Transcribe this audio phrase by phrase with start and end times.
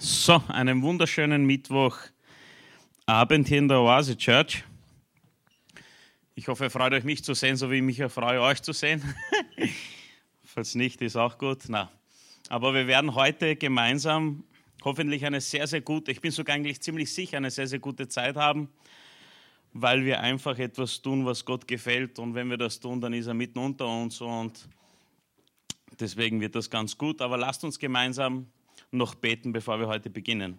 [0.00, 4.62] So, einen wunderschönen Mittwochabend hier in der Oase Church.
[6.36, 8.72] Ich hoffe, ihr freut euch, mich zu sehen, so wie ich mich freue, euch zu
[8.72, 9.02] sehen.
[10.44, 11.64] Falls nicht, ist auch gut.
[11.66, 11.90] Na.
[12.48, 14.44] Aber wir werden heute gemeinsam
[14.84, 18.06] hoffentlich eine sehr, sehr gute, ich bin sogar eigentlich ziemlich sicher, eine sehr, sehr gute
[18.06, 18.68] Zeit haben,
[19.72, 22.20] weil wir einfach etwas tun, was Gott gefällt.
[22.20, 24.68] Und wenn wir das tun, dann ist er mitten unter uns und
[25.98, 27.20] deswegen wird das ganz gut.
[27.20, 28.46] Aber lasst uns gemeinsam
[28.90, 30.58] noch beten, bevor wir heute beginnen.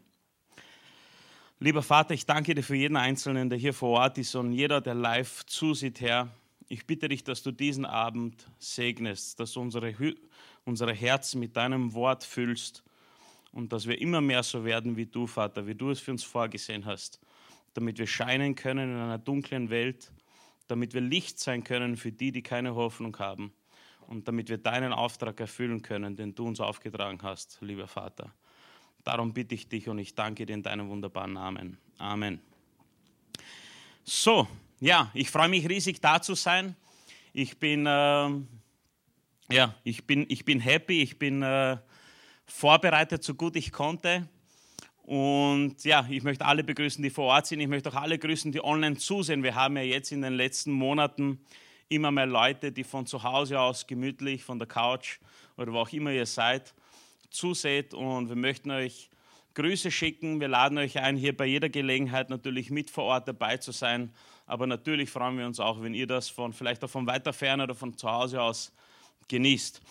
[1.60, 4.80] Lieber Vater, ich danke dir für jeden Einzelnen, der hier vor Ort ist und jeder,
[4.80, 6.30] der live zusieht, Herr.
[6.70, 9.94] Ich bitte dich, dass du diesen Abend segnest, dass du unsere,
[10.64, 12.84] unsere Herzen mit deinem Wort füllst
[13.52, 16.24] und dass wir immer mehr so werden wie du, Vater, wie du es für uns
[16.24, 17.20] vorgesehen hast,
[17.74, 20.14] damit wir scheinen können in einer dunklen Welt,
[20.68, 23.52] damit wir Licht sein können für die, die keine Hoffnung haben
[24.10, 28.34] und damit wir deinen Auftrag erfüllen können, den du uns aufgetragen hast, lieber Vater.
[29.04, 31.78] Darum bitte ich dich und ich danke dir in deinem wunderbaren Namen.
[32.00, 32.42] Amen.
[34.04, 34.48] So,
[34.80, 36.76] ja, ich freue mich riesig da zu sein.
[37.34, 38.30] Ich bin, äh,
[39.52, 41.78] ja, ich bin, ich bin happy, ich bin äh,
[42.48, 44.28] vorbereitet, so gut ich konnte.
[45.04, 47.60] Und ja, ich möchte alle begrüßen, die vor Ort sind.
[47.60, 49.44] Ich möchte auch alle grüßen, die online zusehen.
[49.44, 51.40] Wir haben ja jetzt in den letzten Monaten
[51.90, 55.20] immer mehr Leute, die von zu Hause aus gemütlich, von der Couch
[55.58, 56.74] oder wo auch immer ihr seid,
[57.30, 57.94] zuseht.
[57.94, 59.10] Und wir möchten euch
[59.56, 60.40] Grüße schicken.
[60.40, 64.14] Wir laden euch ein, hier bei jeder Gelegenheit natürlich mit vor Ort dabei zu sein.
[64.46, 67.64] Aber natürlich freuen wir uns auch, wenn ihr das von vielleicht auch von weiter Ferne
[67.64, 68.72] oder von zu Hause aus
[69.28, 69.82] genießt.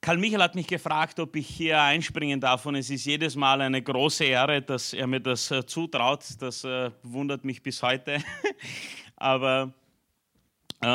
[0.00, 3.60] Karl Michael hat mich gefragt, ob ich hier einspringen darf und es ist jedes Mal
[3.60, 6.24] eine große Ehre, dass er mir das äh, zutraut.
[6.38, 8.22] Das äh, wundert mich bis heute.
[9.16, 9.72] Aber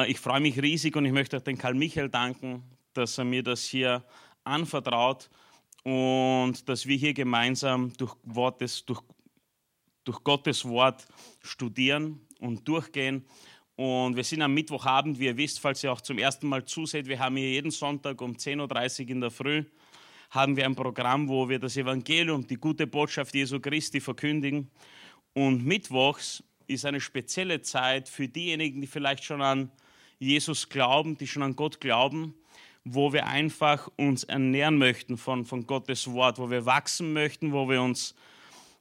[0.07, 3.43] ich freue mich riesig und ich möchte auch den Karl Michael danken, dass er mir
[3.43, 4.03] das hier
[4.43, 5.29] anvertraut
[5.83, 9.01] und dass wir hier gemeinsam durch, Wortes, durch,
[10.03, 11.07] durch Gottes Wort
[11.41, 13.25] studieren und durchgehen.
[13.75, 17.07] Und wir sind am Mittwochabend, wie ihr wisst, falls ihr auch zum ersten Mal zuseht,
[17.07, 19.63] wir haben hier jeden Sonntag um 10.30 Uhr in der Früh,
[20.29, 24.69] haben wir ein Programm, wo wir das Evangelium, die gute Botschaft Jesu Christi verkündigen.
[25.33, 26.43] Und mittwochs
[26.73, 29.71] ist eine spezielle Zeit für diejenigen, die vielleicht schon an
[30.19, 32.35] Jesus glauben, die schon an Gott glauben,
[32.83, 37.69] wo wir einfach uns ernähren möchten von, von Gottes Wort, wo wir wachsen möchten, wo
[37.69, 38.15] wir uns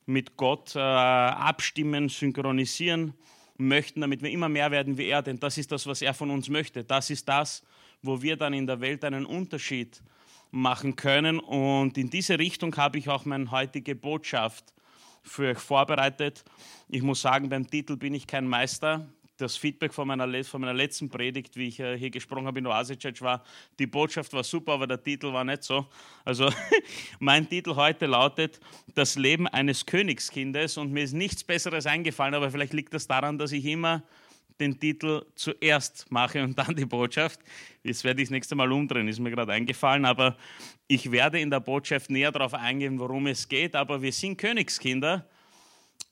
[0.06, 3.14] mit Gott äh, abstimmen, synchronisieren
[3.56, 6.30] möchten, damit wir immer mehr werden wie er, denn das ist das, was er von
[6.30, 6.82] uns möchte.
[6.82, 7.62] Das ist das,
[8.02, 10.02] wo wir dann in der Welt einen Unterschied
[10.50, 11.38] machen können.
[11.38, 14.72] Und in diese Richtung habe ich auch meine heutige Botschaft
[15.22, 16.44] für euch vorbereitet.
[16.88, 19.08] Ich muss sagen, beim Titel bin ich kein Meister.
[19.36, 22.66] Das Feedback von meiner, von meiner letzten Predigt, wie ich äh, hier gesprochen habe in
[22.66, 23.42] Oase Church, war,
[23.78, 25.86] die Botschaft war super, aber der Titel war nicht so.
[26.26, 26.50] Also
[27.20, 28.60] mein Titel heute lautet
[28.94, 33.38] Das Leben eines Königskindes und mir ist nichts Besseres eingefallen, aber vielleicht liegt das daran,
[33.38, 34.02] dass ich immer
[34.60, 37.40] den Titel zuerst mache und dann die Botschaft.
[37.82, 40.36] Jetzt werde ich das nächste Mal umdrehen, ist mir gerade eingefallen, aber
[40.86, 43.74] ich werde in der Botschaft näher darauf eingehen, worum es geht.
[43.74, 45.26] Aber wir sind Königskinder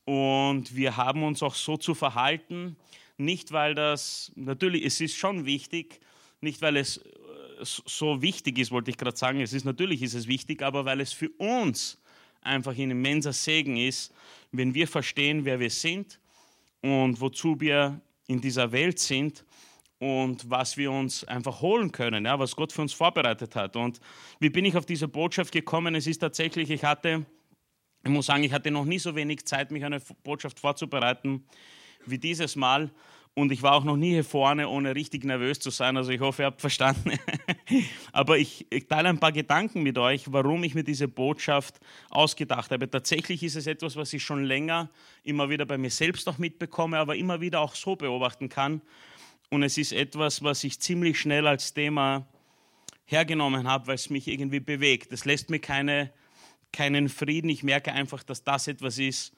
[0.04, 2.76] und wir haben uns auch so zu verhalten,
[3.19, 6.00] nicht weil das, natürlich, es ist schon wichtig,
[6.41, 7.03] nicht weil es äh,
[7.62, 11.00] so wichtig ist, wollte ich gerade sagen, es ist natürlich ist es wichtig, aber weil
[11.00, 12.00] es für uns
[12.41, 14.14] einfach ein immenser Segen ist,
[14.53, 16.20] wenn wir verstehen, wer wir sind
[16.81, 19.44] und wozu wir in dieser Welt sind
[19.99, 23.75] und was wir uns einfach holen können, ja, was Gott für uns vorbereitet hat.
[23.75, 24.00] Und
[24.39, 25.97] wie bin ich auf diese Botschaft gekommen?
[25.97, 27.27] Es ist tatsächlich, ich hatte,
[28.05, 31.44] ich muss sagen, ich hatte noch nie so wenig Zeit, mich eine Botschaft vorzubereiten
[32.06, 32.91] wie dieses Mal.
[33.38, 35.97] Und ich war auch noch nie hier vorne, ohne richtig nervös zu sein.
[35.97, 37.12] Also ich hoffe, ihr habt verstanden.
[38.12, 41.78] Aber ich, ich, teile ein paar Gedanken mit euch, warum ich mir diese Botschaft
[42.10, 42.91] ausgedacht habe.
[42.91, 44.91] Tatsächlich ist es etwas, was ich schon länger
[45.22, 48.82] immer wieder bei mir selbst auch mitbekomme, aber immer wieder auch so beobachten kann.
[49.50, 52.26] Und es ist etwas, was ich ziemlich schnell als Thema
[53.05, 55.12] hergenommen habe, weil es mich irgendwie bewegt.
[55.12, 56.12] Es lässt mir keine,
[56.72, 57.50] keinen Frieden.
[57.50, 59.32] Ich merke einfach, dass das etwas ist,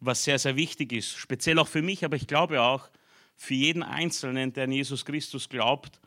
[0.00, 1.10] was sehr, sehr wichtig ist.
[1.18, 2.88] Speziell auch für mich, aber ich glaube auch,
[3.36, 6.00] für jeden Einzelnen, der an Jesus Christus glaubt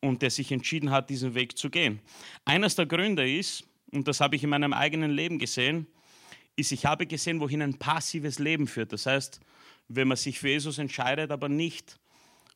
[0.00, 2.00] und der sich entschieden hat, diesen Weg zu gehen.
[2.44, 5.86] Eines der Gründe ist, und das habe ich in meinem eigenen Leben gesehen,
[6.56, 8.92] ist, ich habe gesehen, wohin ein passives Leben führt.
[8.92, 9.40] Das heißt,
[9.88, 11.98] wenn man sich für Jesus entscheidet, aber nicht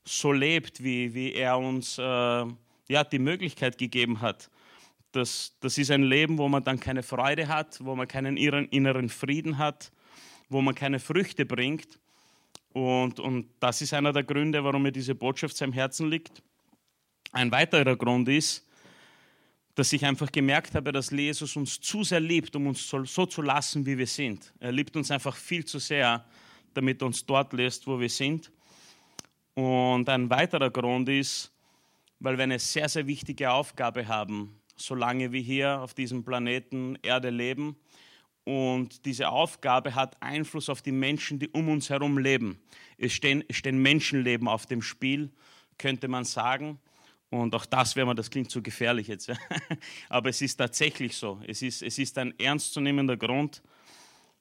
[0.05, 4.51] so lebt, wie, wie er uns äh, ja, die Möglichkeit gegeben hat.
[5.13, 9.09] Das, das ist ein Leben, wo man dann keine Freude hat, wo man keinen inneren
[9.09, 9.93] Frieden hat,
[10.49, 11.99] wo man keine Früchte bringt.
[12.73, 16.43] Und, und das ist einer der Gründe, warum mir diese Botschaft am Herzen liegt.
[17.33, 18.67] Ein weiterer Grund ist,
[19.75, 23.43] dass ich einfach gemerkt habe, dass Jesus uns zu sehr liebt, um uns so zu
[23.43, 24.53] lassen, wie wir sind.
[24.61, 26.25] Er liebt uns einfach viel zu sehr,
[26.75, 28.51] damit er uns dort lässt, wo wir sind.
[29.55, 31.51] Und ein weiterer Grund ist,
[32.21, 37.31] weil wir eine sehr, sehr wichtige Aufgabe haben, solange wir hier auf diesem Planeten Erde
[37.31, 37.77] leben.
[38.45, 42.59] Und diese Aufgabe hat Einfluss auf die Menschen, die um uns herum leben.
[42.99, 45.31] Es stehen, es stehen Menschenleben auf dem Spiel,
[45.79, 46.79] könnte man sagen.
[47.31, 49.31] Und auch das wäre man, das klingt zu gefährlich jetzt.
[50.09, 51.41] Aber es ist tatsächlich so.
[51.47, 53.63] Es ist, es ist ein ernstzunehmender Grund,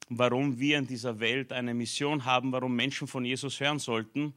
[0.10, 4.34] warum wir in dieser Welt eine Mission haben, warum Menschen von Jesus hören sollten.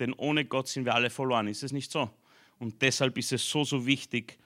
[0.00, 1.46] Denn ohne Gott sind wir alle verloren.
[1.46, 2.10] Ist es nicht so?
[2.58, 4.38] Und deshalb ist es so, so wichtig,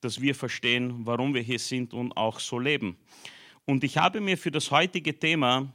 [0.00, 2.96] dass wir verstehen, warum wir hier sind und auch so leben.
[3.68, 5.70] Und ich habe mir für das heutige Thema,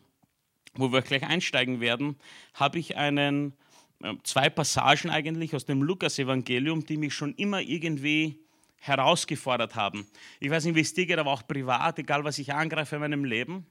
[0.73, 2.15] wo wir gleich einsteigen werden,
[2.55, 3.53] habe ich einen,
[4.01, 8.39] äh, zwei Passagen eigentlich aus dem Lukas-Evangelium, die mich schon immer irgendwie
[8.79, 10.07] herausgefordert haben.
[10.39, 13.01] Ich weiß nicht, wie es dir geht, aber auch privat, egal was ich angreife in
[13.01, 13.67] meinem Leben.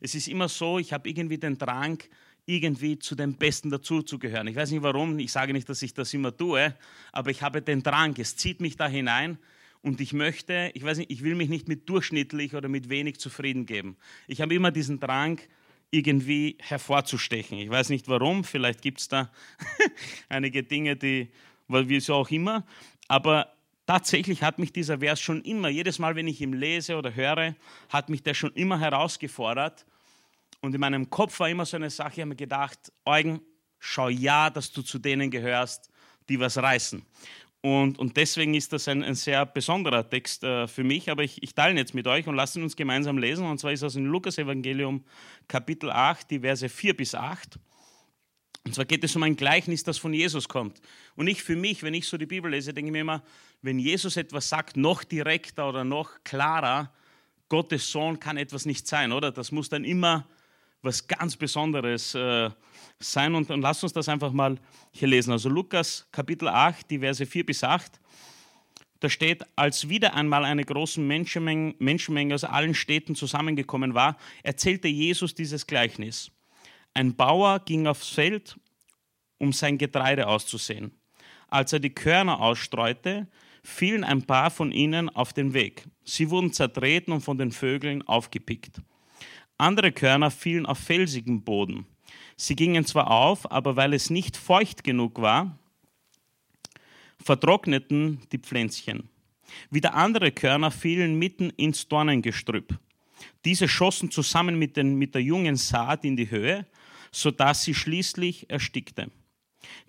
[0.00, 2.00] Es ist immer so, ich habe irgendwie den Drang,
[2.44, 4.46] irgendwie zu den Besten dazuzugehören.
[4.46, 6.72] Ich weiß nicht warum, ich sage nicht, dass ich das immer tue,
[7.10, 9.38] aber ich habe den Drang, es zieht mich da hinein
[9.86, 13.20] und ich möchte, ich weiß nicht, ich will mich nicht mit durchschnittlich oder mit wenig
[13.20, 13.96] zufrieden geben.
[14.26, 15.40] Ich habe immer diesen Drang,
[15.92, 17.56] irgendwie hervorzustechen.
[17.58, 19.30] Ich weiß nicht warum, vielleicht gibt es da
[20.28, 21.30] einige Dinge, die,
[21.68, 22.66] weil wir so auch immer,
[23.06, 23.54] aber
[23.86, 27.54] tatsächlich hat mich dieser Vers schon immer, jedes Mal, wenn ich ihn lese oder höre,
[27.88, 29.86] hat mich der schon immer herausgefordert
[30.62, 33.40] und in meinem Kopf war immer so eine Sache, ich habe mir gedacht, Eugen,
[33.78, 35.92] schau ja, dass du zu denen gehörst,
[36.28, 37.06] die was reißen.
[37.66, 41.42] Und, und deswegen ist das ein, ein sehr besonderer Text äh, für mich, aber ich,
[41.42, 43.44] ich teile ihn jetzt mit euch und lasse ihn uns gemeinsam lesen.
[43.44, 45.02] Und zwar ist das in Lukas Evangelium
[45.48, 47.58] Kapitel 8, die Verse 4 bis 8.
[48.66, 50.80] Und zwar geht es um ein Gleichnis, das von Jesus kommt.
[51.16, 53.24] Und ich für mich, wenn ich so die Bibel lese, denke ich mir immer,
[53.62, 56.92] wenn Jesus etwas sagt, noch direkter oder noch klarer,
[57.48, 59.32] Gottes Sohn kann etwas nicht sein, oder?
[59.32, 60.28] Das muss dann immer
[60.82, 62.50] was ganz Besonderes äh,
[62.98, 63.34] sein.
[63.34, 64.58] Und, und lasst uns das einfach mal
[64.92, 65.32] hier lesen.
[65.32, 68.00] Also Lukas Kapitel 8, die Verse 4 bis 8.
[69.00, 74.88] Da steht, als wieder einmal eine große Menschenmenge, Menschenmenge aus allen Städten zusammengekommen war, erzählte
[74.88, 76.30] Jesus dieses Gleichnis.
[76.94, 78.58] Ein Bauer ging aufs Feld,
[79.38, 80.92] um sein Getreide auszusehen.
[81.48, 83.28] Als er die Körner ausstreute,
[83.62, 85.84] fielen ein paar von ihnen auf den Weg.
[86.04, 88.80] Sie wurden zertreten und von den Vögeln aufgepickt.
[89.58, 91.86] Andere Körner fielen auf felsigen Boden.
[92.36, 95.58] Sie gingen zwar auf, aber weil es nicht feucht genug war,
[97.22, 99.08] vertrockneten die Pflänzchen.
[99.70, 102.78] Wieder andere Körner fielen mitten ins Dornengestrüpp.
[103.44, 106.66] Diese schossen zusammen mit, den, mit der jungen Saat in die Höhe,
[107.10, 109.10] sodass sie schließlich erstickte.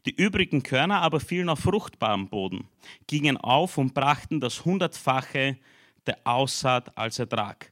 [0.05, 2.67] Die übrigen Körner aber fielen auf fruchtbarem Boden,
[3.05, 5.57] gingen auf und brachten das Hundertfache
[6.05, 7.71] der Aussaat als Ertrag.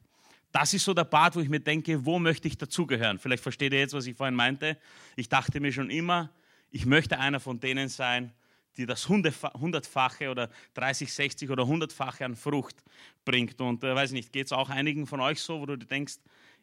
[0.58, 3.18] Das ist so der Part, wo ich mir denke, wo möchte ich dazugehören?
[3.18, 4.78] Vielleicht versteht ihr jetzt, was ich vorhin meinte.
[5.14, 6.30] Ich dachte mir schon immer,
[6.70, 8.32] ich möchte einer von denen sein,
[8.78, 12.82] die das hundertfache oder 30, 60 oder hundertfache an Frucht
[13.26, 13.60] bringt.
[13.60, 16.14] Und äh, weiß nicht, geht es auch einigen von euch so, wo du denkst,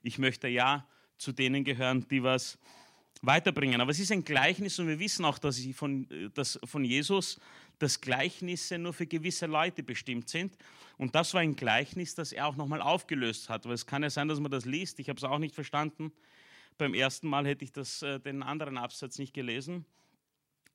[0.02, 0.88] ich möchte ja
[1.20, 2.58] zu denen gehören, die was
[3.22, 3.80] weiterbringen.
[3.80, 7.40] Aber es ist ein Gleichnis und wir wissen auch, dass, von, äh, dass von Jesus
[7.84, 10.58] dass Gleichnisse nur für gewisse Leute bestimmt sind.
[10.98, 13.66] Und das war ein Gleichnis, das er auch nochmal aufgelöst hat.
[13.66, 15.00] Weil es kann ja sein, dass man das liest.
[15.00, 16.14] Ich habe es auch nicht verstanden.
[16.78, 19.86] Beim ersten Mal hätte ich das, äh, den anderen Absatz nicht gelesen.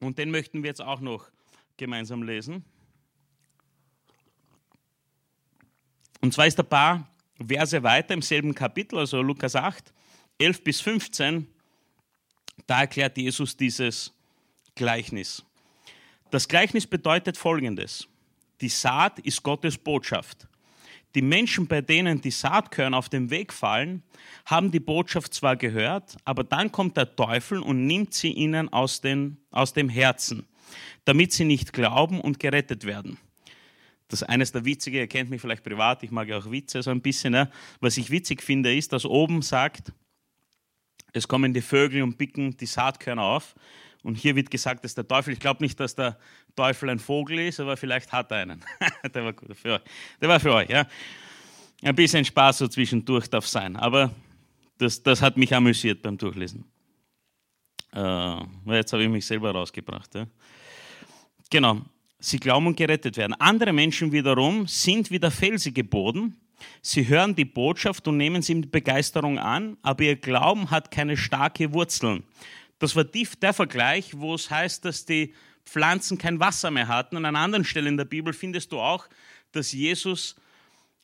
[0.01, 1.31] Und den möchten wir jetzt auch noch
[1.79, 2.63] gemeinsam lesen.
[6.21, 7.09] Und zwar ist ein paar
[7.45, 9.95] Verse weiter im selben Kapitel, also Lukas 8,
[10.39, 11.47] 11 bis 15.
[12.67, 14.13] Da erklärt Jesus dieses
[14.75, 15.48] Gleichnis.
[16.31, 18.07] Das Gleichnis bedeutet Folgendes.
[18.61, 20.47] Die Saat ist Gottes Botschaft.
[21.15, 24.03] Die Menschen, bei denen die Saatkörner auf dem Weg fallen,
[24.45, 29.01] haben die Botschaft zwar gehört, aber dann kommt der Teufel und nimmt sie ihnen aus,
[29.01, 30.47] den, aus dem Herzen,
[31.07, 33.17] damit sie nicht glauben und gerettet werden.
[34.09, 36.83] Das ist eines der Witzige, ihr kennt mich vielleicht privat, ich mag ja auch Witze
[36.83, 37.33] so ein bisschen.
[37.33, 37.51] Ne?
[37.81, 39.93] Was ich witzig finde, ist, dass oben sagt,
[41.13, 43.55] es kommen die Vögel und picken die Saatkörner auf.
[44.09, 46.19] Und hier wird gesagt, dass der Teufel, ich glaube nicht, dass der
[46.57, 48.65] Teufel ein Vogel ist, aber vielleicht hat er einen.
[49.15, 49.83] der war gut für euch.
[50.19, 50.87] Der war für euch, ja.
[51.83, 54.11] Ein bisschen Spaß so zwischendurch darf sein, aber
[54.79, 56.65] das, das hat mich amüsiert beim Durchlesen.
[57.93, 58.37] Äh,
[58.69, 60.15] jetzt habe ich mich selber rausgebracht.
[60.15, 60.27] Ja.
[61.51, 61.83] Genau,
[62.19, 63.35] sie glauben und gerettet werden.
[63.35, 66.35] Andere Menschen wiederum sind wie der felsige Boden.
[66.81, 71.19] Sie hören die Botschaft und nehmen sie mit Begeisterung an, aber ihr Glauben hat keine
[71.19, 72.25] starke Wurzeln.
[72.79, 77.17] Das war der Vergleich, wo es heißt, dass die Pflanzen kein Wasser mehr hatten.
[77.17, 79.09] Und an anderen Stellen in der Bibel findest du auch,
[79.53, 80.37] dass Jesus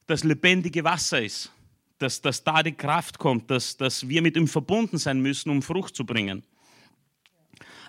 [0.07, 1.53] das lebendige Wasser ist,
[1.99, 5.63] dass, dass da die Kraft kommt, dass, dass wir mit ihm verbunden sein müssen, um
[5.63, 6.43] Frucht zu bringen.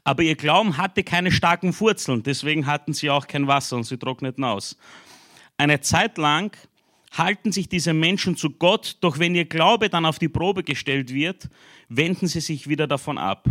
[0.03, 3.97] Aber ihr Glauben hatte keine starken Wurzeln, deswegen hatten sie auch kein Wasser und sie
[3.97, 4.77] trockneten aus.
[5.57, 6.55] Eine Zeit lang
[7.11, 11.13] halten sich diese Menschen zu Gott, doch wenn ihr Glaube dann auf die Probe gestellt
[11.13, 11.49] wird,
[11.89, 13.47] wenden sie sich wieder davon ab.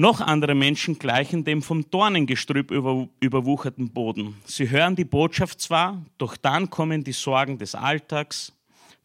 [0.00, 4.34] Noch andere Menschen gleichen dem vom Dornengestrüpp überwucherten Boden.
[4.46, 8.54] Sie hören die Botschaft zwar, doch dann kommen die Sorgen des Alltags,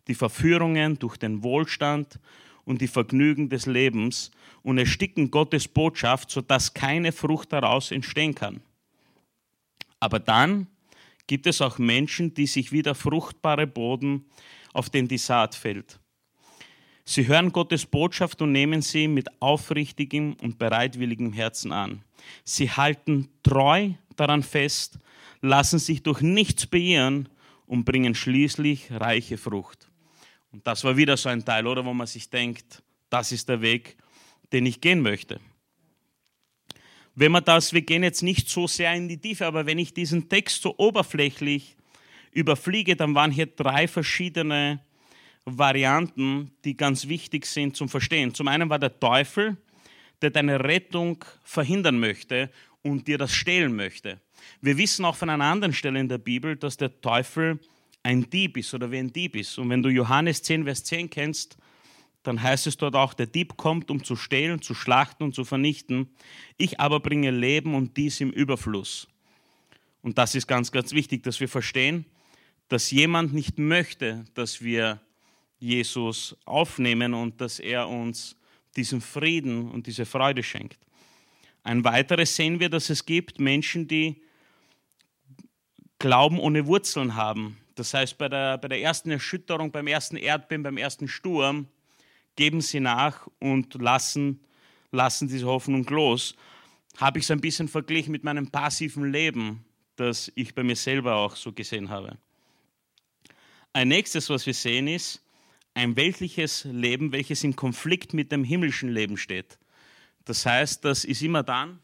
[0.08, 2.18] die Verführungen durch den Wohlstand
[2.64, 4.32] und die Vergnügen des Lebens
[4.64, 8.62] und ersticken Gottes Botschaft, sodass keine Frucht daraus entstehen kann.
[10.00, 10.68] Aber dann
[11.28, 14.24] gibt es auch Menschen, die sich wie der fruchtbare Boden,
[14.72, 16.00] auf den die Saat fällt.
[17.08, 22.04] Sie hören Gottes Botschaft und nehmen sie mit aufrichtigem und bereitwilligem Herzen an.
[22.44, 24.98] Sie halten treu daran fest,
[25.42, 27.30] lassen sich durch nichts beirren
[27.68, 29.88] und bringen schließlich reiche Frucht.
[30.52, 32.82] Und das war wieder so ein Teil, oder, wo man sich denkt,
[33.12, 33.98] das ist der Weg,
[34.52, 35.40] den ich gehen möchte.
[37.14, 39.94] Wenn man das, wir gehen jetzt nicht so sehr in die Tiefe, aber wenn ich
[39.94, 41.78] diesen Text so oberflächlich
[42.32, 44.82] überfliege, dann waren hier drei verschiedene
[45.46, 48.34] Varianten, die ganz wichtig sind zum Verstehen.
[48.34, 49.58] Zum einen war der Teufel,
[50.22, 52.50] der deine Rettung verhindern möchte
[52.82, 54.20] und dir das stehlen möchte.
[54.62, 57.60] Wir wissen auch von einer anderen Stelle in der Bibel, dass der Teufel
[58.04, 59.58] ein Dieb ist oder wie ein Dieb ist.
[59.58, 61.58] Und wenn du Johannes 10, Vers 10 kennst,
[62.24, 65.46] dann heißt es dort auch, der Dieb kommt, um zu stehlen, zu schlachten und zu
[65.46, 66.10] vernichten.
[66.58, 69.08] Ich aber bringe Leben und dies im Überfluss.
[70.02, 72.06] Und das ist ganz, ganz wichtig, dass wir verstehen,
[72.68, 75.02] dass jemand nicht möchte, dass wir
[75.66, 78.36] Jesus aufnehmen und dass er uns
[78.76, 80.80] diesen Frieden und diese Freude schenkt.
[81.64, 84.22] Ein weiteres sehen wir, dass es gibt Menschen, die
[85.98, 87.58] Glauben ohne Wurzeln haben.
[87.74, 91.68] Das heißt, bei der, bei der ersten Erschütterung, beim ersten Erdbeben, beim ersten Sturm,
[92.36, 94.42] geben sie nach und lassen,
[94.92, 96.36] lassen diese Hoffnung los.
[96.98, 101.16] Habe ich es ein bisschen verglichen mit meinem passiven Leben, das ich bei mir selber
[101.16, 102.18] auch so gesehen habe.
[103.74, 105.25] Ein nächstes, was wir sehen, ist
[105.75, 109.60] ein weltliches Leben, welches im Konflikt mit dem himmlischen Leben steht.
[110.24, 111.79] Das heißt, das ist immer dann,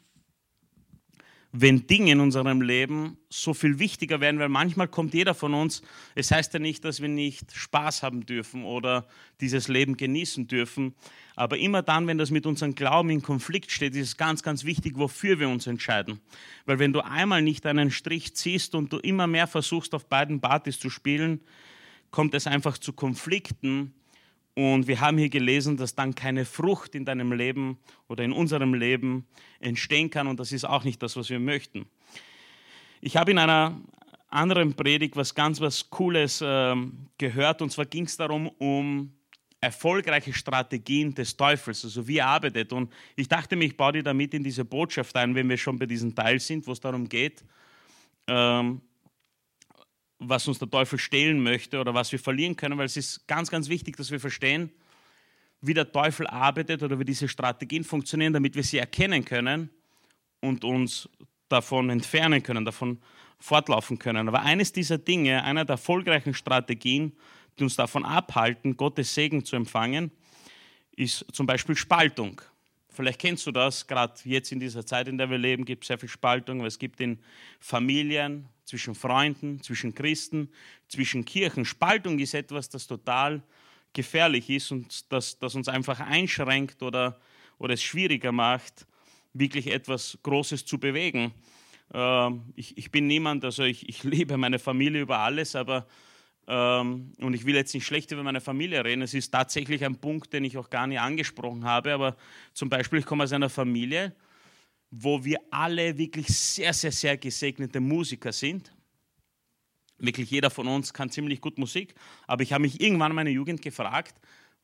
[1.53, 5.81] wenn Dinge in unserem Leben so viel wichtiger werden, weil manchmal kommt jeder von uns,
[6.15, 9.05] es heißt ja nicht, dass wir nicht Spaß haben dürfen oder
[9.41, 10.95] dieses Leben genießen dürfen,
[11.35, 14.63] aber immer dann, wenn das mit unserem Glauben in Konflikt steht, ist es ganz, ganz
[14.63, 16.21] wichtig, wofür wir uns entscheiden.
[16.65, 20.39] Weil wenn du einmal nicht einen Strich ziehst und du immer mehr versuchst, auf beiden
[20.39, 21.41] Partys zu spielen,
[22.11, 23.93] kommt es einfach zu Konflikten
[24.53, 28.73] und wir haben hier gelesen, dass dann keine Frucht in deinem Leben oder in unserem
[28.73, 29.25] Leben
[29.59, 30.27] entstehen kann.
[30.27, 31.85] Und das ist auch nicht das, was wir möchten.
[32.99, 33.79] Ich habe in einer
[34.27, 36.75] anderen Predigt was ganz was Cooles äh,
[37.17, 37.61] gehört.
[37.61, 39.13] Und zwar ging es darum, um
[39.61, 42.73] erfolgreiche Strategien des Teufels, also wie er arbeitet.
[42.73, 45.77] Und ich dachte mir, ich baue die damit in diese Botschaft ein, wenn wir schon
[45.77, 47.43] bei diesem Teil sind, wo es darum geht,
[48.27, 48.81] ähm,
[50.23, 53.49] was uns der Teufel stehlen möchte oder was wir verlieren können, weil es ist ganz,
[53.49, 54.71] ganz wichtig, dass wir verstehen,
[55.61, 59.71] wie der Teufel arbeitet oder wie diese Strategien funktionieren, damit wir sie erkennen können
[60.39, 61.09] und uns
[61.49, 62.99] davon entfernen können, davon
[63.39, 64.27] fortlaufen können.
[64.27, 67.13] Aber eines dieser Dinge, einer der erfolgreichen Strategien,
[67.57, 70.11] die uns davon abhalten, Gottes Segen zu empfangen,
[70.95, 72.41] ist zum Beispiel Spaltung.
[72.89, 75.87] Vielleicht kennst du das, gerade jetzt in dieser Zeit, in der wir leben, gibt es
[75.87, 77.19] sehr viel Spaltung, es gibt in
[77.59, 80.49] Familien, zwischen Freunden, zwischen Christen,
[80.87, 81.65] zwischen Kirchen.
[81.65, 83.43] Spaltung ist etwas, das total
[83.91, 87.19] gefährlich ist und das, das uns einfach einschränkt oder,
[87.57, 88.87] oder es schwieriger macht,
[89.33, 91.33] wirklich etwas Großes zu bewegen.
[91.93, 95.85] Ähm, ich, ich, bin niemand, also ich, ich, liebe meine Familie über alles, aber
[96.47, 99.01] ähm, und ich will jetzt nicht schlecht über meine Familie reden.
[99.01, 102.15] Es ist tatsächlich ein Punkt, den ich auch gar nicht angesprochen habe, aber
[102.53, 104.15] zum Beispiel, ich komme aus einer Familie,
[104.91, 108.73] wo wir alle wirklich sehr, sehr, sehr gesegnete Musiker sind.
[109.97, 111.95] Wirklich jeder von uns kann ziemlich gut Musik,
[112.27, 114.15] aber ich habe mich irgendwann in meiner Jugend gefragt,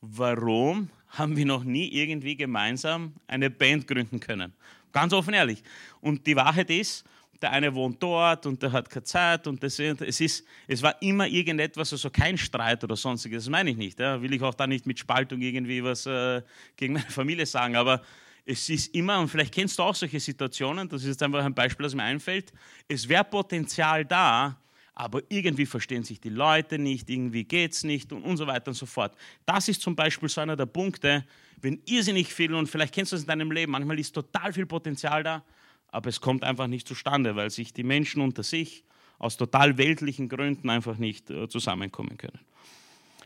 [0.01, 4.53] warum haben wir noch nie irgendwie gemeinsam eine Band gründen können?
[4.91, 5.63] Ganz offen ehrlich.
[6.01, 7.05] Und die Wahrheit ist,
[7.41, 10.99] der eine wohnt dort und der hat keine Zeit und das, es, ist, es war
[11.01, 13.99] immer irgendetwas, also kein Streit oder sonstiges, das meine ich nicht.
[13.99, 14.21] Ja.
[14.21, 16.41] Will ich auch da nicht mit Spaltung irgendwie was äh,
[16.75, 18.01] gegen meine Familie sagen, aber
[18.47, 21.53] es ist immer, und vielleicht kennst du auch solche Situationen, das ist jetzt einfach ein
[21.53, 22.53] Beispiel, das mir einfällt,
[22.87, 24.57] es wäre Potenzial da,
[24.93, 28.69] aber irgendwie verstehen sich die Leute nicht, irgendwie geht es nicht und, und so weiter
[28.69, 29.15] und so fort.
[29.45, 31.25] Das ist zum Beispiel so einer der Punkte,
[31.61, 34.65] wenn irrsinnig viel, und vielleicht kennst du das in deinem Leben, manchmal ist total viel
[34.65, 35.43] Potenzial da,
[35.89, 38.85] aber es kommt einfach nicht zustande, weil sich die Menschen unter sich
[39.19, 42.39] aus total weltlichen Gründen einfach nicht äh, zusammenkommen können.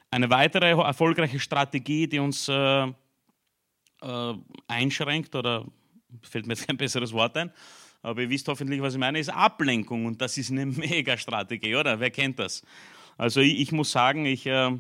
[0.10, 2.92] Eine weitere erfolgreiche Strategie, die uns äh,
[4.02, 4.34] äh,
[4.68, 5.66] einschränkt, oder
[6.22, 7.52] fällt mir jetzt kein besseres Wort ein,
[8.02, 12.00] aber ihr wisst hoffentlich, was ich meine, ist Ablenkung und das ist eine Mega-Strategie, oder?
[12.00, 12.64] Wer kennt das?
[13.18, 14.72] Also ich, ich muss sagen, ich, äh,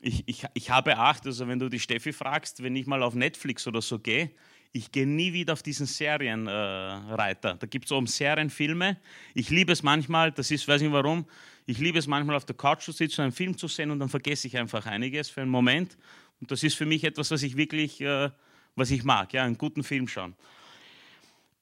[0.00, 3.14] ich, ich, ich habe Acht, also wenn du die Steffi fragst, wenn ich mal auf
[3.14, 4.30] Netflix oder so gehe,
[4.72, 7.50] ich gehe nie wieder auf diesen Serienreiter.
[7.52, 8.98] Äh, da gibt es oben Serienfilme.
[9.34, 11.26] Ich liebe es manchmal, das ist, weiß nicht warum,
[11.66, 14.08] ich liebe es manchmal auf der Couch zu sitzen, einen Film zu sehen und dann
[14.08, 15.96] vergesse ich einfach einiges für einen Moment.
[16.40, 18.30] Und das ist für mich etwas, was ich wirklich, äh,
[18.76, 20.34] was ich mag, ja, einen guten Film schauen.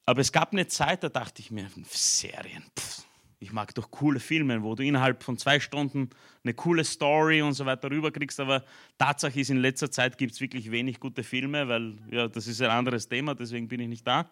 [0.07, 3.05] Aber es gab eine Zeit, da dachte ich mir, Serien, pff,
[3.41, 6.11] ich mag doch coole Filme, wo du innerhalb von zwei Stunden
[6.43, 8.41] eine coole Story und so weiter rüberkriegst.
[8.41, 8.65] Aber
[8.99, 12.61] Tatsache ist, in letzter Zeit gibt es wirklich wenig gute Filme, weil ja, das ist
[12.63, 14.29] ein anderes Thema, deswegen bin ich nicht da.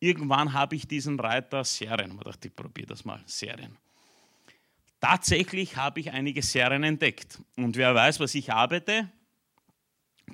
[0.00, 2.12] Irgendwann habe ich diesen Reiter Serien.
[2.12, 3.76] Ich dachte, ich probiere das mal, Serien.
[5.00, 7.38] Tatsächlich habe ich einige Serien entdeckt.
[7.56, 9.10] Und wer weiß, was ich arbeite,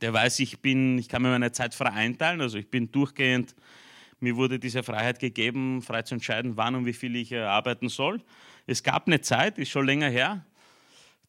[0.00, 2.40] der weiß, ich bin, ich kann mir meine Zeit frei einteilen.
[2.40, 3.54] Also ich bin durchgehend
[4.20, 7.88] mir wurde diese Freiheit gegeben, frei zu entscheiden, wann und wie viel ich äh, arbeiten
[7.88, 8.22] soll.
[8.66, 10.44] Es gab eine Zeit, ist schon länger her,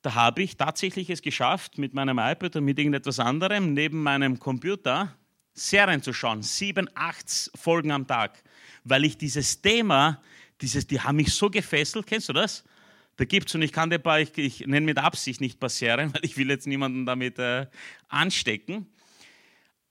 [0.01, 4.39] da habe ich tatsächlich es geschafft, mit meinem iPad und mit irgendetwas anderem neben meinem
[4.39, 5.15] Computer
[5.53, 8.41] Serien zu schauen, sieben, acht Folgen am Tag,
[8.83, 10.21] weil ich dieses Thema,
[10.59, 12.63] dieses, die haben mich so gefesselt, kennst du das?
[13.17, 15.69] Da gibt es, und ich kann dir bei, ich, ich nenne mit Absicht nicht paar
[15.69, 17.67] Serien, weil ich will jetzt niemanden damit äh,
[18.07, 18.87] anstecken.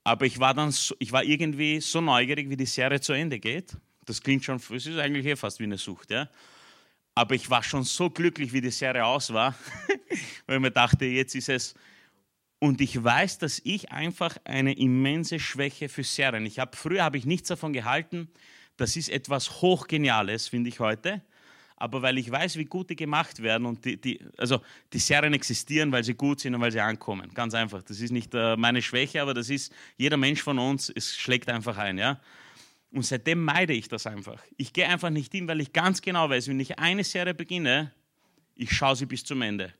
[0.04, 3.38] Aber ich war dann, so, ich war irgendwie so neugierig, wie die Serie zu Ende
[3.38, 3.76] geht.
[4.06, 6.28] Das klingt schon, es ist eigentlich eh fast wie eine Sucht, ja.
[7.14, 9.54] Aber ich war schon so glücklich, wie die Serie aus war,
[10.46, 11.74] weil ich mir dachte, jetzt ist es.
[12.58, 16.46] Und ich weiß, dass ich einfach eine immense Schwäche für Serien.
[16.46, 18.30] Ich habe früher habe ich nichts davon gehalten.
[18.76, 21.22] Das ist etwas hochgeniales, finde ich heute
[21.80, 24.60] aber weil ich weiß, wie gut die gemacht werden und die, die, also
[24.92, 27.32] die Serien existieren, weil sie gut sind und weil sie ankommen.
[27.32, 27.82] Ganz einfach.
[27.82, 31.48] Das ist nicht äh, meine Schwäche, aber das ist jeder Mensch von uns, es schlägt
[31.48, 32.20] einfach ein, ja.
[32.92, 34.42] Und seitdem meide ich das einfach.
[34.58, 37.92] Ich gehe einfach nicht hin, weil ich ganz genau weiß, wenn ich eine Serie beginne,
[38.56, 39.72] ich schaue sie bis zum Ende.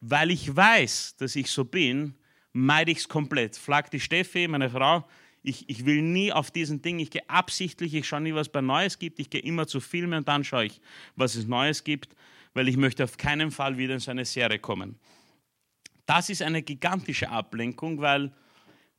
[0.00, 2.16] Weil ich weiß, dass ich so bin,
[2.52, 3.56] meide ich es komplett.
[3.56, 5.06] Fragt die Steffi, meine Frau,
[5.46, 8.60] ich, ich will nie auf diesen Ding, ich gehe absichtlich, ich schaue nie, was bei
[8.60, 10.80] Neues gibt, ich gehe immer zu Filmen und dann schaue ich,
[11.14, 12.16] was es Neues gibt,
[12.52, 14.98] weil ich möchte auf keinen Fall wieder in so eine Serie kommen.
[16.04, 18.32] Das ist eine gigantische Ablenkung, weil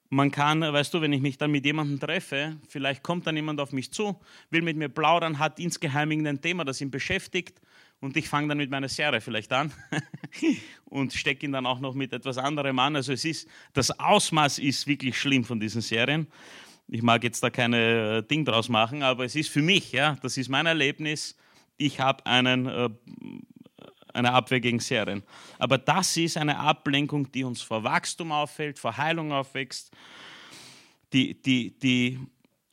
[0.10, 3.60] man kann, weißt du, wenn ich mich dann mit jemandem treffe, vielleicht kommt dann jemand
[3.60, 4.18] auf mich zu,
[4.50, 7.60] will mit mir plaudern, hat insgeheim irgendein Thema, das ihn beschäftigt
[8.00, 9.74] und ich fange dann mit meiner Serie vielleicht an
[10.86, 12.96] und stecke ihn dann auch noch mit etwas anderem an.
[12.96, 16.28] Also es ist, das Ausmaß ist wirklich schlimm von diesen Serien.
[16.88, 20.16] Ich mag jetzt da keine äh, Ding draus machen, aber es ist für mich, ja,
[20.22, 21.36] das ist mein Erlebnis.
[21.78, 22.90] Ich habe einen, äh,
[24.14, 25.24] eine Abwehr gegen Serien.
[25.60, 29.92] Aber das ist eine Ablenkung, die uns vor Wachstum auffällt, vor Heilung aufwächst,
[31.14, 32.20] die, die, die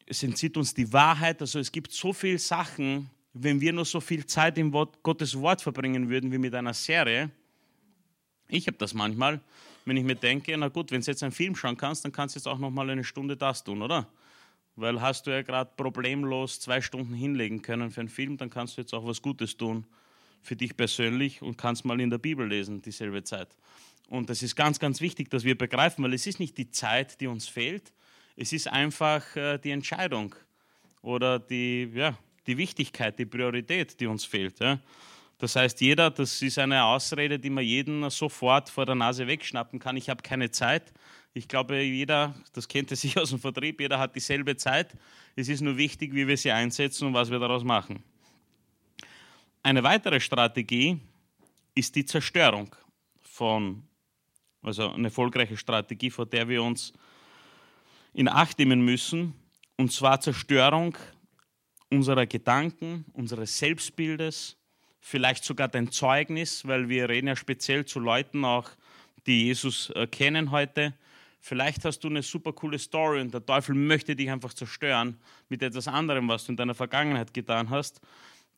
[0.06, 1.40] entzieht uns die Wahrheit.
[1.40, 5.38] Also es gibt so viele Sachen, wenn wir nur so viel Zeit im Wort, Gottes
[5.38, 7.30] Wort verbringen würden wie mit einer Serie.
[8.48, 9.40] Ich habe das manchmal,
[9.84, 12.36] wenn ich mir denke, na gut, wenn du jetzt einen Film schauen kannst, dann kannst
[12.36, 14.06] du jetzt auch noch mal eine Stunde das tun, oder?
[14.76, 18.76] Weil hast du ja gerade problemlos zwei Stunden hinlegen können für einen Film, dann kannst
[18.76, 19.84] du jetzt auch was Gutes tun
[20.42, 23.48] für dich persönlich und kannst mal in der Bibel lesen, dieselbe Zeit.
[24.08, 27.20] Und das ist ganz, ganz wichtig, dass wir begreifen, weil es ist nicht die Zeit,
[27.20, 27.92] die uns fehlt,
[28.36, 30.34] es ist einfach äh, die Entscheidung
[31.02, 32.16] oder die, ja,
[32.46, 34.60] die Wichtigkeit, die Priorität, die uns fehlt.
[34.60, 34.78] Ja?
[35.38, 39.78] Das heißt, jeder, das ist eine Ausrede, die man jeden sofort vor der Nase wegschnappen
[39.78, 39.96] kann.
[39.96, 40.92] Ich habe keine Zeit.
[41.32, 44.96] Ich glaube, jeder, das kennt ihr sich aus dem Vertrieb, jeder hat dieselbe Zeit.
[45.36, 48.02] Es ist nur wichtig, wie wir sie einsetzen und was wir daraus machen.
[49.62, 51.00] Eine weitere Strategie
[51.74, 52.74] ist die Zerstörung
[53.22, 53.82] von,
[54.62, 56.92] also eine erfolgreiche Strategie, vor der wir uns
[58.12, 59.34] in Acht nehmen müssen,
[59.76, 60.96] und zwar Zerstörung
[61.90, 64.56] unserer Gedanken, unseres Selbstbildes,
[65.00, 68.70] vielleicht sogar dein Zeugnis, weil wir reden ja speziell zu Leuten auch,
[69.26, 70.94] die Jesus äh, kennen heute.
[71.40, 75.18] Vielleicht hast du eine super coole Story und der Teufel möchte dich einfach zerstören
[75.50, 78.00] mit etwas anderem, was du in deiner Vergangenheit getan hast,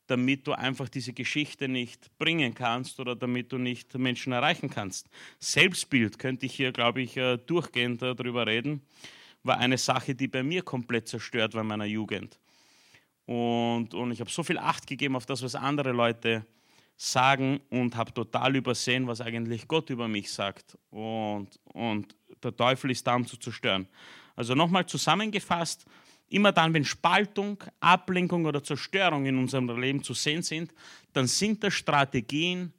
[0.06, 5.08] damit du einfach diese Geschichte nicht bringen kannst oder damit du nicht Menschen erreichen kannst.
[5.40, 8.82] Selbstbild könnte ich hier, glaube ich, äh, durchgehend äh, darüber reden,
[9.42, 12.38] war eine Sache, die bei mir komplett zerstört war in meiner Jugend.
[13.26, 16.46] Und, und ich habe so viel Acht gegeben auf das, was andere Leute
[16.96, 20.78] sagen und habe total übersehen, was eigentlich Gott über mich sagt.
[20.90, 23.86] Und, und der Teufel ist da, um zu zerstören.
[24.34, 25.86] Also nochmal zusammengefasst,
[26.28, 30.74] Immer dann, wenn Spaltung, Ablenkung oder Zerstörung in unserem Leben zu sehen sind,
[31.12, 32.72] dann sind das Strategien,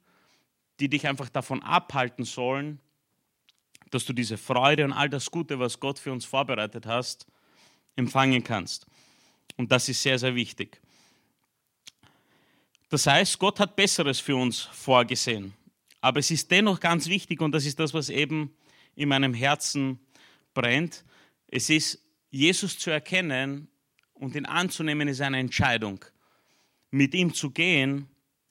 [0.80, 2.78] die dich einfach davon abhalten sollen,
[3.90, 7.26] dass du diese Freude und all das Gute, was Gott für uns vorbereitet hast,
[7.96, 8.86] empfangen kannst.
[9.56, 10.80] Und das ist sehr, sehr wichtig.
[12.88, 15.54] Das heißt, Gott hat Besseres für uns vorgesehen.
[16.00, 18.54] Aber es ist dennoch ganz wichtig, und das ist das, was eben
[18.94, 19.98] in meinem Herzen
[20.54, 21.04] brennt,
[21.48, 23.68] es ist, Jesus zu erkennen
[24.12, 26.04] und ihn anzunehmen, ist eine Entscheidung.
[26.90, 28.08] Mit ihm zu gehen,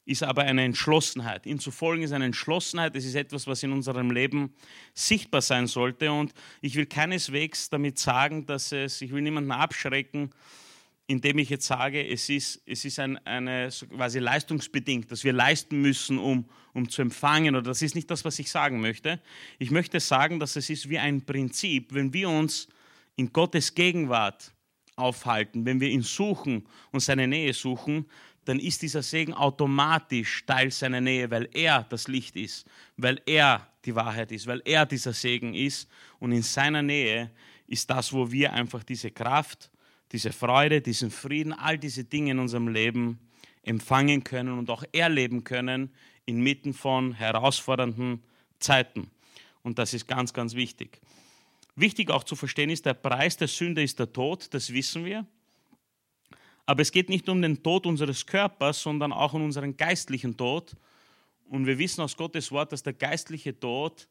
[0.08, 1.46] ist aber eine Entschlossenheit.
[1.46, 2.96] Ihm zu folgen ist eine Entschlossenheit.
[2.96, 4.56] Es ist etwas, was in unserem Leben
[4.94, 6.12] sichtbar sein sollte.
[6.12, 10.32] Und ich will keineswegs damit sagen, dass es, ich will niemanden abschrecken,
[11.08, 15.82] indem ich jetzt sage, es ist, es ist ein, eine quasi leistungsbedingt, dass wir leisten
[15.82, 17.56] müssen, um, um zu empfangen.
[17.56, 19.22] Oder das ist nicht das, was ich sagen möchte.
[19.58, 21.94] Ich möchte sagen, dass es ist wie ein Prinzip.
[21.94, 22.68] Wenn wir uns
[23.16, 24.54] in Gottes Gegenwart
[24.98, 28.06] aufhalten, wenn wir ihn suchen und seine Nähe suchen,
[28.44, 32.66] dann ist dieser Segen automatisch Teil seiner Nähe, weil er das Licht ist,
[32.98, 35.90] weil er die Wahrheit ist, weil er dieser Segen ist.
[36.20, 37.32] Und in seiner Nähe
[37.68, 39.70] ist das, wo wir einfach diese Kraft,
[40.12, 43.20] diese Freude, diesen Frieden, all diese Dinge in unserem Leben
[43.64, 45.92] empfangen können und auch erleben können
[46.26, 48.22] inmitten von herausfordernden
[48.60, 49.10] Zeiten.
[49.64, 51.02] Und das ist ganz, ganz wichtig.
[51.76, 55.26] Wichtig auch zu verstehen ist, der Preis der Sünde ist der Tod, das wissen wir.
[56.66, 60.76] Aber es geht nicht um den Tod unseres Körpers, sondern auch um unseren geistlichen Tod.
[61.50, 64.08] Und wir wissen aus Gottes Wort, dass der geistliche Tod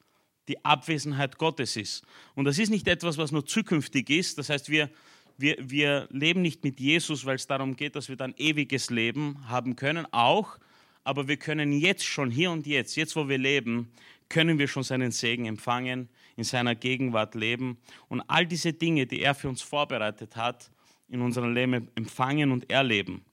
[0.48, 2.04] die Abwesenheit Gottes ist.
[2.34, 4.38] Und das ist nicht etwas, was nur zukünftig ist.
[4.38, 4.90] Das heißt, wir,
[5.38, 9.48] wir, wir leben nicht mit Jesus, weil es darum geht, dass wir dann ewiges Leben
[9.48, 10.58] haben können, auch,
[11.04, 13.92] aber wir können jetzt schon, hier und jetzt, jetzt wo wir leben,
[14.28, 19.20] können wir schon seinen Segen empfangen, in seiner Gegenwart leben und all diese Dinge, die
[19.20, 20.70] er für uns vorbereitet hat,
[21.08, 23.24] in unserem Leben empfangen und erleben.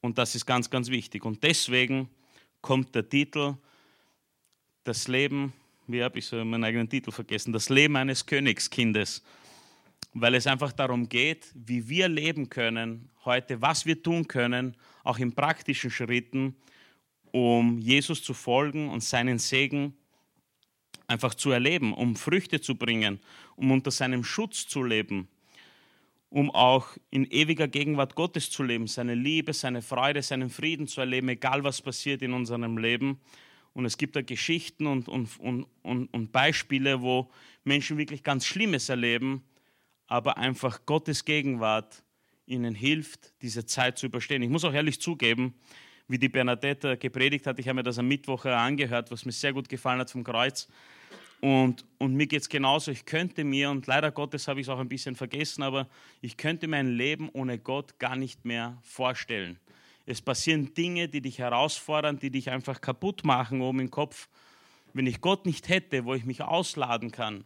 [0.00, 1.24] Und das ist ganz, ganz wichtig.
[1.24, 2.08] Und deswegen
[2.60, 3.54] kommt der Titel,
[4.84, 5.52] das Leben,
[5.88, 9.22] wie habe ich so meinen eigenen Titel vergessen, das Leben eines Königskindes
[10.20, 15.18] weil es einfach darum geht, wie wir leben können heute, was wir tun können, auch
[15.18, 16.56] in praktischen Schritten,
[17.32, 19.94] um Jesus zu folgen und seinen Segen
[21.06, 23.20] einfach zu erleben, um Früchte zu bringen,
[23.56, 25.28] um unter seinem Schutz zu leben,
[26.30, 31.00] um auch in ewiger Gegenwart Gottes zu leben, seine Liebe, seine Freude, seinen Frieden zu
[31.00, 33.20] erleben, egal was passiert in unserem Leben.
[33.74, 37.30] Und es gibt da Geschichten und, und, und, und Beispiele, wo
[37.64, 39.44] Menschen wirklich ganz Schlimmes erleben,
[40.06, 42.02] aber einfach Gottes Gegenwart
[42.46, 44.42] ihnen hilft, diese Zeit zu überstehen.
[44.42, 45.54] Ich muss auch ehrlich zugeben,
[46.08, 49.52] wie die Bernadette gepredigt hat, ich habe mir das am Mittwoch angehört, was mir sehr
[49.52, 50.68] gut gefallen hat vom Kreuz.
[51.40, 54.70] Und, und mir geht es genauso, ich könnte mir, und leider Gottes habe ich es
[54.70, 55.88] auch ein bisschen vergessen, aber
[56.20, 59.58] ich könnte mein Leben ohne Gott gar nicht mehr vorstellen.
[60.06, 64.28] Es passieren Dinge, die dich herausfordern, die dich einfach kaputt machen oben im Kopf.
[64.92, 67.44] Wenn ich Gott nicht hätte, wo ich mich ausladen kann,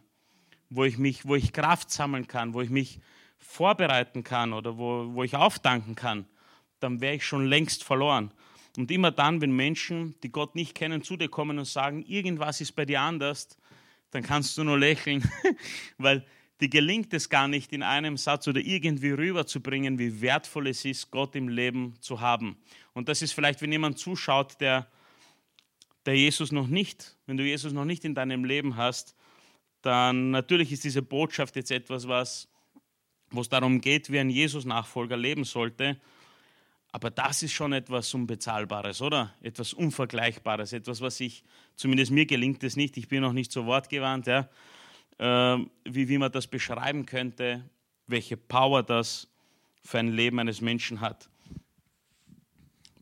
[0.71, 2.99] wo ich, mich, wo ich Kraft sammeln kann, wo ich mich
[3.37, 6.25] vorbereiten kann oder wo, wo ich aufdanken kann,
[6.79, 8.31] dann wäre ich schon längst verloren.
[8.77, 12.61] Und immer dann, wenn Menschen, die Gott nicht kennen, zu dir kommen und sagen, irgendwas
[12.61, 13.49] ist bei dir anders,
[14.11, 15.29] dann kannst du nur lächeln,
[15.97, 16.25] weil
[16.61, 21.11] dir gelingt es gar nicht in einem Satz oder irgendwie rüberzubringen, wie wertvoll es ist,
[21.11, 22.55] Gott im Leben zu haben.
[22.93, 24.87] Und das ist vielleicht, wenn jemand zuschaut, der,
[26.05, 29.15] der Jesus noch nicht, wenn du Jesus noch nicht in deinem Leben hast,
[29.81, 32.47] dann natürlich ist diese Botschaft jetzt etwas, was,
[33.29, 35.99] wo es darum geht, wie ein Jesus-Nachfolger leben sollte.
[36.91, 39.33] Aber das ist schon etwas Unbezahlbares, oder?
[39.41, 41.43] Etwas Unvergleichbares, etwas, was ich,
[41.75, 44.49] zumindest mir gelingt es nicht, ich bin noch nicht so wortgewandt, ja,
[45.17, 47.63] äh, wie, wie man das beschreiben könnte,
[48.07, 49.29] welche Power das
[49.83, 51.30] für ein Leben eines Menschen hat.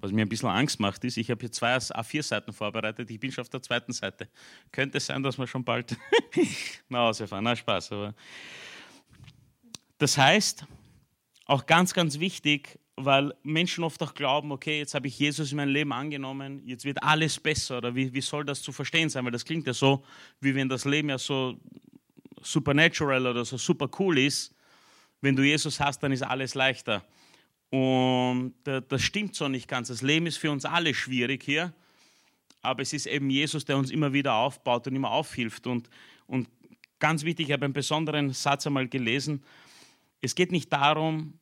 [0.02, 3.32] Was mir ein bisschen Angst macht, ist, ich habe hier zwei A4-Seiten vorbereitet, ich bin
[3.32, 4.30] schon auf der zweiten Seite.
[4.72, 5.98] Könnte es sein, dass wir schon bald
[6.90, 7.44] nach Hause fahren.
[7.44, 7.92] Na, Spaß.
[7.92, 8.14] Aber
[9.98, 10.66] das heißt,
[11.46, 15.58] auch ganz, ganz wichtig, weil Menschen oft auch glauben, okay, jetzt habe ich Jesus in
[15.58, 17.78] mein Leben angenommen, jetzt wird alles besser.
[17.80, 19.26] Oder wie, wie soll das zu verstehen sein?
[19.26, 20.04] Weil das klingt ja so,
[20.42, 21.58] wie wenn das Leben ja so
[22.42, 24.54] supernatural oder so super cool ist.
[25.22, 27.04] Wenn du Jesus hast, dann ist alles leichter.
[27.70, 29.90] Und das stimmt so nicht ganz.
[29.90, 31.74] Das Leben ist für uns alle schwierig hier,
[32.62, 35.68] aber es ist eben Jesus, der uns immer wieder aufbaut und immer aufhilft.
[35.68, 35.90] Und,
[36.26, 36.50] und
[37.00, 39.44] ganz wichtig, ich habe einen besonderen Satz einmal gelesen.
[40.22, 41.40] Es geht nicht darum,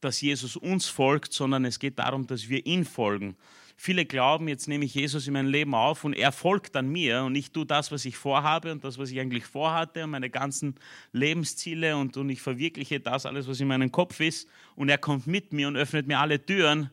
[0.00, 3.36] dass Jesus uns folgt, sondern es geht darum, dass wir ihn folgen.
[3.84, 7.24] Viele glauben, jetzt nehme ich Jesus in mein Leben auf und er folgt dann mir
[7.24, 10.30] und ich tue das, was ich vorhabe und das, was ich eigentlich vorhatte und meine
[10.30, 10.76] ganzen
[11.10, 15.26] Lebensziele und, und ich verwirkliche das alles, was in meinem Kopf ist und er kommt
[15.26, 16.90] mit mir und öffnet mir alle Türen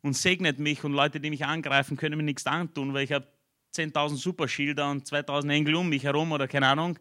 [0.00, 3.28] und segnet mich und Leute, die mich angreifen, können mir nichts antun, weil ich habe
[3.74, 6.98] 10.000 Superschilder und 2.000 Engel um mich herum oder keine Ahnung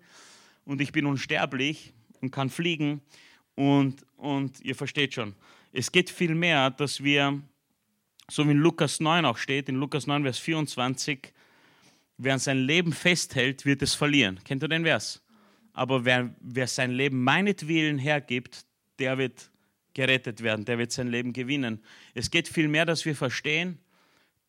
[0.65, 2.99] und ich bin unsterblich und kann fliegen
[3.56, 5.36] und, und ihr versteht schon.
[5.71, 7.41] Es geht viel mehr, dass wir
[8.29, 11.33] so wie in Lukas 9 auch steht, in Lukas 9, Vers 24,
[12.17, 14.39] wer an sein Leben festhält, wird es verlieren.
[14.43, 15.21] Kennt ihr den Vers?
[15.73, 18.65] Aber wer, wer sein Leben meinetwillen hergibt,
[18.99, 19.51] der wird
[19.93, 21.81] gerettet werden, der wird sein Leben gewinnen.
[22.13, 23.79] Es geht vielmehr, dass wir verstehen,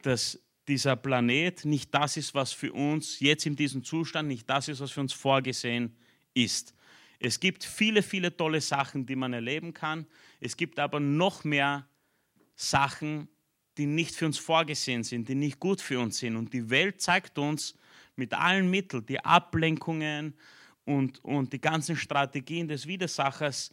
[0.02, 4.68] dass dieser Planet nicht das ist, was für uns jetzt in diesem Zustand, nicht das
[4.68, 5.96] ist, was für uns vorgesehen
[6.34, 6.74] ist.
[7.18, 10.06] Es gibt viele, viele tolle Sachen, die man erleben kann.
[10.40, 11.88] Es gibt aber noch mehr
[12.56, 13.28] Sachen,
[13.76, 16.36] die nicht für uns vorgesehen sind, die nicht gut für uns sind.
[16.36, 17.74] Und die Welt zeigt uns
[18.16, 20.34] mit allen Mitteln, die Ablenkungen
[20.84, 23.70] und, und die ganzen Strategien des Widersachers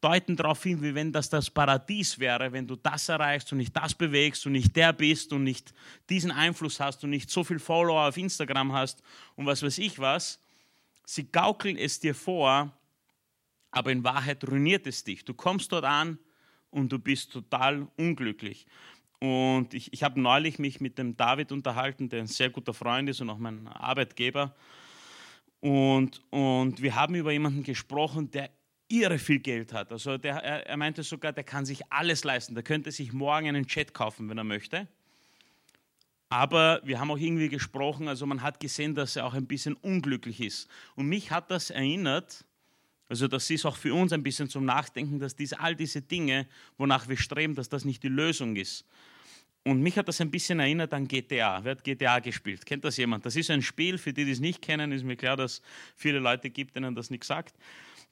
[0.00, 3.74] deuten darauf hin, wie wenn das das Paradies wäre, wenn du das erreichst und nicht
[3.74, 5.72] das bewegst und nicht der bist und nicht
[6.10, 9.02] diesen Einfluss hast und nicht so viel Follower auf Instagram hast
[9.36, 10.40] und was weiß ich was.
[11.06, 12.72] Sie gaukeln es dir vor,
[13.70, 15.24] aber in Wahrheit ruiniert es dich.
[15.24, 16.18] Du kommst dort an
[16.70, 18.66] und du bist total unglücklich.
[19.20, 23.08] Und ich, ich habe neulich mich mit dem David unterhalten, der ein sehr guter Freund
[23.08, 24.54] ist und auch mein Arbeitgeber.
[25.60, 28.50] Und, und wir haben über jemanden gesprochen, der
[28.88, 29.90] irre viel Geld hat.
[29.90, 32.54] Also der, er, er meinte sogar, der kann sich alles leisten.
[32.54, 34.86] Der könnte sich morgen einen Chat kaufen, wenn er möchte.
[36.28, 39.74] Aber wir haben auch irgendwie gesprochen, also man hat gesehen, dass er auch ein bisschen
[39.74, 40.68] unglücklich ist.
[40.96, 42.44] Und mich hat das erinnert,
[43.08, 46.46] also das ist auch für uns ein bisschen zum Nachdenken, dass diese, all diese Dinge,
[46.76, 48.84] wonach wir streben, dass das nicht die Lösung ist.
[49.64, 51.64] Und mich hat das ein bisschen erinnert an GTA.
[51.64, 52.64] Wer hat GTA gespielt?
[52.64, 53.26] Kennt das jemand?
[53.26, 55.62] Das ist ein Spiel, für die, die es nicht kennen, ist mir klar, dass es
[55.96, 57.56] viele Leute gibt, denen das nicht sagt.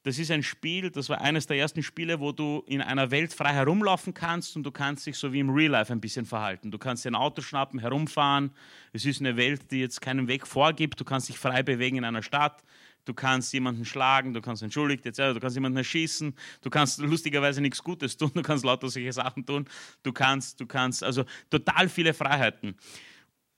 [0.03, 3.33] Das ist ein Spiel, das war eines der ersten Spiele, wo du in einer Welt
[3.33, 6.71] frei herumlaufen kannst und du kannst dich so wie im Real Life ein bisschen verhalten.
[6.71, 8.51] Du kannst dir ein Auto schnappen, herumfahren.
[8.93, 11.01] Es ist eine Welt, die jetzt keinen Weg vorgibt.
[11.01, 12.63] Du kannst dich frei bewegen in einer Stadt
[13.05, 17.61] du kannst jemanden schlagen, du kannst entschuldigt, etc., du kannst jemanden erschießen, du kannst lustigerweise
[17.61, 19.67] nichts Gutes tun, du kannst lauter solche Sachen tun,
[20.03, 22.77] du kannst, du kannst, also total viele Freiheiten.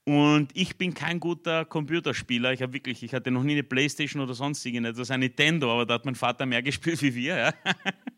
[0.09, 2.53] Und ich bin kein guter Computerspieler.
[2.53, 5.85] Ich habe wirklich, ich hatte noch nie eine Playstation oder sonstige, das ein Nintendo, aber
[5.85, 7.37] da hat mein Vater mehr gespielt wie wir.
[7.37, 7.53] Ja.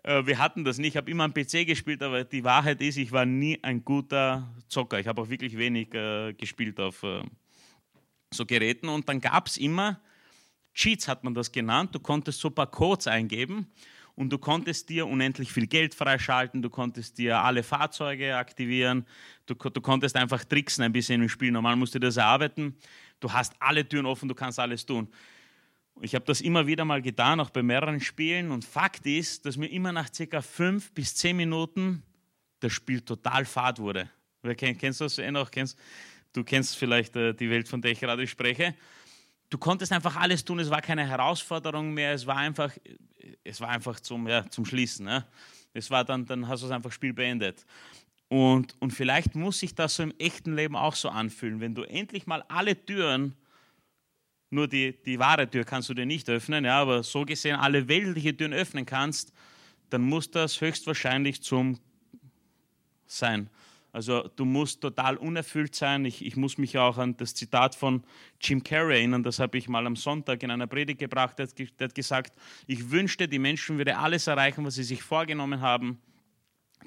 [0.05, 0.89] Äh, wir hatten das nicht.
[0.89, 4.53] Ich habe immer am PC gespielt, aber die Wahrheit ist, ich war nie ein guter
[4.67, 4.99] Zocker.
[4.99, 7.23] Ich habe auch wirklich wenig äh, gespielt auf äh,
[8.33, 8.89] so Geräten.
[8.89, 10.01] Und dann gab es immer
[10.73, 11.93] Cheats hat man das genannt.
[11.93, 13.67] Du konntest so ein paar Codes eingeben
[14.15, 19.05] und du konntest dir unendlich viel Geld freischalten, du konntest dir alle Fahrzeuge aktivieren,
[19.45, 21.51] du, du konntest einfach tricksen ein bisschen im Spiel.
[21.51, 22.75] Normal musst du das erarbeiten.
[23.19, 25.07] Du hast alle Türen offen, du kannst alles tun.
[26.01, 28.51] Ich habe das immer wieder mal getan, auch bei mehreren Spielen.
[28.51, 32.03] Und Fakt ist, dass mir immer nach circa fünf bis zehn Minuten
[32.59, 34.09] das Spiel total fad wurde.
[34.57, 35.51] Kennst du das eh noch?
[35.51, 35.77] Kennst,
[36.33, 38.73] du kennst vielleicht äh, die Welt, von der ich gerade spreche
[39.53, 42.75] du konntest einfach alles tun, es war keine Herausforderung mehr, es war einfach,
[43.43, 45.07] es war einfach zum, ja, zum Schließen.
[45.07, 45.25] Ja.
[45.73, 47.63] Es war dann, dann hast du es einfach Spiel beendet.
[48.29, 51.83] Und, und vielleicht muss sich das so im echten Leben auch so anfühlen, wenn du
[51.83, 53.35] endlich mal alle Türen,
[54.49, 57.87] nur die, die wahre Tür kannst du dir nicht öffnen, ja, aber so gesehen alle
[57.87, 59.33] weltliche Türen öffnen kannst,
[59.91, 61.79] dann muss das höchstwahrscheinlich zum
[63.05, 63.51] sein.
[63.93, 66.03] Also du musst total unerfüllt sein.
[66.03, 68.03] Ich, ich muss mich auch an das Zitat von
[68.41, 71.39] Jim Carrey erinnern, das habe ich mal am Sonntag in einer Predigt gebracht.
[71.39, 71.47] Er
[71.79, 72.33] hat gesagt,
[72.65, 76.01] ich wünschte, die Menschen würden alles erreichen, was sie sich vorgenommen haben,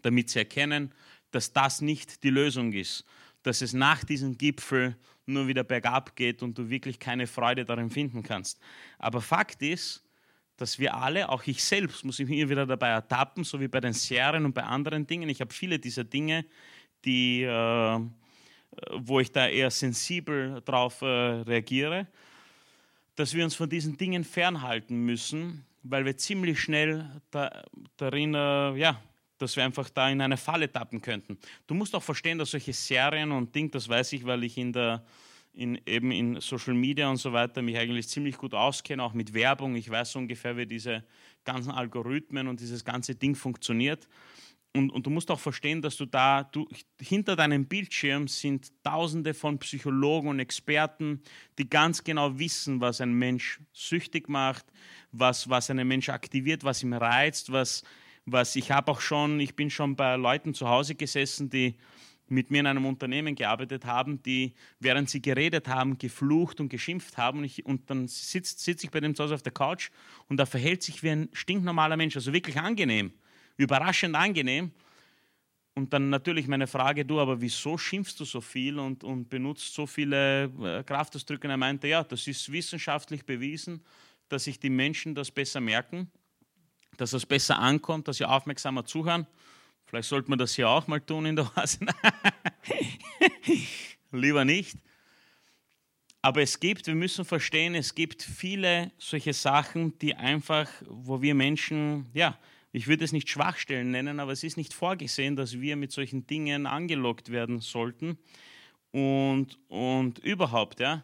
[0.03, 0.93] damit sie erkennen,
[1.31, 3.05] dass das nicht die Lösung ist.
[3.45, 7.89] Dass es nach diesem Gipfel nur wieder bergab geht und du wirklich keine Freude darin
[7.89, 8.59] finden kannst.
[8.99, 10.03] Aber Fakt ist,
[10.57, 13.81] dass wir alle, auch ich selbst, muss ich mir wieder dabei ertappen, so wie bei
[13.81, 15.29] den Serien und bei anderen Dingen.
[15.29, 16.47] Ich habe viele dieser Dinge
[17.07, 18.01] die, äh,
[18.93, 22.07] wo ich da eher sensibel drauf äh, reagiere,
[23.15, 27.65] dass wir uns von diesen Dingen fernhalten müssen, weil wir ziemlich schnell da,
[27.97, 29.01] darin, äh, ja,
[29.39, 31.39] dass wir einfach da in eine Falle tappen könnten.
[31.67, 34.73] Du musst auch verstehen, dass solche Serien und Dinge, das weiß ich, weil ich in
[34.73, 35.05] der
[35.57, 39.33] in, eben in Social Media und so weiter mich eigentlich ziemlich gut auskenne, auch mit
[39.33, 39.75] Werbung.
[39.75, 41.03] Ich weiß ungefähr, wie diese
[41.45, 44.07] ganzen Algorithmen und dieses ganze Ding funktioniert.
[44.77, 46.69] Und, und, du musst auch verstehen, dass du da, du,
[47.01, 51.23] hinter deinem Bildschirm sind tausende von Psychologen und Experten,
[51.59, 54.67] die ganz genau wissen, was ein Mensch süchtig macht,
[55.13, 57.85] was, was einen Mensch aktiviert, was ihn reizt, was,
[58.27, 61.77] was ich habe auch schon, ich bin schon bei Leuten zu Hause gesessen, die,
[62.29, 67.17] mit mir in einem Unternehmen gearbeitet haben, die, während sie geredet haben, geflucht und geschimpft
[67.17, 67.39] haben.
[67.39, 69.91] Und, ich, und dann sitze sitz ich bei dem zu Hause auf der Couch
[70.29, 73.13] und er verhält sich wie ein stinknormaler Mensch, also wirklich angenehm,
[73.57, 74.71] überraschend angenehm.
[75.75, 79.75] Und dann natürlich meine Frage, du, aber wieso schimpfst du so viel und, und benutzt
[79.75, 81.47] so viele äh, Kraftausdrücke?
[81.47, 83.85] Und er meinte, ja, das ist wissenschaftlich bewiesen,
[84.29, 86.11] dass sich die Menschen das besser merken,
[86.97, 89.27] dass es besser ankommt, dass sie aufmerksamer zuhören.
[89.85, 91.81] Vielleicht sollte man das hier auch mal tun in der Oase.
[94.13, 94.79] Lieber nicht.
[96.23, 101.35] Aber es gibt, wir müssen verstehen, es gibt viele solche Sachen, die einfach, wo wir
[101.35, 102.37] Menschen, ja,
[102.77, 106.27] ich würde es nicht Schwachstellen nennen, aber es ist nicht vorgesehen, dass wir mit solchen
[106.27, 108.19] Dingen angelockt werden sollten.
[108.91, 111.03] Und, und überhaupt, ja,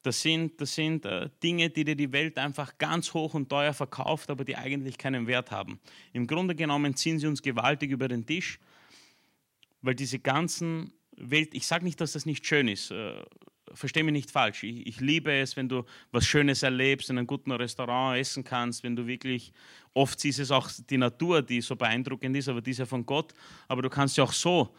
[0.00, 3.74] das sind, das sind äh, Dinge, die dir die Welt einfach ganz hoch und teuer
[3.74, 5.78] verkauft, aber die eigentlich keinen Wert haben.
[6.14, 8.58] Im Grunde genommen ziehen sie uns gewaltig über den Tisch,
[9.82, 13.22] weil diese ganzen Welt, ich sage nicht, dass das nicht schön ist, äh,
[13.72, 14.62] verstehe mich nicht falsch.
[14.64, 18.82] Ich, ich, liebe es, wenn du was Schönes erlebst, in einem guten Restaurant essen kannst,
[18.82, 19.52] wenn du wirklich,
[19.94, 23.04] oft ist es auch die Natur, die so beeindruckend ist, aber die ist ja von
[23.06, 23.34] Gott,
[23.68, 24.74] aber du kannst ja auch so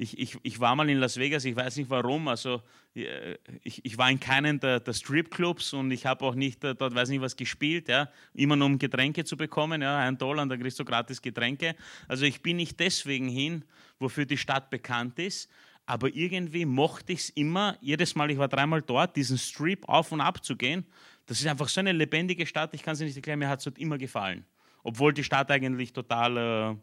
[0.00, 2.62] ich, ich, ich war mal in Las Vegas, ich weiß nicht warum, also
[2.94, 6.74] äh, ich, ich war in keinem der, der Stripclubs und ich habe auch nicht äh,
[6.74, 10.42] dort, weiß nicht was, gespielt, ja, immer nur um Getränke zu bekommen, ja, ein Dollar
[10.42, 11.76] und da kriegst du gratis Getränke.
[12.08, 13.62] Also ich bin nicht deswegen hin,
[13.98, 15.50] wofür die Stadt bekannt ist,
[15.90, 20.12] aber irgendwie mochte ich es immer, jedes Mal, ich war dreimal dort, diesen Strip auf
[20.12, 20.86] und ab zu gehen.
[21.26, 23.64] Das ist einfach so eine lebendige Stadt, ich kann es nicht erklären, mir hat es
[23.64, 24.44] dort immer gefallen.
[24.84, 26.36] Obwohl die Stadt eigentlich total...
[26.36, 26.76] Äh,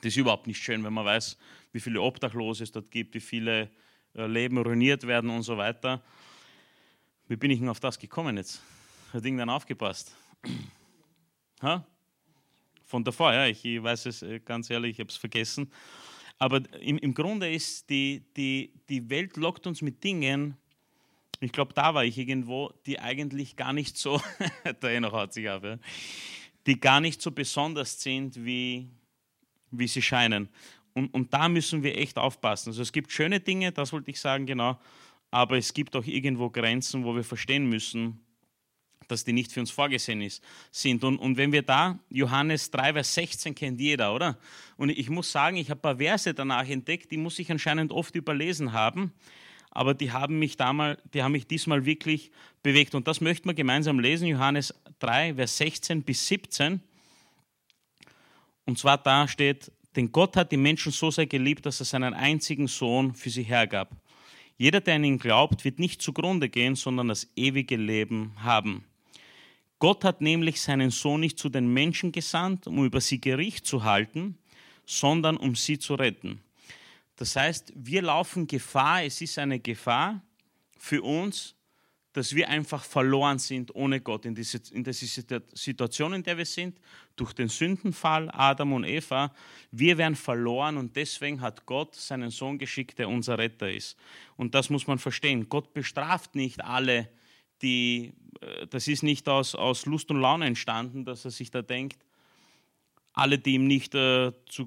[0.00, 1.38] das ist überhaupt nicht schön, wenn man weiß,
[1.70, 3.70] wie viele Obdachlose es dort gibt, wie viele
[4.16, 6.02] äh, Leben ruiniert werden und so weiter.
[7.28, 8.60] Wie bin ich denn auf das gekommen jetzt?
[9.12, 10.12] Hat irgendwann aufgepasst?
[11.62, 11.86] ha?
[12.84, 15.70] Von davor, ja, ich weiß es äh, ganz ehrlich, ich habe es vergessen.
[16.38, 20.56] Aber im, im Grunde ist die, die, die Welt lockt uns mit Dingen,
[21.40, 24.20] ich glaube, da war ich irgendwo, die eigentlich gar nicht so,
[24.82, 25.78] der noch haut sich ab, ja,
[26.66, 28.88] die gar nicht so besonders sind, wie,
[29.70, 30.48] wie sie scheinen.
[30.94, 32.70] Und, und da müssen wir echt aufpassen.
[32.70, 34.78] Also es gibt schöne Dinge, das wollte ich sagen, genau,
[35.30, 38.20] aber es gibt auch irgendwo Grenzen, wo wir verstehen müssen,
[39.08, 41.02] dass die nicht für uns vorgesehen ist, sind.
[41.04, 44.38] Und, und wenn wir da, Johannes 3, Vers 16 kennt jeder, oder?
[44.76, 47.92] Und ich muss sagen, ich habe ein paar Verse danach entdeckt, die muss ich anscheinend
[47.92, 49.12] oft überlesen haben,
[49.70, 52.30] aber die haben mich damals, die haben mich diesmal wirklich
[52.62, 52.94] bewegt.
[52.94, 56.80] Und das möchten wir gemeinsam lesen, Johannes 3, Vers 16 bis 17.
[58.64, 62.14] Und zwar da steht, denn Gott hat die Menschen so sehr geliebt, dass er seinen
[62.14, 63.90] einzigen Sohn für sie hergab.
[64.56, 68.84] Jeder, der an ihn glaubt, wird nicht zugrunde gehen, sondern das ewige Leben haben.
[69.78, 73.84] Gott hat nämlich seinen Sohn nicht zu den Menschen gesandt, um über sie Gericht zu
[73.84, 74.38] halten,
[74.84, 76.40] sondern um sie zu retten.
[77.16, 80.22] Das heißt, wir laufen Gefahr, es ist eine Gefahr
[80.78, 81.54] für uns,
[82.12, 85.06] dass wir einfach verloren sind ohne Gott in dieser in diese
[85.52, 86.80] Situation, in der wir sind,
[87.14, 89.32] durch den Sündenfall Adam und Eva.
[89.70, 93.96] Wir werden verloren und deswegen hat Gott seinen Sohn geschickt, der unser Retter ist.
[94.36, 95.48] Und das muss man verstehen.
[95.48, 97.08] Gott bestraft nicht alle,
[97.62, 98.14] die,
[98.70, 101.98] das ist nicht aus, aus Lust und Laune entstanden, dass er sich da denkt,
[103.12, 104.66] alle, die ihm nicht äh, zu,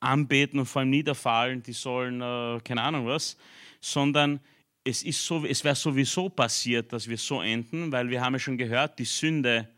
[0.00, 3.36] anbeten und vor allem niederfallen, die sollen, äh, keine Ahnung was,
[3.80, 4.40] sondern
[4.84, 8.56] es, so, es wäre sowieso passiert, dass wir so enden, weil wir haben ja schon
[8.58, 9.68] gehört, die Sünde,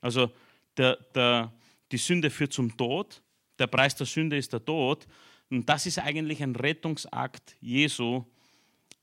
[0.00, 0.30] also
[0.76, 1.52] der, der,
[1.90, 3.22] die Sünde führt zum Tod,
[3.58, 5.06] der Preis der Sünde ist der Tod.
[5.50, 8.24] Und das ist eigentlich ein Rettungsakt Jesu,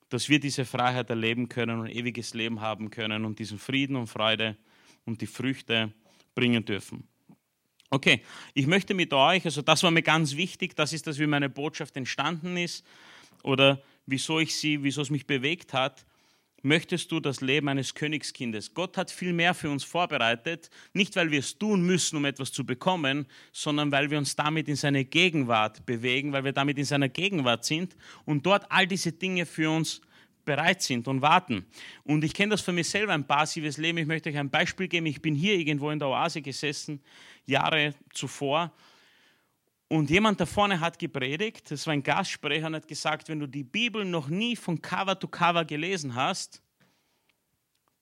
[0.09, 4.07] dass wir diese Freiheit erleben können und ewiges Leben haben können und diesen Frieden und
[4.07, 4.57] Freude
[5.05, 5.93] und die Früchte
[6.35, 7.07] bringen dürfen.
[7.91, 8.21] Okay,
[8.53, 11.49] ich möchte mit euch, also das war mir ganz wichtig, das ist das, wie meine
[11.49, 12.85] Botschaft entstanden ist
[13.41, 16.05] oder wieso ich sie, wieso es mich bewegt hat,
[16.61, 18.73] möchtest du das Leben eines Königskindes.
[18.73, 22.51] Gott hat viel mehr für uns vorbereitet, nicht weil wir es tun müssen, um etwas
[22.51, 26.85] zu bekommen, sondern weil wir uns damit in seine Gegenwart bewegen, weil wir damit in
[26.85, 27.95] seiner Gegenwart sind
[28.25, 30.01] und dort all diese Dinge für uns
[30.45, 31.65] bereit sind und warten.
[32.03, 33.99] Und ich kenne das für mich selber, ein passives Leben.
[33.99, 35.05] Ich möchte euch ein Beispiel geben.
[35.05, 37.01] Ich bin hier irgendwo in der Oase gesessen,
[37.45, 38.71] Jahre zuvor,
[39.89, 43.47] und jemand da vorne hat gepredigt, das war ein Gastsprecher und hat gesagt, wenn du
[43.47, 46.61] die Bibel noch nie von Cover to Cover gelesen hast,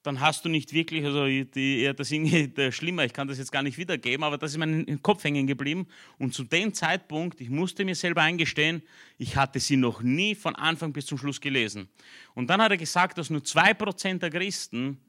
[0.04, 3.52] dann hast du nicht wirklich, also die, ja, das ist schlimmer, ich kann das jetzt
[3.52, 5.88] gar nicht wiedergeben, aber das ist im Kopf hängen geblieben.
[6.18, 8.84] Und zu dem Zeitpunkt, ich musste mir selber eingestehen,
[9.18, 11.90] ich hatte sie noch nie von Anfang bis zum Schluss gelesen.
[12.36, 15.00] Und dann hat er gesagt, dass nur 2% der Christen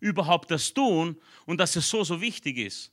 [0.00, 2.92] überhaupt das tun und dass es so, so wichtig ist.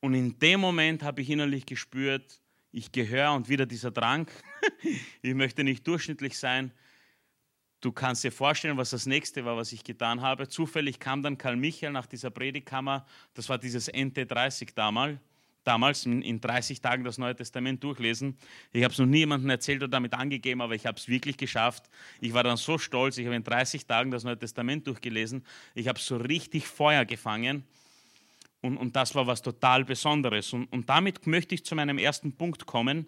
[0.00, 2.40] Und in dem Moment habe ich innerlich gespürt,
[2.76, 4.28] ich gehöre und wieder dieser Drang,
[5.22, 6.72] ich möchte nicht durchschnittlich sein.
[7.80, 10.46] Du kannst dir vorstellen, was das nächste war, was ich getan habe.
[10.46, 15.18] Zufällig kam dann Karl Michael nach dieser Predigtkammer, das war dieses NT30 damals,
[15.64, 18.36] damals in 30 Tagen das Neue Testament durchlesen.
[18.72, 21.88] Ich habe es noch niemandem erzählt oder damit angegeben, aber ich habe es wirklich geschafft.
[22.20, 25.44] Ich war dann so stolz, ich habe in 30 Tagen das Neue Testament durchgelesen.
[25.74, 27.64] Ich habe so richtig Feuer gefangen
[28.66, 30.52] und, und das war was total Besonderes.
[30.52, 33.06] Und, und damit möchte ich zu meinem ersten Punkt kommen.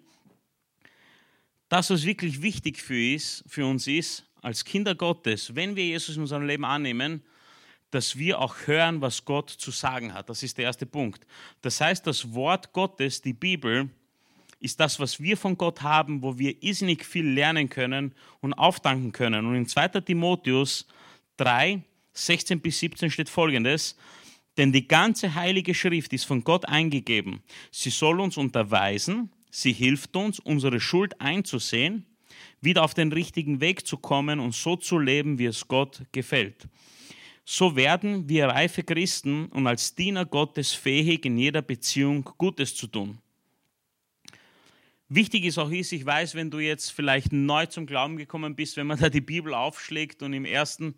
[1.67, 6.15] Das, was wirklich wichtig für, ist, für uns ist, als Kinder Gottes, wenn wir Jesus
[6.15, 7.23] in unserem Leben annehmen,
[7.91, 10.29] dass wir auch hören, was Gott zu sagen hat.
[10.29, 11.25] Das ist der erste Punkt.
[11.61, 13.89] Das heißt, das Wort Gottes, die Bibel,
[14.59, 19.11] ist das, was wir von Gott haben, wo wir irrsinnig viel lernen können und aufdanken
[19.11, 19.45] können.
[19.45, 19.87] Und in 2.
[20.01, 20.85] Timotheus
[21.37, 21.81] 3,
[22.13, 23.95] 16 bis 17 steht folgendes,
[24.59, 27.41] denn die ganze heilige Schrift ist von Gott eingegeben.
[27.71, 32.05] Sie soll uns unterweisen, sie hilft uns, unsere Schuld einzusehen,
[32.59, 36.67] wieder auf den richtigen Weg zu kommen und so zu leben, wie es Gott gefällt.
[37.45, 42.87] So werden wir reife Christen und als Diener Gottes fähig, in jeder Beziehung Gutes zu
[42.87, 43.17] tun.
[45.07, 48.75] Wichtig ist auch ist, ich weiß, wenn du jetzt vielleicht neu zum Glauben gekommen bist,
[48.75, 50.95] wenn man da die Bibel aufschlägt und im ersten,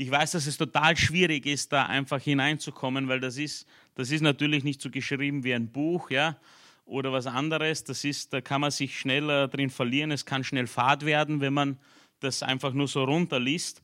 [0.00, 4.20] ich weiß, dass es total schwierig ist, da einfach hineinzukommen, weil das ist, das ist
[4.20, 6.38] natürlich nicht so geschrieben wie ein Buch, ja,
[6.84, 7.82] oder was anderes.
[7.82, 10.12] Das ist, da kann man sich schneller drin verlieren.
[10.12, 11.78] Es kann schnell fad werden, wenn man
[12.20, 13.82] das einfach nur so runterliest.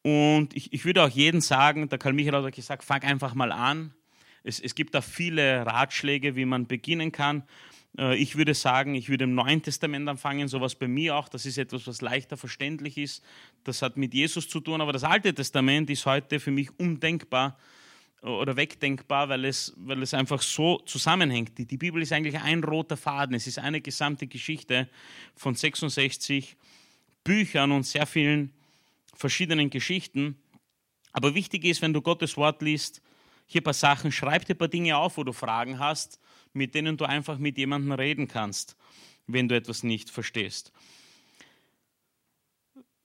[0.00, 3.52] Und ich, ich würde auch jedem sagen, der Karl Michael hat gesagt, fang einfach mal
[3.52, 3.92] an.
[4.44, 7.42] Es, es gibt da viele Ratschläge, wie man beginnen kann.
[7.98, 11.28] Äh, ich würde sagen, ich würde im Neuen Testament anfangen, sowas bei mir auch.
[11.28, 13.22] Das ist etwas, was leichter verständlich ist.
[13.64, 17.58] Das hat mit Jesus zu tun, aber das Alte Testament ist heute für mich undenkbar
[18.22, 21.58] oder wegdenkbar, weil es, weil es einfach so zusammenhängt.
[21.58, 23.34] Die, die Bibel ist eigentlich ein roter Faden.
[23.34, 24.88] Es ist eine gesamte Geschichte
[25.34, 26.56] von 66
[27.24, 28.52] Büchern und sehr vielen
[29.14, 30.36] verschiedenen Geschichten.
[31.12, 33.02] Aber wichtig ist, wenn du Gottes Wort liest,
[33.46, 36.20] hier ein paar Sachen, schreib dir ein paar Dinge auf, wo du Fragen hast,
[36.52, 38.76] mit denen du einfach mit jemandem reden kannst,
[39.26, 40.72] wenn du etwas nicht verstehst.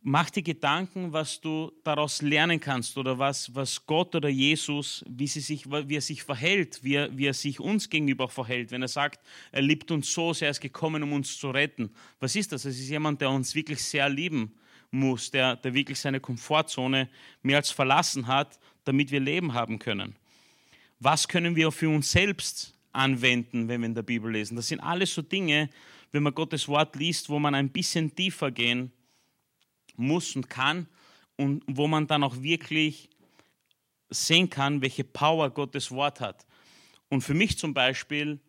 [0.09, 5.27] Mach dir Gedanken, was du daraus lernen kannst oder was, was Gott oder Jesus, wie,
[5.27, 8.71] sie sich, wie er sich verhält, wie er, wie er sich uns gegenüber verhält.
[8.71, 9.19] Wenn er sagt,
[9.51, 11.91] er liebt uns so sehr, er ist gekommen, um uns zu retten.
[12.21, 12.63] Was ist das?
[12.63, 14.53] Es ist jemand, der uns wirklich sehr lieben
[14.91, 17.09] muss, der, der wirklich seine Komfortzone
[17.41, 20.15] mehr als verlassen hat, damit wir Leben haben können.
[20.99, 24.55] Was können wir für uns selbst anwenden, wenn wir in der Bibel lesen?
[24.55, 25.69] Das sind alles so Dinge,
[26.11, 28.91] wenn man Gottes Wort liest, wo man ein bisschen tiefer gehen
[29.95, 30.87] muss und kann
[31.35, 33.09] und wo man dann auch wirklich
[34.09, 36.45] sehen kann, welche Power Gottes Wort hat.
[37.09, 38.39] Und für mich zum Beispiel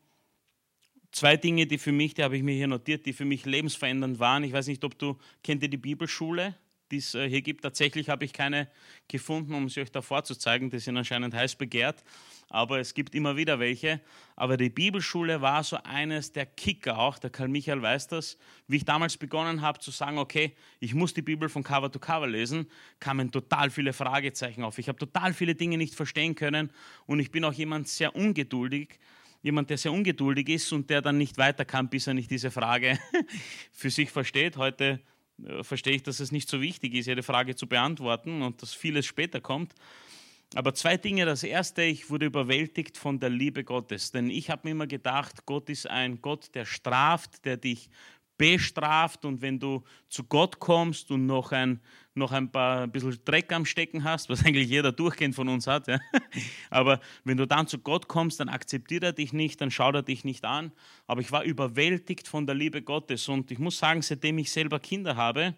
[1.12, 4.18] zwei Dinge, die für mich, die habe ich mir hier notiert, die für mich lebensverändernd
[4.18, 4.44] waren.
[4.44, 6.54] Ich weiß nicht, ob du, kennt ihr die Bibelschule,
[6.90, 7.62] die es äh, hier gibt?
[7.62, 8.68] Tatsächlich habe ich keine
[9.08, 10.70] gefunden, um sie euch da vorzuzeigen.
[10.70, 12.02] Die sind anscheinend heiß begehrt,
[12.48, 14.00] aber es gibt immer wieder welche.
[14.36, 18.38] Aber die Bibelschule war so eines der Kicker auch, der Karl Michael weiß das.
[18.66, 21.98] Wie ich damals begonnen habe zu sagen, okay, ich muss die Bibel von Cover to
[21.98, 22.70] Cover lesen,
[23.00, 24.78] kamen total viele Fragezeichen auf.
[24.78, 26.70] Ich habe total viele Dinge nicht verstehen können
[27.06, 28.98] und ich bin auch jemand sehr ungeduldig
[29.42, 32.50] jemand, der sehr ungeduldig ist und der dann nicht weiter kann, bis er nicht diese
[32.50, 32.98] Frage
[33.72, 34.56] für sich versteht.
[34.56, 35.00] Heute
[35.62, 39.06] verstehe ich, dass es nicht so wichtig ist, jede Frage zu beantworten und dass vieles
[39.06, 39.74] später kommt.
[40.54, 41.26] Aber zwei Dinge.
[41.26, 44.12] Das erste, ich wurde überwältigt von der Liebe Gottes.
[44.12, 47.90] Denn ich habe mir immer gedacht, Gott ist ein Gott, der straft, der dich
[48.38, 51.80] bestraft und wenn du zu Gott kommst und noch ein,
[52.18, 55.66] noch ein paar ein bisschen Dreck am Stecken hast, was eigentlich jeder durchgehend von uns
[55.66, 55.98] hat, ja.
[56.70, 60.02] aber wenn du dann zu Gott kommst, dann akzeptiert er dich nicht, dann schaut er
[60.02, 60.72] dich nicht an.
[61.06, 64.78] Aber ich war überwältigt von der Liebe Gottes und ich muss sagen, seitdem ich selber
[64.80, 65.54] Kinder habe,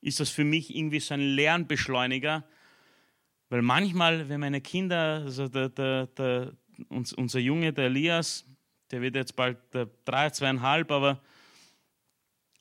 [0.00, 2.44] ist das für mich irgendwie so ein Lernbeschleuniger,
[3.50, 6.52] weil manchmal, wenn meine Kinder, also der, der, der,
[6.88, 8.46] unser Junge, der Elias,
[8.90, 9.58] der wird jetzt bald
[10.04, 11.20] drei, zweieinhalb, aber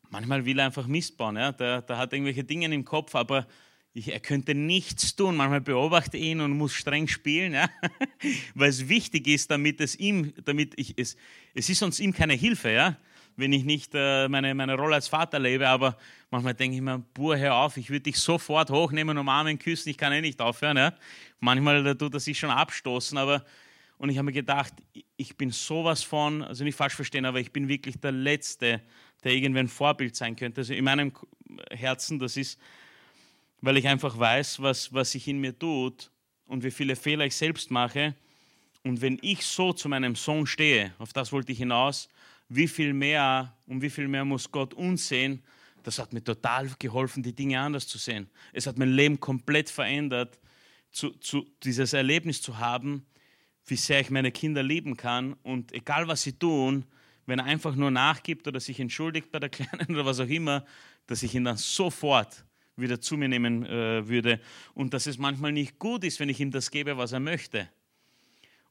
[0.09, 1.37] Manchmal will er einfach Mist bauen.
[1.37, 1.51] Ja?
[1.51, 3.47] Der, der hat irgendwelche Dinge im Kopf, aber
[3.93, 5.35] ich, er könnte nichts tun.
[5.35, 7.69] Manchmal beobachte ich ihn und muss streng spielen, ja?
[8.55, 11.15] weil es wichtig ist, damit es ihm, damit ich es,
[11.53, 12.97] es ist sonst ihm keine Hilfe, ja?
[13.35, 15.67] wenn ich nicht äh, meine, meine Rolle als Vater lebe.
[15.67, 15.97] Aber
[16.29, 19.97] manchmal denke ich mir, Buhr, hör auf, ich würde dich sofort hochnehmen, umarmen, küssen, ich
[19.97, 20.77] kann eh nicht aufhören.
[20.77, 20.93] Ja?
[21.39, 23.43] Manchmal da tut er sich schon abstoßen, aber
[23.97, 24.73] und ich habe mir gedacht,
[25.17, 28.81] ich bin sowas von, also nicht falsch verstehen, aber ich bin wirklich der Letzte,
[29.23, 30.61] der irgendwie ein Vorbild sein könnte.
[30.61, 31.11] Also in meinem
[31.71, 32.59] Herzen, das ist,
[33.61, 36.11] weil ich einfach weiß, was, was sich in mir tut
[36.45, 38.15] und wie viele Fehler ich selbst mache.
[38.83, 42.09] Und wenn ich so zu meinem Sohn stehe, auf das wollte ich hinaus,
[42.47, 45.43] wie viel mehr und wie viel mehr muss Gott uns sehen.
[45.83, 48.29] Das hat mir total geholfen, die Dinge anders zu sehen.
[48.53, 50.39] Es hat mein Leben komplett verändert,
[50.91, 53.05] zu, zu, dieses Erlebnis zu haben,
[53.65, 56.85] wie sehr ich meine Kinder lieben kann und egal was sie tun,
[57.29, 60.65] wenn er einfach nur nachgibt oder sich entschuldigt bei der Kleinen oder was auch immer,
[61.07, 62.43] dass ich ihn dann sofort
[62.75, 64.39] wieder zu mir nehmen äh, würde
[64.73, 67.69] und dass es manchmal nicht gut ist, wenn ich ihm das gebe, was er möchte.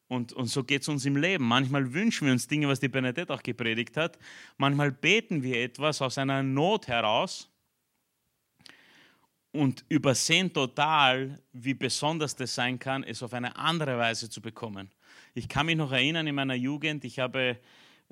[0.08, 1.44] Und, und so geht es uns im Leben.
[1.44, 4.18] Manchmal wünschen wir uns Dinge, was die Bernadette auch gepredigt hat.
[4.56, 7.50] Manchmal beten wir etwas aus einer Not heraus
[9.52, 14.90] und übersehen total, wie besonders das sein kann, es auf eine andere Weise zu bekommen.
[15.34, 17.58] Ich kann mich noch erinnern, in meiner Jugend, ich habe,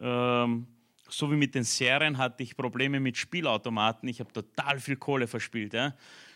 [0.00, 0.66] ähm,
[1.08, 4.08] so wie mit den Serien, hatte ich Probleme mit Spielautomaten.
[4.08, 5.74] Ich habe total viel Kohle verspielt.
[5.74, 5.94] Ja?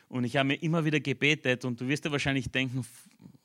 [0.08, 2.84] Und ich habe mir immer wieder gebetet und du wirst dir wahrscheinlich denken,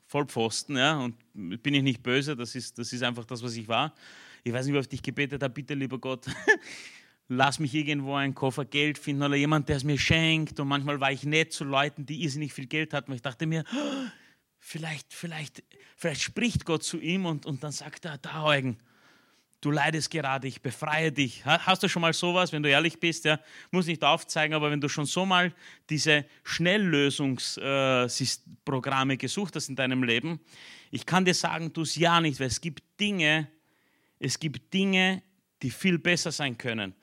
[0.07, 3.67] Vollpfosten, ja, und bin ich nicht böse, das ist, das ist einfach das, was ich
[3.67, 3.93] war.
[4.43, 6.27] Ich weiß nicht, wie oft ich gebetet habe, bitte, lieber Gott,
[7.27, 10.59] lass mich irgendwo einen Koffer Geld finden oder jemand, der es mir schenkt.
[10.59, 13.47] Und manchmal war ich nett zu Leuten, die irrsinnig viel Geld hatten, weil ich dachte
[13.47, 13.63] mir,
[14.59, 15.63] vielleicht, vielleicht,
[15.95, 18.77] vielleicht spricht Gott zu ihm und, und dann sagt er, da Eugen,
[19.65, 21.43] du leidest gerade, ich befreie dich.
[21.43, 23.39] Hast du schon mal sowas, wenn du ehrlich bist, ja,
[23.71, 25.51] muss nicht aufzeigen, aber wenn du schon so mal
[25.89, 30.39] diese Schnelllösungsprogramme äh, gesucht hast in deinem Leben,
[30.91, 33.47] ich kann dir sagen, tu es ja nicht, weil es gibt Dinge,
[34.19, 35.23] es gibt Dinge,
[35.63, 36.93] die viel besser sein können.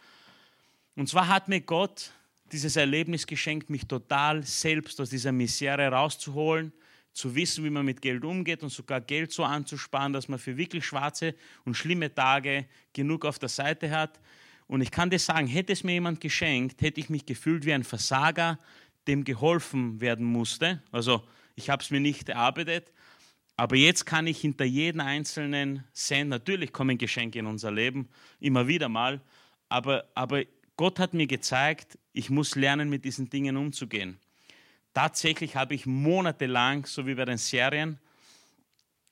[0.95, 2.13] Und zwar hat mir Gott
[2.53, 6.73] dieses Erlebnis geschenkt, mich total selbst aus dieser Misere rauszuholen,
[7.13, 10.57] zu wissen, wie man mit Geld umgeht und sogar Geld so anzusparen, dass man für
[10.57, 11.35] wirklich schwarze
[11.65, 14.21] und schlimme Tage genug auf der Seite hat.
[14.67, 17.73] Und ich kann dir sagen, hätte es mir jemand geschenkt, hätte ich mich gefühlt wie
[17.73, 18.59] ein Versager,
[19.07, 20.83] dem geholfen werden musste.
[20.91, 21.23] Also
[21.55, 22.93] ich habe es mir nicht erarbeitet,
[23.57, 28.09] aber jetzt kann ich hinter jedem einzelnen Cent, natürlich kommen Geschenke in unser Leben,
[28.41, 29.21] immer wieder mal,
[29.69, 30.45] aber, aber
[30.77, 34.19] Gott hat mir gezeigt, ich muss lernen, mit diesen Dingen umzugehen.
[34.95, 37.99] Tatsächlich habe ich monatelang, so wie bei den Serien,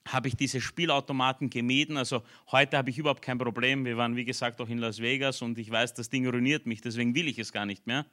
[0.07, 1.97] habe ich diese Spielautomaten gemieden.
[1.97, 3.85] Also heute habe ich überhaupt kein Problem.
[3.85, 6.81] Wir waren, wie gesagt, auch in Las Vegas und ich weiß, das Ding ruiniert mich,
[6.81, 8.07] deswegen will ich es gar nicht mehr.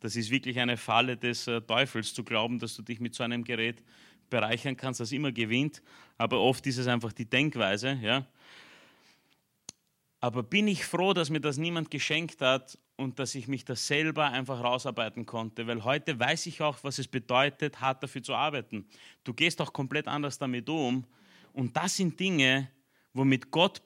[0.00, 3.22] Das ist wirklich eine Falle des äh, Teufels, zu glauben, dass du dich mit so
[3.22, 3.82] einem Gerät
[4.30, 5.80] bereichern kannst, das immer gewinnt.
[6.18, 7.98] Aber oft ist es einfach die Denkweise.
[8.02, 8.26] Ja?
[10.22, 13.88] Aber bin ich froh, dass mir das niemand geschenkt hat und dass ich mich das
[13.88, 18.32] selber einfach rausarbeiten konnte, weil heute weiß ich auch, was es bedeutet, hart dafür zu
[18.32, 18.86] arbeiten.
[19.24, 21.04] Du gehst auch komplett anders damit um
[21.52, 22.70] und das sind Dinge,
[23.12, 23.82] womit Gott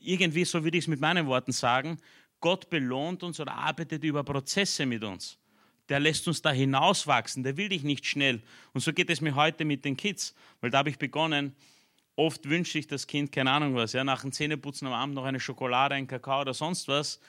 [0.00, 1.96] irgendwie, so würde ich es mit meinen Worten sagen,
[2.40, 5.38] Gott belohnt uns oder arbeitet über Prozesse mit uns.
[5.88, 8.42] Der lässt uns da hinauswachsen, der will dich nicht schnell.
[8.74, 11.56] Und so geht es mir heute mit den Kids, weil da habe ich begonnen,
[12.16, 15.24] Oft wünscht sich das Kind, keine Ahnung was, ja, nach dem Zähneputzen am Abend noch
[15.24, 17.20] eine Schokolade, ein Kakao oder sonst was.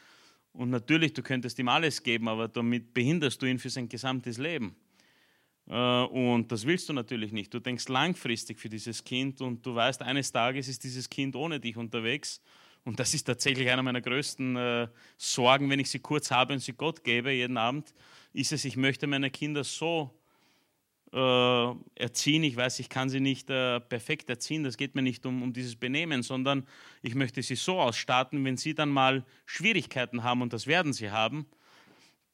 [0.54, 4.38] Und natürlich, du könntest ihm alles geben, aber damit behinderst du ihn für sein gesamtes
[4.38, 4.76] Leben.
[5.68, 7.54] Äh, und das willst du natürlich nicht.
[7.54, 11.60] Du denkst langfristig für dieses Kind und du weißt, eines Tages ist dieses Kind ohne
[11.60, 12.42] dich unterwegs.
[12.84, 16.60] Und das ist tatsächlich einer meiner größten äh, Sorgen, wenn ich sie kurz habe und
[16.60, 17.94] sie Gott gebe jeden Abend,
[18.34, 20.12] ist es, ich möchte meine Kinder so
[21.14, 22.44] äh, erziehen.
[22.44, 24.64] Ich weiß, ich kann sie nicht äh, perfekt erziehen.
[24.64, 26.66] Das geht mir nicht um, um dieses Benehmen, sondern
[27.02, 31.12] ich möchte sie so ausstatten, wenn sie dann mal Schwierigkeiten haben, und das werden sie
[31.12, 31.46] haben,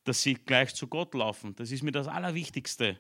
[0.04, 1.56] dass sie gleich zu Gott laufen.
[1.56, 3.00] Das ist mir das Allerwichtigste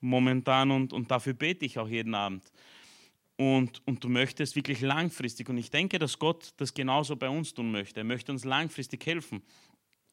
[0.00, 2.44] momentan und, und dafür bete ich auch jeden Abend.
[3.36, 5.48] Und, und du möchtest wirklich langfristig.
[5.48, 8.00] Und ich denke, dass Gott das genauso bei uns tun möchte.
[8.00, 9.42] Er möchte uns langfristig helfen.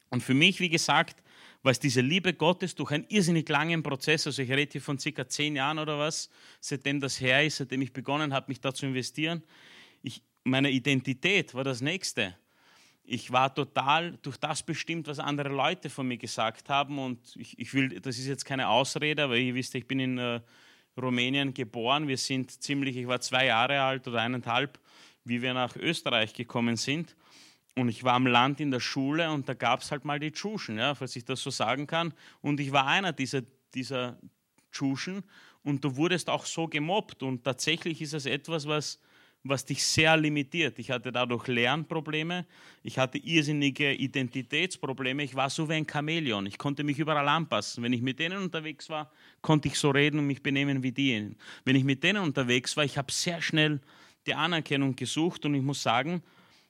[0.09, 1.23] Und für mich, wie gesagt,
[1.65, 4.27] war es diese Liebe Gottes durch einen irrsinnig langen Prozess.
[4.27, 7.81] Also ich rede hier von circa zehn Jahren oder was, seitdem das her ist, seitdem
[7.81, 9.41] ich begonnen habe, mich da zu investieren.
[10.03, 12.37] Ich, meine Identität war das Nächste.
[13.03, 16.99] Ich war total durch das bestimmt, was andere Leute von mir gesagt haben.
[16.99, 20.19] Und ich, ich will, das ist jetzt keine Ausrede, aber ihr wisst, ich bin in
[20.19, 20.41] äh,
[20.95, 22.07] Rumänien geboren.
[22.07, 24.79] Wir sind ziemlich, ich war zwei Jahre alt oder eineinhalb,
[25.23, 27.15] wie wir nach Österreich gekommen sind.
[27.77, 30.31] Und ich war am Land in der Schule und da gab es halt mal die
[30.31, 32.13] Tschuschen, ja, falls ich das so sagen kann.
[32.41, 33.41] Und ich war einer dieser,
[33.73, 34.17] dieser
[34.71, 35.23] Tschuschen
[35.63, 37.21] und du wurdest auch so gemobbt.
[37.21, 39.01] Und tatsächlich ist es etwas, was,
[39.43, 40.79] was dich sehr limitiert.
[40.79, 42.45] Ich hatte dadurch Lernprobleme,
[42.81, 45.23] ich hatte irrsinnige Identitätsprobleme.
[45.23, 46.45] Ich war so wie ein Chamäleon.
[46.45, 47.83] Ich konnte mich überall anpassen.
[47.83, 49.11] Wenn ich mit denen unterwegs war,
[49.41, 51.35] konnte ich so reden und mich benehmen wie die.
[51.65, 53.81] Wenn ich mit denen unterwegs war, ich habe sehr schnell
[54.27, 56.23] die Anerkennung gesucht und ich muss sagen,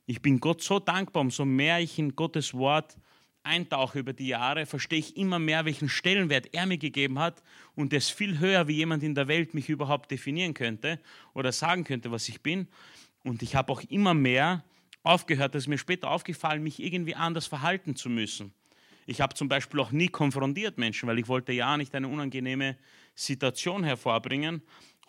[0.05, 2.97] ich bin Gott so dankbar, umso mehr ich in Gottes Wort
[3.43, 7.43] eintauche über die Jahre, verstehe ich immer mehr, welchen Stellenwert er mir gegeben hat
[7.75, 10.99] und ist viel höher, wie jemand in der Welt mich überhaupt definieren könnte
[11.33, 12.67] oder sagen könnte, was ich bin.
[13.23, 14.63] Und ich habe auch immer mehr
[15.03, 18.53] aufgehört, das ist mir später aufgefallen, mich irgendwie anders verhalten zu müssen.
[19.07, 22.75] Ich habe zum Beispiel auch nie konfrontiert Menschen, weil ich wollte ja nicht eine unangenehme
[23.13, 24.63] Situation hervorbringen.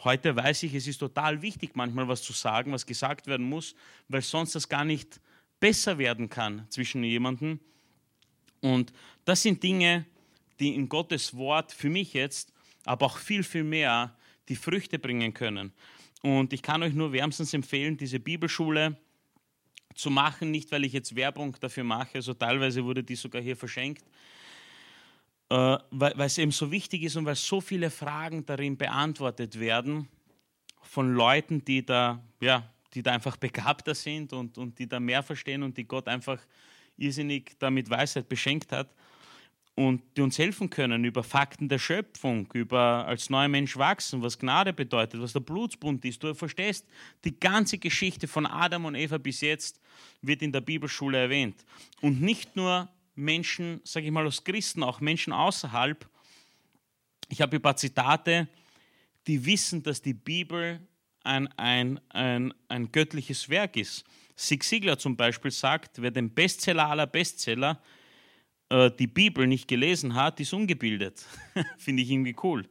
[0.05, 3.75] Heute weiß ich, es ist total wichtig, manchmal was zu sagen, was gesagt werden muss,
[4.09, 5.21] weil sonst das gar nicht
[5.59, 7.61] besser werden kann zwischen jemandem.
[8.61, 8.93] Und
[9.25, 10.07] das sind Dinge,
[10.61, 12.53] die in Gottes Wort für mich jetzt,
[12.85, 14.17] aber auch viel, viel mehr,
[14.49, 15.73] die Früchte bringen können.
[16.23, 18.97] Und ich kann euch nur wärmstens empfehlen, diese Bibelschule
[19.95, 23.57] zu machen, nicht weil ich jetzt Werbung dafür mache, also teilweise wurde die sogar hier
[23.57, 24.05] verschenkt,
[25.49, 30.09] äh, weil, es eben so wichtig ist und weil so viele Fragen darin beantwortet werden
[30.83, 35.23] von Leuten, die da, ja, die da einfach begabter sind und, und die da mehr
[35.23, 36.41] verstehen und die Gott einfach
[36.97, 38.95] irrsinnig damit Weisheit beschenkt hat
[39.77, 44.39] und die uns helfen können über Fakten der Schöpfung, über als neuer Mensch wachsen, was
[44.39, 46.23] Gnade bedeutet, was der Blutsbund ist.
[46.23, 46.87] Du verstehst,
[47.25, 49.79] die ganze Geschichte von Adam und Eva bis jetzt
[50.23, 51.65] wird in der Bibelschule erwähnt.
[52.01, 56.09] Und nicht nur Menschen, sage ich mal, aus Christen, auch Menschen außerhalb.
[57.29, 58.49] Ich habe ein paar Zitate,
[59.27, 60.81] die wissen, dass die Bibel
[61.25, 64.05] ein, ein, ein, ein göttliches Werk ist.
[64.37, 67.83] Sig Sigler zum Beispiel sagt, wer den Bestseller aller Bestseller
[68.69, 71.25] äh, die Bibel nicht gelesen hat, ist ungebildet.
[71.79, 72.69] Finde ich irgendwie cool.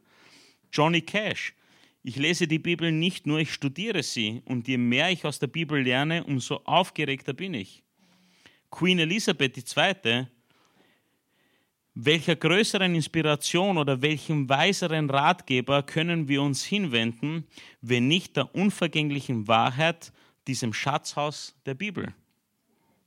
[0.72, 1.54] Johnny Cash.
[2.02, 4.40] Ich lese die Bibel nicht nur, ich studiere sie.
[4.44, 7.82] Und je mehr ich aus der Bibel lerne, umso aufgeregter bin ich.
[8.70, 10.26] Queen Elisabeth II.
[11.98, 17.46] Welcher größeren Inspiration oder welchem weiseren Ratgeber können wir uns hinwenden,
[17.80, 20.12] wenn nicht der unvergänglichen Wahrheit,
[20.46, 22.12] diesem Schatzhaus der Bibel?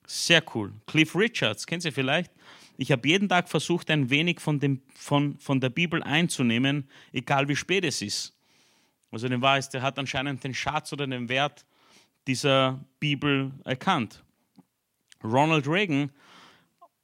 [0.07, 0.73] Sehr cool.
[0.87, 2.31] Cliff Richards, kennen Sie vielleicht?
[2.77, 7.47] Ich habe jeden Tag versucht, ein wenig von, dem, von, von der Bibel einzunehmen, egal
[7.47, 8.35] wie spät es ist.
[9.11, 11.63] Also dem war es, der hat anscheinend den Schatz oder den Wert
[12.25, 14.23] dieser Bibel erkannt.
[15.23, 16.09] Ronald Reagan,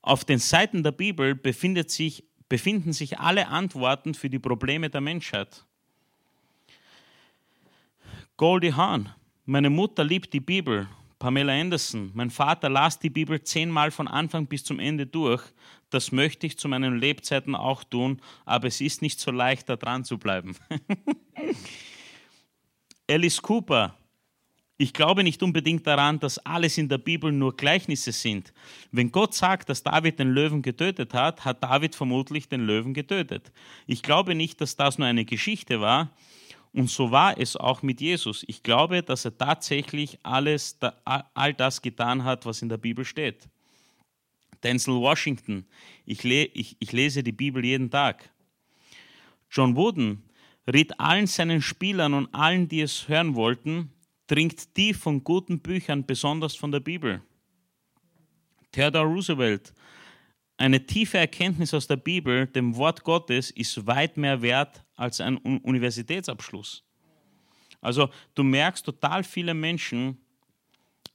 [0.06, 1.40] auf den Seiten der Bibel
[1.88, 5.66] sich, befinden sich alle Antworten für die Probleme der Menschheit.
[8.38, 9.10] Goldie Hawn,
[9.46, 10.88] meine Mutter liebt die Bibel
[11.18, 15.42] Pamela Anderson, mein Vater las die Bibel zehnmal von Anfang bis zum Ende durch.
[15.90, 19.76] Das möchte ich zu meinen Lebzeiten auch tun, aber es ist nicht so leicht, da
[19.76, 20.56] dran zu bleiben.
[23.10, 23.98] Alice Cooper,
[24.78, 28.54] ich glaube nicht unbedingt daran, dass alles in der Bibel nur Gleichnisse sind.
[28.92, 33.52] Wenn Gott sagt, dass David den Löwen getötet hat, hat David vermutlich den Löwen getötet.
[33.88, 36.12] Ich glaube nicht, dass das nur eine Geschichte war,
[36.76, 38.44] und so war es auch mit Jesus.
[38.48, 43.48] Ich glaube, dass er tatsächlich alles, all das getan hat, was in der Bibel steht.
[44.62, 45.66] Denzel Washington,
[46.06, 48.30] ich, le ich, ich lese die Bibel jeden Tag.
[49.50, 50.24] John Wooden
[50.68, 53.94] riet allen seinen Spielern und allen, die es hören wollten,
[54.28, 57.22] trinkt tief von guten Büchern, besonders von der Bibel.
[58.72, 59.74] Theodore Roosevelt,
[60.58, 65.38] eine tiefe Erkenntnis aus der Bibel, dem Wort Gottes, ist weit mehr wert als ein
[65.38, 66.84] Universitätsabschluss.
[67.82, 70.18] Also du merkst, total viele Menschen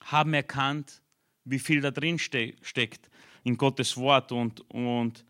[0.05, 1.03] haben erkannt,
[1.45, 3.11] wie viel da drin ste steckt
[3.43, 5.25] in Gottes Wort und, und,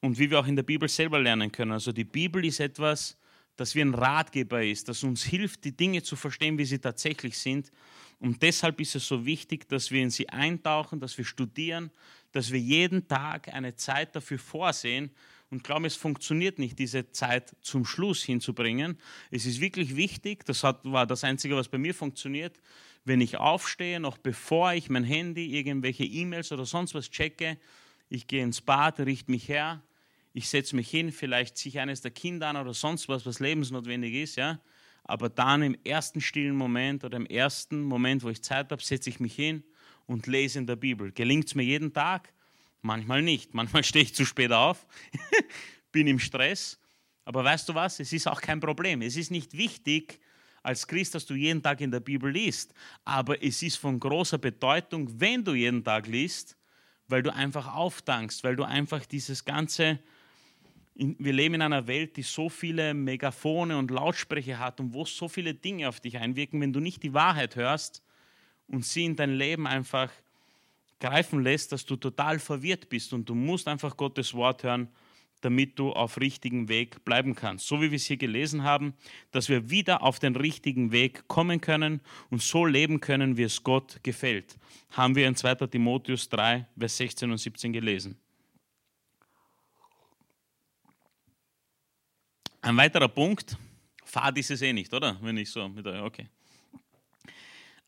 [0.00, 1.72] und wie wir auch in der Bibel selber lernen können.
[1.72, 3.18] Also die Bibel ist etwas,
[3.56, 7.38] das wie ein Ratgeber ist, das uns hilft, die Dinge zu verstehen, wie sie tatsächlich
[7.38, 7.72] sind.
[8.18, 11.90] Und deshalb ist es so wichtig, dass wir in sie eintauchen, dass wir studieren,
[12.32, 15.10] dass wir jeden Tag eine Zeit dafür vorsehen
[15.50, 18.98] und glauben, es funktioniert nicht, diese Zeit zum Schluss hinzubringen.
[19.30, 22.60] Es ist wirklich wichtig, das hat, war das Einzige, was bei mir funktioniert,
[23.04, 27.58] wenn ich aufstehe, noch bevor ich mein Handy, irgendwelche E-Mails oder sonst was checke,
[28.08, 29.82] ich gehe ins Bad, richte mich her,
[30.36, 33.40] ich setze mich hin, vielleicht ziehe ich eines der Kinder an oder sonst was, was
[33.40, 34.60] lebensnotwendig ist, ja.
[35.04, 39.08] Aber dann im ersten stillen Moment oder im ersten Moment, wo ich Zeit habe, setze
[39.08, 39.64] ich mich hin
[40.04, 41.10] und lese in der Bibel.
[41.10, 42.34] Gelingt es mir jeden Tag?
[42.82, 43.54] Manchmal nicht.
[43.54, 44.86] Manchmal stehe ich zu spät auf,
[45.92, 46.78] bin im Stress.
[47.24, 47.98] Aber weißt du was?
[47.98, 49.00] Es ist auch kein Problem.
[49.00, 50.20] Es ist nicht wichtig
[50.62, 52.74] als Christ, dass du jeden Tag in der Bibel liest.
[53.06, 56.58] Aber es ist von großer Bedeutung, wenn du jeden Tag liest,
[57.08, 59.98] weil du einfach aufdankst, weil du einfach dieses ganze.
[60.98, 65.28] Wir leben in einer Welt, die so viele Megafone und Lautsprecher hat und wo so
[65.28, 66.60] viele Dinge auf dich einwirken.
[66.60, 68.02] Wenn du nicht die Wahrheit hörst
[68.66, 70.10] und sie in dein Leben einfach
[70.98, 74.88] greifen lässt, dass du total verwirrt bist und du musst einfach Gottes Wort hören,
[75.42, 77.66] damit du auf richtigen Weg bleiben kannst.
[77.66, 78.94] So wie wir es hier gelesen haben,
[79.32, 83.62] dass wir wieder auf den richtigen Weg kommen können und so leben können, wie es
[83.62, 84.56] Gott gefällt.
[84.90, 85.54] Haben wir in 2.
[85.66, 88.18] Timotheus 3, Vers 16 und 17 gelesen.
[92.66, 93.56] Ein weiterer Punkt,
[94.04, 95.16] Fahrt ist es eh nicht, oder?
[95.22, 96.26] Wenn ich so mit euch, okay.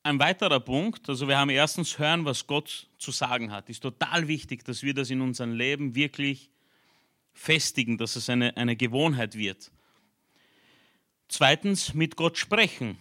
[0.04, 3.68] Ein weiterer Punkt, also wir haben erstens hören, was Gott zu sagen hat.
[3.70, 6.48] Ist total wichtig, dass wir das in unserem Leben wirklich
[7.32, 9.72] festigen, dass es eine, eine Gewohnheit wird.
[11.26, 12.98] Zweitens, mit Gott sprechen.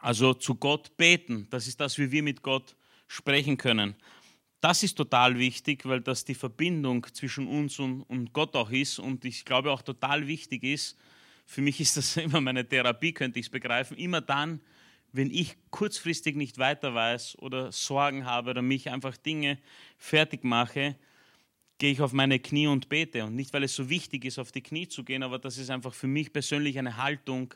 [0.00, 1.46] Also zu Gott beten.
[1.50, 2.74] Das ist das, wie wir mit Gott
[3.06, 3.94] sprechen können.
[4.60, 8.98] Das ist total wichtig, weil das die Verbindung zwischen uns und, und Gott auch ist.
[8.98, 10.98] Und ich glaube auch total wichtig ist,
[11.44, 14.60] für mich ist das immer meine Therapie, könnte ich es begreifen, immer dann,
[15.12, 19.58] wenn ich kurzfristig nicht weiter weiß oder Sorgen habe oder mich einfach Dinge
[19.96, 20.96] fertig mache,
[21.78, 23.24] gehe ich auf meine Knie und bete.
[23.24, 25.70] Und nicht, weil es so wichtig ist, auf die Knie zu gehen, aber das ist
[25.70, 27.54] einfach für mich persönlich eine Haltung,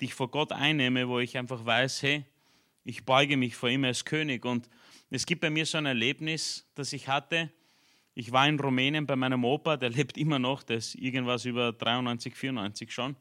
[0.00, 2.24] die ich vor Gott einnehme, wo ich einfach weiß, hey,
[2.84, 4.44] ich beuge mich vor ihm als König.
[4.44, 4.68] Und
[5.14, 7.50] es gibt bei mir so ein Erlebnis, das ich hatte.
[8.14, 11.72] Ich war in Rumänien bei meinem Opa, der lebt immer noch, der ist irgendwas über
[11.72, 13.16] 93, 94 schon.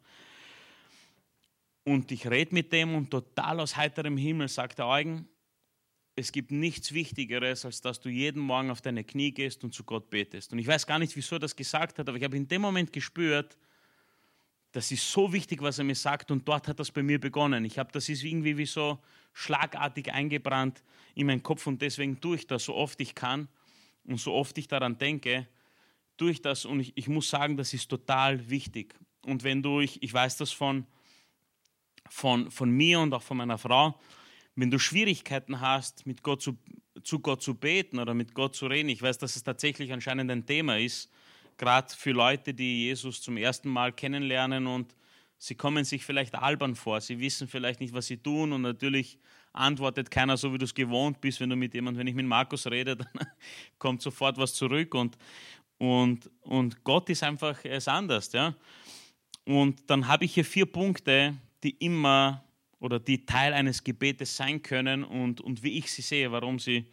[1.83, 5.27] Und ich rede mit dem und total aus heiterem Himmel sagt der Eugen,
[6.15, 9.83] es gibt nichts Wichtigeres, als dass du jeden Morgen auf deine Knie gehst und zu
[9.83, 10.53] Gott betest.
[10.53, 12.61] Und ich weiß gar nicht, wieso er das gesagt hat, aber ich habe in dem
[12.61, 13.57] Moment gespürt,
[14.72, 17.65] das ist so wichtig, was er mir sagt und dort hat das bei mir begonnen.
[17.65, 18.99] Ich habe das ist irgendwie wie so
[19.34, 20.84] schlagartig eingebrannt
[21.15, 23.47] in meinen Kopf und deswegen tue ich das so oft ich kann
[24.05, 25.47] und so oft ich daran denke,
[26.17, 28.95] tue ich das und ich, ich muss sagen, das ist total wichtig.
[29.26, 30.86] Und wenn du, ich, ich weiß das von
[32.11, 33.97] von, von mir und auch von meiner Frau,
[34.55, 36.57] wenn du Schwierigkeiten hast, mit Gott zu,
[37.03, 40.30] zu Gott zu beten oder mit Gott zu reden, ich weiß, dass es tatsächlich anscheinend
[40.30, 41.09] ein Thema ist,
[41.62, 44.95] gerade für Leute, die Jesus zum ersten Mal kennenlernen und
[45.38, 49.20] sie kommen sich vielleicht albern vor, sie wissen vielleicht nicht, was sie tun und natürlich
[49.53, 52.26] antwortet keiner so, wie du es gewohnt bist, wenn du mit jemandem, wenn ich mit
[52.26, 53.07] Markus rede, dann
[53.78, 55.16] kommt sofort was zurück und,
[55.78, 58.55] und, und Gott ist einfach, ist anders, ja.
[59.45, 62.43] Und dann habe ich hier vier Punkte, die immer
[62.80, 66.88] oder die Teil eines Gebetes sein können und, und wie ich sie sehe, warum sie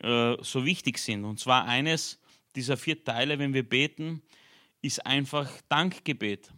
[0.00, 1.26] äh, so wichtig sind.
[1.26, 2.21] Und zwar eines
[2.56, 4.22] dieser vier Teile, wenn wir beten,
[4.80, 6.52] ist einfach Dankgebet.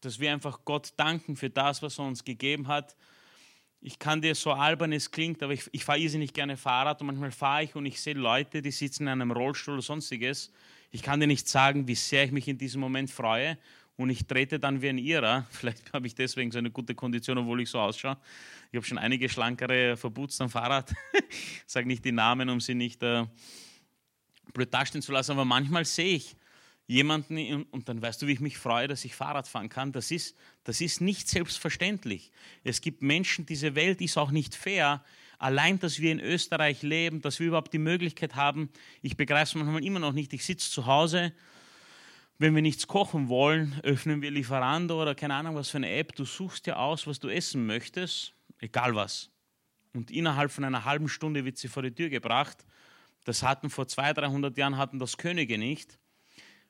[0.00, 2.96] Dass wir einfach Gott danken für das, was er uns gegeben hat.
[3.82, 7.06] Ich kann dir so albern es klingt, aber ich, ich fahre irrsinnig gerne Fahrrad und
[7.06, 10.52] manchmal fahre ich und ich sehe Leute, die sitzen in einem Rollstuhl oder sonstiges.
[10.90, 13.56] Ich kann dir nicht sagen, wie sehr ich mich in diesem Moment freue
[13.96, 15.46] und ich trete dann wie ein Irrer.
[15.50, 18.18] Vielleicht habe ich deswegen so eine gute Kondition, obwohl ich so ausschaue.
[18.70, 20.94] Ich habe schon einige schlankere verputzt am Fahrrad.
[21.66, 23.24] sage nicht die Namen, um sie nicht äh,
[24.52, 26.36] blöd dastehen zu lassen, aber manchmal sehe ich
[26.86, 29.92] jemanden und dann weißt du, wie ich mich freue, dass ich Fahrrad fahren kann.
[29.92, 32.32] Das ist, das ist nicht selbstverständlich.
[32.64, 35.04] Es gibt Menschen, diese Welt ist auch nicht fair.
[35.38, 38.70] Allein, dass wir in Österreich leben, dass wir überhaupt die Möglichkeit haben,
[39.02, 41.32] ich begreife es manchmal immer noch nicht, ich sitze zu Hause
[42.40, 46.16] wenn wir nichts kochen wollen, öffnen wir Lieferando oder keine Ahnung was für eine App.
[46.16, 49.28] Du suchst dir aus, was du essen möchtest, egal was.
[49.92, 52.64] Und innerhalb von einer halben Stunde wird sie vor die Tür gebracht.
[53.24, 55.98] Das hatten vor 200, 300 Jahren hatten das Könige nicht.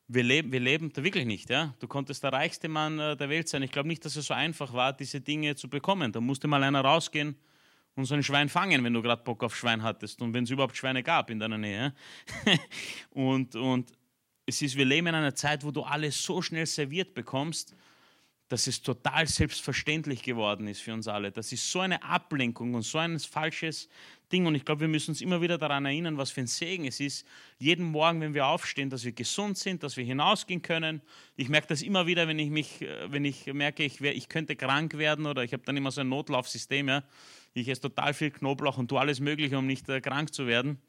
[0.09, 1.51] Wir leben, wir leben da wirklich nicht.
[1.51, 1.75] Ja?
[1.79, 3.63] Du konntest der reichste Mann äh, der Welt sein.
[3.63, 6.11] Ich glaube nicht, dass es so einfach war, diese Dinge zu bekommen.
[6.11, 7.37] Da musste mal einer rausgehen
[7.95, 10.51] und so ein Schwein fangen, wenn du gerade Bock auf Schwein hattest und wenn es
[10.51, 11.95] überhaupt Schweine gab in deiner Nähe.
[13.11, 13.93] und, und
[14.47, 17.77] es ist, wir leben in einer Zeit, wo du alles so schnell serviert bekommst,
[18.51, 21.31] dass es total selbstverständlich geworden ist für uns alle.
[21.31, 23.89] Das ist so eine Ablenkung und so ein falsches
[24.33, 24.45] Ding.
[24.45, 26.99] Und ich glaube, wir müssen uns immer wieder daran erinnern, was für ein Segen es
[26.99, 27.25] ist,
[27.61, 31.01] jeden Morgen, wenn wir aufstehen, dass wir gesund sind, dass wir hinausgehen können.
[31.37, 34.29] Ich merke das immer wieder, wenn ich, mich, äh, wenn ich merke, ich, wär, ich
[34.29, 36.89] könnte krank werden oder ich habe dann immer so ein Notlaufsystem.
[36.89, 37.05] Ja.
[37.55, 40.81] Ich esse total viel Knoblauch und tue alles Mögliche, um nicht äh, krank zu werden.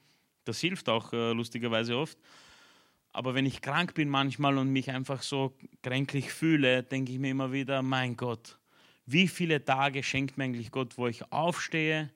[0.45, 2.18] Das hilft auch äh, lustigerweise oft.
[3.14, 7.32] Aber wenn ich krank bin manchmal und mich einfach so kränklich fühle, denke ich mir
[7.32, 8.57] immer wieder, mein Gott,
[9.05, 12.09] wie viele Tage schenkt mir eigentlich Gott, wo ich aufstehe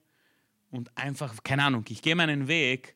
[0.71, 2.95] und einfach, keine Ahnung, ich gehe meinen Weg,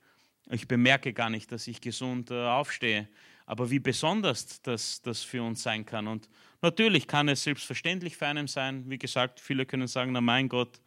[0.49, 3.07] ich bemerke gar nicht, dass ich gesund äh, aufstehe.
[3.45, 6.07] Aber wie besonders das, das für uns sein kann.
[6.07, 6.29] Und
[6.61, 8.89] natürlich kann es selbstverständlich für einen sein.
[8.89, 10.79] Wie gesagt, viele können sagen, na mein Gott,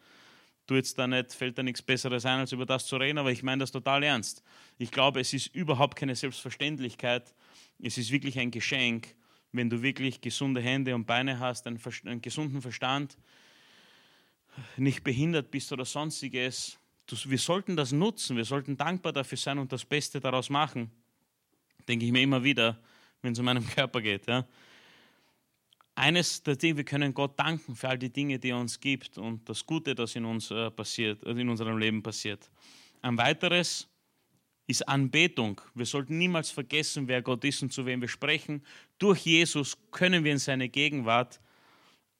[0.67, 3.31] du jetzt da nicht, fällt da nichts Besseres ein, als über das zu reden, aber
[3.31, 4.43] ich meine das total ernst.
[4.77, 7.33] Ich glaube, es ist überhaupt keine Selbstverständlichkeit.
[7.81, 9.15] Es ist wirklich ein Geschenk,
[9.51, 13.17] wenn du wirklich gesunde Hände und Beine hast, einen, einen gesunden Verstand,
[14.77, 16.77] nicht behindert bist oder sonstiges.
[17.25, 20.91] wir sollten das nutzen, wir sollten dankbar dafür sein und das Beste daraus machen.
[21.87, 22.79] Denke ich mir immer wieder,
[23.21, 24.27] wenn es um meinen Körper geht.
[24.27, 24.47] Ja
[25.95, 29.17] eines der Dinge, wir können Gott danken für all die Dinge, die er uns gibt
[29.17, 32.49] und das Gute, das in uns äh, passiert, äh, in unserem Leben passiert.
[33.01, 33.87] Ein weiteres
[34.65, 35.59] ist Anbetung.
[35.75, 38.63] Wir sollten niemals vergessen, wer Gott ist und zu wem wir sprechen.
[38.97, 41.39] Durch Jesus können wir in seine Gegenwart,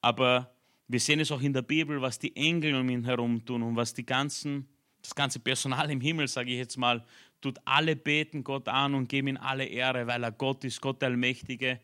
[0.02, 0.54] aber
[0.88, 3.76] Wir sehen es auch in der Bibel, was die Engel um ihn herum tun und
[3.76, 4.68] was die ganzen,
[5.02, 7.04] das ganze Personal im Himmel, sage ich jetzt mal,
[7.42, 11.02] tut alle beten Gott an und geben ihm alle Ehre, weil er Gott ist, Gott
[11.02, 11.80] der Allmächtige,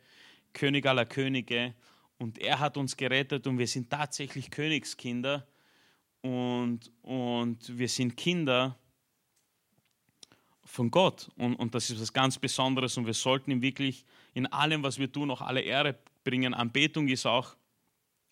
[0.53, 1.73] König aller Könige.
[2.17, 5.47] Und er hat uns gerettet und wir sind tatsächlich Königskinder
[6.21, 8.77] und, und wir sind Kinder
[10.65, 11.29] von Gott.
[11.37, 14.99] Und, und das ist was ganz Besonderes und wir sollten ihm wirklich in allem, was
[14.99, 16.53] wir tun, auch alle Ehre bringen.
[16.53, 17.55] Anbetung ist auch,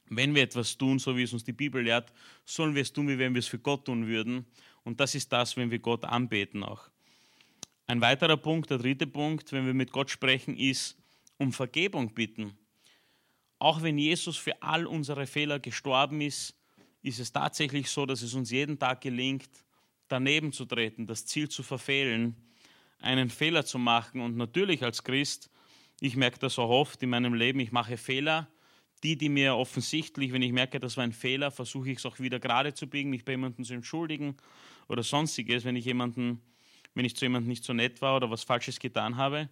[0.10, 2.14] wenn wir etwas tun, so wie es uns die Bibel lehrt,
[2.46, 4.46] sollen wir es tun, wie wenn wir es für Gott tun würden.
[4.84, 6.90] Und das ist das, wenn wir Gott anbeten auch.
[7.88, 10.98] Ein weiterer Punkt, der dritte Punkt, wenn wir mit Gott sprechen, ist
[11.38, 12.58] um Vergebung bitten.
[13.60, 16.56] Auch wenn Jesus für all unsere Fehler gestorben ist,
[17.02, 19.50] ist es tatsächlich so, dass es uns jeden Tag gelingt,
[20.08, 22.36] daneben zu treten, das Ziel zu verfehlen,
[23.00, 24.22] einen Fehler zu machen.
[24.22, 25.50] Und natürlich als Christ,
[26.00, 28.48] ich merke das auch oft in meinem Leben, ich mache Fehler.
[29.04, 32.18] Die, die mir offensichtlich, wenn ich merke, das war ein Fehler, versuche ich es auch
[32.18, 34.36] wieder gerade zu biegen, mich bei jemandem zu entschuldigen
[34.88, 36.42] oder sonstiges, wenn ich jemanden
[36.98, 39.50] wenn ich zu jemandem nicht so nett war oder was Falsches getan habe.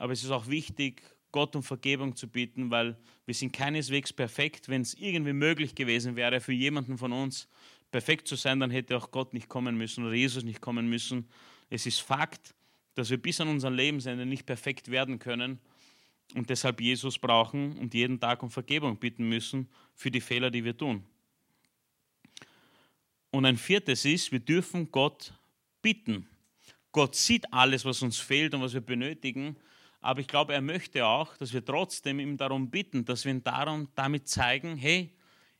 [0.00, 2.96] Aber es ist auch wichtig, Gott um Vergebung zu bitten, weil
[3.26, 4.70] wir sind keineswegs perfekt.
[4.70, 7.48] Wenn es irgendwie möglich gewesen wäre, für jemanden von uns
[7.90, 11.28] perfekt zu sein, dann hätte auch Gott nicht kommen müssen oder Jesus nicht kommen müssen.
[11.68, 12.54] Es ist Fakt,
[12.94, 15.58] dass wir bis an unser Lebensende nicht perfekt werden können
[16.34, 20.64] und deshalb Jesus brauchen und jeden Tag um Vergebung bitten müssen für die Fehler, die
[20.64, 21.04] wir tun.
[23.30, 25.34] Und ein viertes ist, wir dürfen Gott
[25.82, 26.26] bitten.
[26.90, 29.56] Gott sieht alles, was uns fehlt und was wir benötigen.
[30.00, 33.42] Aber ich glaube, er möchte auch, dass wir trotzdem ihm darum bitten, dass wir ihm
[33.42, 35.14] darum, damit zeigen, hey,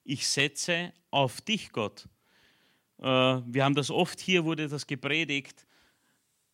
[0.05, 2.09] ich setze auf dich, Gott.
[2.99, 5.67] Äh, wir haben das oft hier, wurde das gepredigt.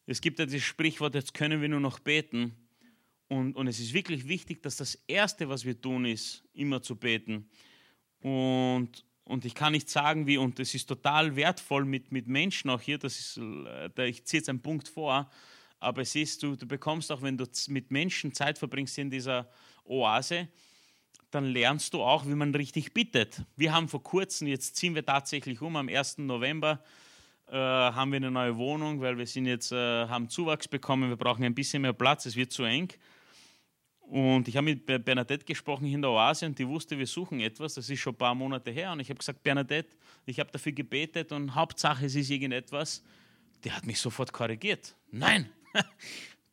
[0.07, 2.57] Es gibt ja das Sprichwort, jetzt können wir nur noch beten.
[3.29, 6.97] Und, und es ist wirklich wichtig, dass das Erste, was wir tun, ist, immer zu
[6.97, 7.49] beten.
[8.21, 12.71] Und, und ich kann nicht sagen, wie, und es ist total wertvoll mit, mit Menschen
[12.71, 15.31] auch hier, das ist, äh, ich ziehe jetzt einen Punkt vor,
[15.81, 19.49] aber es ist, du, du bekommst auch, wenn du mit Menschen Zeit verbringst in dieser
[19.85, 20.49] Oase,
[21.31, 23.43] dann lernst du auch, wie man richtig bittet.
[23.57, 26.19] Wir haben vor kurzem, jetzt ziehen wir tatsächlich um, am 1.
[26.19, 26.83] November
[27.49, 31.17] äh, haben wir eine neue Wohnung, weil wir sind jetzt, äh, haben Zuwachs bekommen, wir
[31.17, 32.93] brauchen ein bisschen mehr Platz, es wird zu eng.
[34.01, 37.75] Und ich habe mit Bernadette gesprochen in der Oase und die wusste, wir suchen etwas.
[37.75, 38.93] Das ist schon ein paar Monate her.
[38.93, 39.97] Und ich habe gesagt, Bernadette,
[40.27, 43.03] ich habe dafür gebetet und Hauptsache, es ist irgendetwas.
[43.65, 44.95] Die hat mich sofort korrigiert.
[45.11, 45.51] Nein,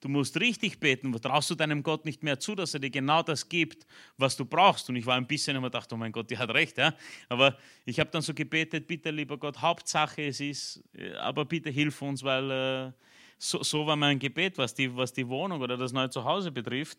[0.03, 1.13] du musst richtig beten.
[1.21, 4.45] Traust du deinem Gott nicht mehr zu, dass er dir genau das gibt, was du
[4.45, 4.89] brauchst?
[4.89, 6.77] Und ich war ein bisschen immer dachte, oh mein Gott, die hat recht.
[6.77, 6.93] Ja?
[7.29, 11.69] Aber ich habe dann so gebetet, bitte, lieber Gott, Hauptsache es ist, äh, aber bitte
[11.69, 12.91] hilf uns, weil äh,
[13.37, 16.97] so, so war mein Gebet, was die, was die Wohnung oder das neue Zuhause betrifft.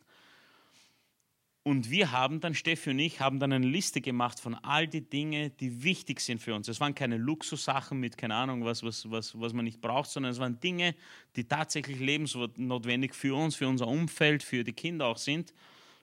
[1.67, 5.01] Und wir haben dann, Steffi und ich, haben dann eine Liste gemacht von all die
[5.01, 6.69] Dinge, die wichtig sind für uns.
[6.69, 10.33] Es waren keine Luxussachen mit, keine Ahnung, was, was, was, was man nicht braucht, sondern
[10.33, 10.95] es waren Dinge,
[11.37, 15.55] die tatsächlich lebensnotwendig für uns, für unser Umfeld, für die Kinder auch sind.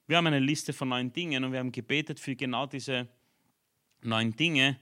[0.07, 3.07] Wir haben eine Liste von neun Dingen und wir haben gebetet für genau diese
[4.01, 4.79] neun Dinge.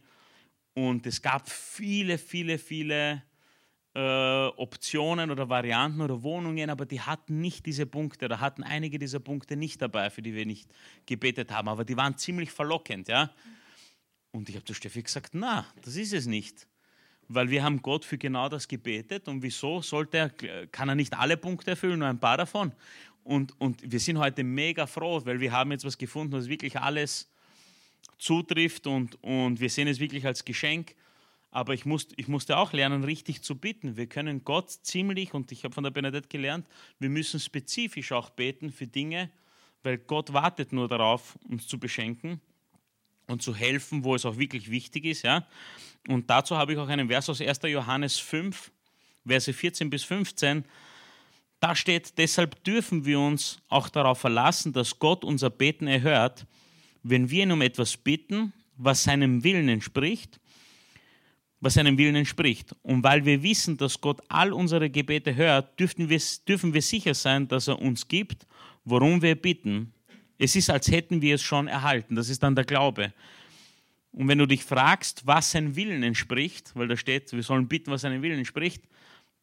[0.75, 3.21] Und es gab viele, viele, viele
[3.95, 8.99] äh, Optionen oder Varianten oder Wohnungen, aber die hatten nicht diese Punkte oder hatten einige
[8.99, 10.69] dieser Punkte nicht dabei, für die wir nicht
[11.05, 11.67] gebetet haben.
[11.67, 13.31] Aber die waren ziemlich verlockend, ja.
[14.31, 16.67] Und ich habe zu Steffi gesagt, na, das ist es nicht.
[17.27, 21.15] Weil wir haben Gott für genau das gebetet und wieso sollte er, kann er nicht
[21.17, 22.73] alle Punkte erfüllen, nur ein paar davon.
[23.23, 26.79] Und, und wir sind heute mega froh, weil wir haben jetzt was gefunden, was wirklich
[26.79, 27.29] alles
[28.17, 30.95] zutrifft und, und wir sehen es wirklich als Geschenk.
[31.51, 33.97] Aber ich, musste, ich musste auch lernen, richtig zu bitten.
[33.97, 36.67] Wir können Gott ziemlich, und ich habe von der Benedette gelernt,
[36.99, 39.31] wir müssen spezifisch auch beten für Dinge,
[39.81, 42.39] weil Gott wartet nur darauf, uns zu beschenken
[43.27, 45.23] und zu helfen, wo es auch wirklich wichtig ist.
[45.23, 45.47] Ja?
[46.07, 47.61] Und dazu habe ich auch einen Vers aus 1.
[47.63, 48.71] Johannes 5,
[49.25, 50.65] Verse 14 bis 15.
[51.59, 56.45] Da steht, deshalb dürfen wir uns auch darauf verlassen, dass Gott unser Beten erhört,
[57.03, 60.39] wenn wir ihn um etwas bitten, was seinem Willen entspricht
[61.61, 62.75] was seinem Willen entspricht.
[62.81, 67.13] Und weil wir wissen, dass Gott all unsere Gebete hört, dürfen wir, dürfen wir sicher
[67.13, 68.45] sein, dass er uns gibt,
[68.85, 69.93] worum wir bitten.
[70.37, 72.15] Es ist, als hätten wir es schon erhalten.
[72.15, 73.13] Das ist dann der Glaube.
[74.11, 77.91] Und wenn du dich fragst, was sein Willen entspricht, weil da steht, wir sollen bitten,
[77.91, 78.83] was seinem Willen entspricht,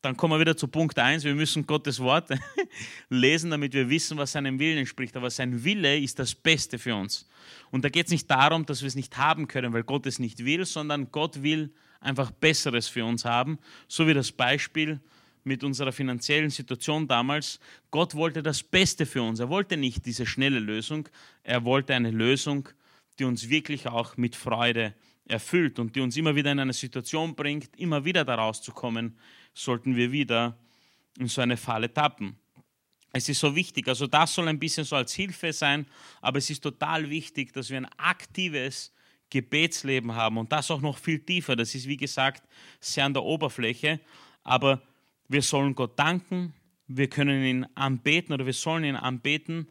[0.03, 1.25] dann kommen wir wieder zu Punkt 1.
[1.25, 2.31] Wir müssen Gottes Wort
[3.09, 5.17] lesen, damit wir wissen, was seinem Willen entspricht.
[5.17, 7.29] Aber sein Wille ist das Beste für uns.
[7.71, 10.19] Und da geht es nicht darum, dass wir es nicht haben können, weil Gott es
[10.19, 11.73] nicht will, sondern Gott will,
[12.07, 13.59] einfach Besseres für uns haben.
[13.88, 15.00] So wie das Beispiel
[15.44, 17.61] mit unserer finanziellen Situation damals.
[17.90, 19.38] Gott wollte das Beste für uns.
[19.38, 21.09] Er wollte nicht diese schnelle Lösung.
[21.42, 22.68] Er wollte eine Lösung,
[23.18, 24.94] die uns wirklich auch mit Freude
[25.28, 29.18] erfüllt und die uns immer wieder in eine Situation bringt, immer wieder daraus zu kommen,
[29.54, 30.57] sollten wir wieder
[31.18, 32.36] in so eine Falle tappen.
[33.12, 35.86] Es ist so wichtig, also das soll ein bisschen so als Hilfe sein,
[36.20, 38.92] aber es ist total wichtig, dass wir ein aktives
[39.31, 41.57] Gebetsleben haben und das auch noch viel tiefer.
[41.57, 42.49] Das ist, wie gesagt,
[42.81, 44.01] sehr an der Oberfläche,
[44.43, 44.83] aber
[45.29, 46.55] wir sollen Gott danken,
[46.87, 49.68] wir können ihn anbeten oder wir sollen ihn anbeten,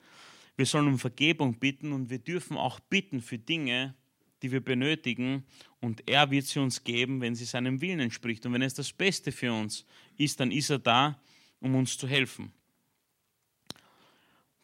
[0.58, 3.96] wir sollen um Vergebung bitten und wir dürfen auch bitten für Dinge,
[4.42, 5.46] die wir benötigen
[5.80, 8.46] und er wird sie uns geben, wenn sie seinem Willen entspricht.
[8.46, 9.86] Und wenn es das Beste für uns
[10.18, 11.20] ist, dann ist er da,
[11.60, 12.52] um uns zu helfen.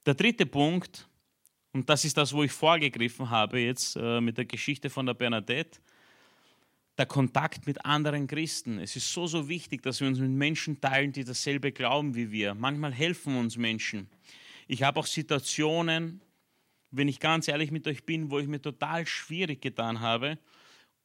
[0.06, 1.08] Der dritte Punkt,
[1.74, 5.14] und das ist das, wo ich vorgegriffen habe jetzt äh, mit der Geschichte von der
[5.14, 5.80] Bernadette,
[6.98, 8.78] der Kontakt mit anderen Christen.
[8.80, 12.32] Es ist so, so wichtig, dass wir uns mit Menschen teilen, die dasselbe glauben wie
[12.32, 12.54] wir.
[12.54, 14.10] Manchmal helfen uns Menschen.
[14.68, 16.22] Ich habe auch Situationen,
[16.92, 20.38] wenn ich ganz ehrlich mit euch bin, wo ich mir total schwierig getan habe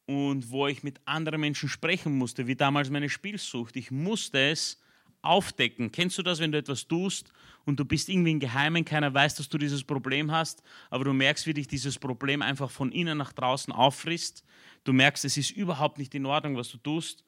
[0.05, 3.77] und wo ich mit anderen Menschen sprechen musste, wie damals meine Spielsucht.
[3.77, 4.79] Ich musste es
[5.27, 5.91] aufdecken.
[5.91, 7.31] Kennst du das, wenn du etwas tust
[7.65, 11.13] und du bist irgendwie im Geheimen, keiner weiß, dass du dieses Problem hast, aber du
[11.13, 14.43] merkst, wie dich dieses Problem einfach von innen nach draußen auffrisst.
[14.83, 17.23] Du merkst, es ist überhaupt nicht in Ordnung, was du tust.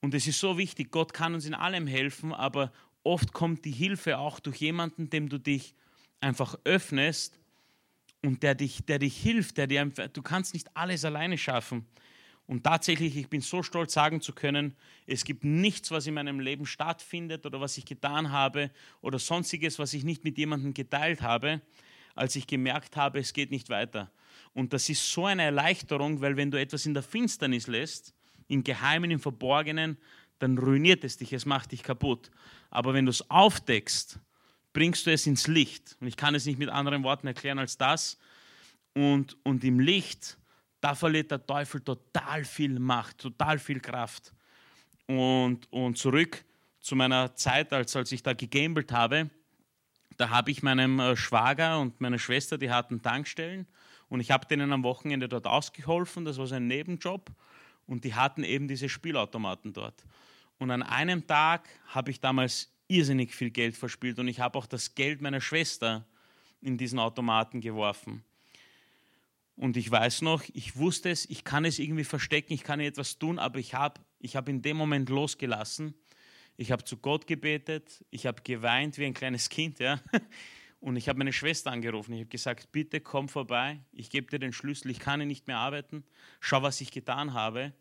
[0.00, 2.72] Und es ist so wichtig, Gott kann uns in allem helfen, aber
[3.02, 5.74] oft kommt die Hilfe auch durch jemanden, dem du dich
[6.20, 7.38] einfach öffnest
[8.22, 11.86] und der dich, der dich hilft, der dir du kannst nicht alles alleine schaffen.
[12.46, 14.74] Und tatsächlich, ich bin so stolz sagen zu können,
[15.06, 18.70] es gibt nichts, was in meinem Leben stattfindet oder was ich getan habe
[19.00, 21.62] oder sonstiges, was ich nicht mit jemandem geteilt habe,
[22.14, 24.10] als ich gemerkt habe, es geht nicht weiter.
[24.52, 28.14] Und das ist so eine Erleichterung, weil wenn du etwas in der Finsternis lässt,
[28.48, 29.96] im Geheimen, im Verborgenen,
[30.38, 32.30] dann ruiniert es dich, es macht dich kaputt.
[32.70, 34.18] Aber wenn du es aufdeckst,
[34.72, 35.96] bringst du es ins Licht.
[36.00, 38.18] Und ich kann es nicht mit anderen Worten erklären als das.
[38.92, 40.36] Und, und im Licht,
[40.84, 44.34] da verliert der Teufel total viel Macht, total viel Kraft.
[45.06, 46.44] Und, und zurück
[46.80, 49.30] zu meiner Zeit, als, als ich da gegambelt habe,
[50.18, 53.66] da habe ich meinem äh, Schwager und meiner Schwester, die hatten Tankstellen
[54.10, 57.30] und ich habe denen am Wochenende dort ausgeholfen, das war so ein Nebenjob
[57.86, 60.04] und die hatten eben diese Spielautomaten dort.
[60.58, 64.66] Und an einem Tag habe ich damals irrsinnig viel Geld verspielt und ich habe auch
[64.66, 66.04] das Geld meiner Schwester
[66.60, 68.22] in diesen Automaten geworfen.
[69.56, 73.18] Und ich weiß noch, ich wusste es, ich kann es irgendwie verstecken, ich kann etwas
[73.18, 75.94] tun, aber ich habe ich hab in dem Moment losgelassen.
[76.56, 80.00] Ich habe zu Gott gebetet, ich habe geweint wie ein kleines Kind, ja.
[80.80, 82.12] Und ich habe meine Schwester angerufen.
[82.12, 85.56] Ich habe gesagt, bitte komm vorbei, ich gebe dir den Schlüssel, ich kann nicht mehr
[85.56, 86.04] arbeiten.
[86.40, 87.72] Schau, was ich getan habe.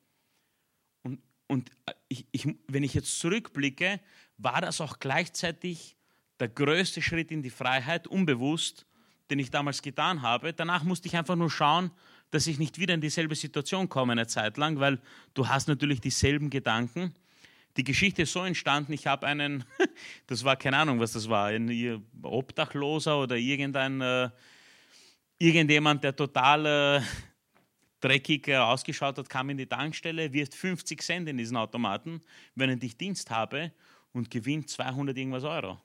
[1.02, 1.70] Und, und
[2.08, 4.00] ich, ich, wenn ich jetzt zurückblicke,
[4.38, 5.98] war das auch gleichzeitig
[6.40, 8.86] der größte Schritt in die Freiheit, unbewusst,
[9.34, 10.54] den ich damals getan habe.
[10.54, 11.90] Danach musste ich einfach nur schauen,
[12.30, 15.00] dass ich nicht wieder in dieselbe Situation komme eine Zeit lang, weil
[15.34, 17.16] du hast natürlich dieselben Gedanken.
[17.76, 19.64] Die Geschichte ist so entstanden, ich habe einen,
[20.28, 24.30] das war keine Ahnung, was das war, ein Obdachloser oder irgendein, äh,
[25.40, 27.02] irgendjemand, der total äh,
[28.02, 32.22] dreckig äh, ausgeschaut hat, kam in die Tankstelle, wirft 50 Cent in diesen Automaten,
[32.54, 33.72] wenn ich Dienst habe
[34.12, 35.80] und gewinnt 200 irgendwas Euro.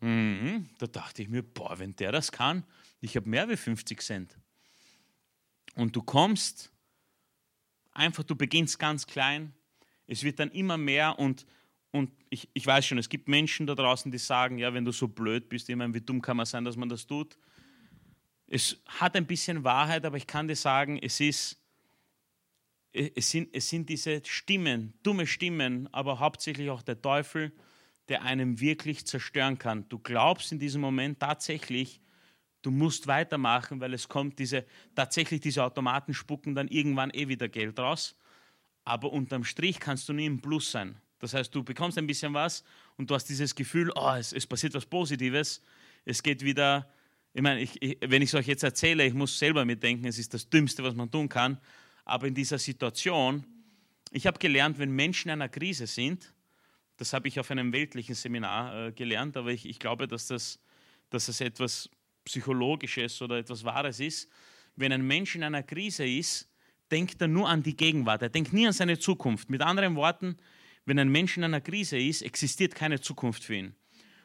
[0.00, 0.68] Mhm.
[0.78, 2.64] Da dachte ich mir, boah, wenn der das kann,
[3.00, 4.38] ich habe mehr wie 50 Cent.
[5.74, 6.72] Und du kommst,
[7.92, 9.52] einfach, du beginnst ganz klein,
[10.06, 11.46] es wird dann immer mehr und,
[11.90, 14.92] und ich, ich weiß schon, es gibt Menschen da draußen, die sagen, ja, wenn du
[14.92, 17.38] so blöd bist, ich meine, wie dumm kann man sein, dass man das tut.
[18.46, 21.62] Es hat ein bisschen Wahrheit, aber ich kann dir sagen, es ist,
[22.92, 27.52] es sind, es sind diese Stimmen, dumme Stimmen, aber hauptsächlich auch der Teufel,
[28.08, 29.88] der einem wirklich zerstören kann.
[29.88, 32.00] Du glaubst in diesem Moment tatsächlich,
[32.62, 37.48] du musst weitermachen, weil es kommt diese, tatsächlich diese Automaten spucken dann irgendwann eh wieder
[37.48, 38.16] Geld raus.
[38.84, 40.96] Aber unterm Strich kannst du nie im Plus sein.
[41.18, 42.64] Das heißt, du bekommst ein bisschen was
[42.96, 45.62] und du hast dieses Gefühl, oh, es, es passiert was Positives.
[46.04, 46.88] Es geht wieder,
[47.34, 50.18] ich meine, ich, ich, wenn ich es euch jetzt erzähle, ich muss selber mitdenken, es
[50.18, 51.60] ist das Dümmste, was man tun kann.
[52.04, 53.44] Aber in dieser Situation,
[54.10, 56.32] ich habe gelernt, wenn Menschen in einer Krise sind,
[56.98, 60.60] das habe ich auf einem weltlichen Seminar äh, gelernt, aber ich, ich glaube, dass das,
[61.10, 61.88] dass das etwas
[62.24, 64.28] Psychologisches oder etwas Wahres ist.
[64.76, 66.48] Wenn ein Mensch in einer Krise ist,
[66.90, 69.48] denkt er nur an die Gegenwart, er denkt nie an seine Zukunft.
[69.48, 70.36] Mit anderen Worten,
[70.84, 73.74] wenn ein Mensch in einer Krise ist, existiert keine Zukunft für ihn.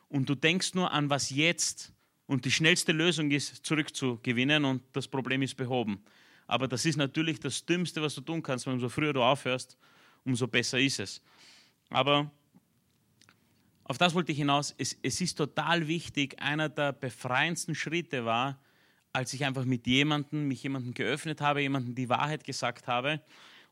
[0.09, 1.93] Und du denkst nur an, was jetzt
[2.25, 6.03] und die schnellste Lösung ist, zurückzugewinnen und das Problem ist behoben.
[6.47, 9.77] Aber das ist natürlich das Dümmste, was du tun kannst, weil umso früher du aufhörst,
[10.23, 11.21] umso besser ist es.
[11.89, 12.31] Aber
[13.85, 14.73] auf das wollte ich hinaus.
[14.77, 18.59] Es, es ist total wichtig, einer der befreiendsten Schritte war,
[19.11, 23.21] als ich einfach mit jemandem, mich jemandem geöffnet habe, jemandem die Wahrheit gesagt habe.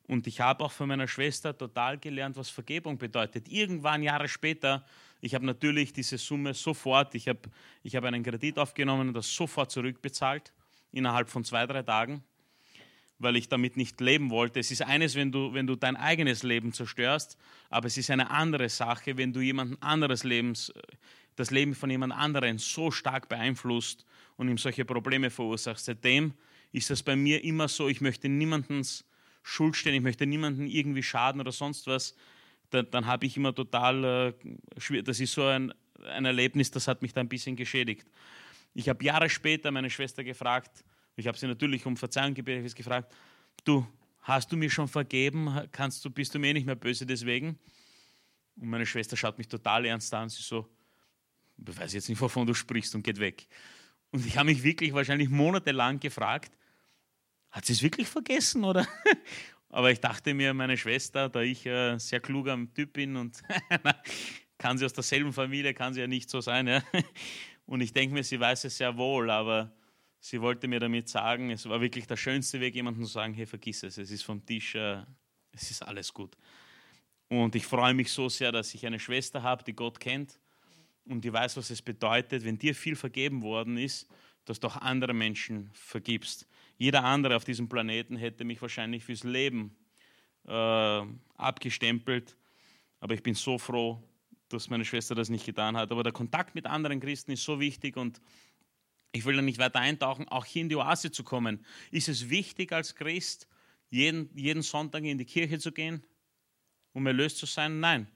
[0.07, 3.47] Und ich habe auch von meiner Schwester total gelernt, was Vergebung bedeutet.
[3.47, 4.85] Irgendwann Jahre später,
[5.21, 7.39] ich habe natürlich diese Summe sofort, ich habe
[7.83, 10.51] ich hab einen Kredit aufgenommen und das sofort zurückbezahlt,
[10.91, 12.23] innerhalb von zwei, drei Tagen,
[13.21, 14.59] weil ich damit nicht leben wollte.
[14.59, 17.37] Es ist eines, wenn du, wenn du dein eigenes Leben zerstörst,
[17.69, 20.73] aber es ist eine andere Sache, wenn du jemand anderes Lebens,
[21.35, 24.05] das Leben von jemand anderem so stark beeinflusst
[24.37, 25.79] und ihm solche Probleme verursacht.
[25.79, 26.33] Seitdem
[26.71, 29.05] ist das bei mir immer so, ich möchte niemandens
[29.43, 32.15] Schuld stehen, ich möchte niemanden irgendwie schaden oder sonst was.
[32.69, 34.35] Dann, dann habe ich immer total
[34.85, 35.73] äh, das ist so ein,
[36.05, 38.07] ein Erlebnis, das hat mich da ein bisschen geschädigt.
[38.73, 40.83] Ich habe Jahre später meine Schwester gefragt,
[41.15, 43.13] ich habe sie natürlich um Verzeihung gebeten, gefragt,
[43.63, 43.85] du,
[44.21, 45.67] hast du mir schon vergeben?
[45.71, 47.59] Kannst du, bist du mir nicht mehr böse deswegen?
[48.55, 50.67] Und meine Schwester schaut mich total ernst an, sie so,
[51.57, 53.47] ich weiß jetzt nicht, wovon du sprichst und geht weg.
[54.11, 56.51] Und ich habe mich wirklich wahrscheinlich monatelang gefragt,
[57.49, 58.87] hat sie es wirklich vergessen oder?
[59.69, 63.41] Aber ich dachte mir, meine Schwester, da ich ein sehr kluger Typ bin und
[64.57, 66.67] kann sie aus derselben Familie, kann sie ja nicht so sein.
[66.67, 66.83] Ja?
[67.65, 69.71] Und ich denke mir, sie weiß es sehr wohl, aber
[70.21, 73.45] sie wollte mir damit sagen, es war wirklich der schönste Weg, jemandem zu sagen, hey,
[73.45, 75.03] vergiss es, es ist vom Tisch, äh,
[75.51, 76.37] es ist alles gut.
[77.27, 80.39] Und ich freue mich so sehr, dass ich eine Schwester habe, die Gott kennt
[81.05, 84.07] und die weiß, was es bedeutet, wenn dir viel vergeben worden ist,
[84.45, 86.47] dass du auch andere Menschen vergibst.
[86.77, 89.75] Jeder andere auf diesem Planeten hätte mich wahrscheinlich fürs Leben
[90.45, 91.01] äh,
[91.35, 92.37] abgestempelt,
[92.99, 94.03] aber ich bin so froh,
[94.49, 95.91] dass meine Schwester das nicht getan hat.
[95.91, 98.21] Aber der Kontakt mit anderen Christen ist so wichtig und
[99.11, 101.65] ich will da nicht weiter eintauchen, auch hier in die Oase zu kommen.
[101.91, 103.47] Ist es wichtig als Christ,
[103.89, 106.03] jeden, jeden Sonntag in die Kirche zu gehen,
[106.93, 107.79] um erlöst zu sein?
[107.79, 108.07] Nein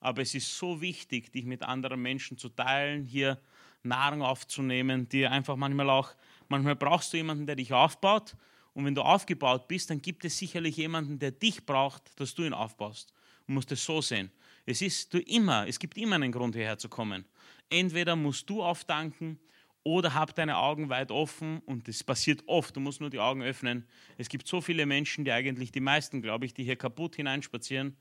[0.00, 3.38] aber es ist so wichtig, dich mit anderen Menschen zu teilen, hier
[3.82, 6.14] Nahrung aufzunehmen, dir einfach manchmal auch,
[6.48, 8.34] manchmal brauchst du jemanden, der dich aufbaut
[8.72, 12.42] und wenn du aufgebaut bist, dann gibt es sicherlich jemanden, der dich braucht, dass du
[12.42, 13.12] ihn aufbaust.
[13.46, 14.30] Du musst es so sehen.
[14.64, 17.24] Es ist du immer, es gibt immer einen Grund, hierher zu kommen.
[17.68, 19.38] Entweder musst du aufdanken
[19.82, 23.42] oder hab deine Augen weit offen und das passiert oft, du musst nur die Augen
[23.42, 23.86] öffnen.
[24.18, 27.96] Es gibt so viele Menschen, die eigentlich die meisten, glaube ich, die hier kaputt hineinspazieren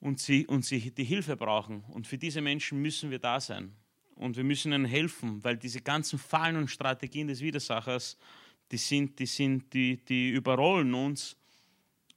[0.00, 1.84] und sie, und sie die Hilfe brauchen.
[1.88, 3.74] Und für diese Menschen müssen wir da sein.
[4.14, 8.18] Und wir müssen ihnen helfen, weil diese ganzen Fallen und Strategien des Widersachers,
[8.70, 11.36] die, sind, die, sind, die, die überrollen uns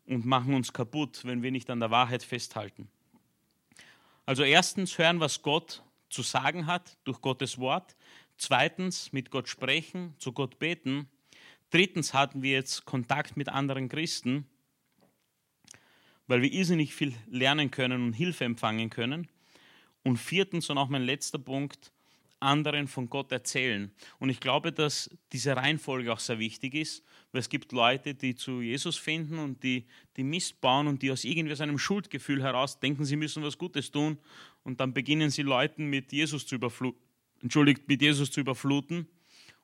[0.05, 2.89] und machen uns kaputt, wenn wir nicht an der Wahrheit festhalten.
[4.25, 5.83] Also erstens hören, was Gott
[6.13, 7.95] zu sagen hat durch Gottes Wort.
[8.37, 11.09] Zweitens mit Gott sprechen, zu Gott beten.
[11.69, 14.47] Drittens hatten wir jetzt Kontakt mit anderen Christen
[16.27, 19.27] weil wir irrsinnig viel lernen können und Hilfe empfangen können.
[20.03, 21.91] Und viertens und auch mein letzter Punkt,
[22.43, 23.91] anderen von Gott erzählen.
[24.19, 28.35] Und ich glaube, dass diese Reihenfolge auch sehr wichtig ist, weil es gibt Leute, die
[28.35, 29.85] zu Jesus finden und die,
[30.17, 33.57] die Mist bauen und die aus irgendwie so einem Schuldgefühl heraus denken, sie müssen was
[33.57, 34.19] Gutes tun
[34.63, 37.01] und dann beginnen sie Leuten mit Jesus zu überfluten,
[37.41, 39.07] entschuldigt, mit Jesus zu überfluten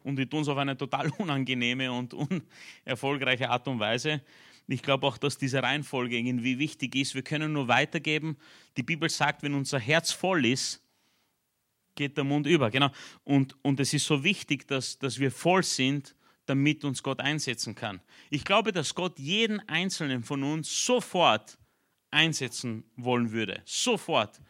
[0.03, 4.21] und die tun es auf eine total unangenehme und unerfolgreiche Art und Weise.
[4.67, 7.15] Ich glaube auch, dass diese Reihenfolge irgendwie wichtig ist.
[7.15, 8.37] Wir können nur weitergeben.
[8.77, 10.83] Die Bibel sagt, wenn unser Herz voll ist,
[11.99, 12.71] geht der Mund über.
[12.71, 12.89] Genau.
[13.25, 17.75] Und, und es ist so wichtig, dass, dass wir voll sind, damit uns Gott einsetzen
[17.75, 18.01] kann.
[18.29, 21.59] Ich glaube, dass Gott jeden einzelnen von uns sofort
[22.09, 23.61] einsetzen wollen würde.
[23.65, 24.41] Sofort.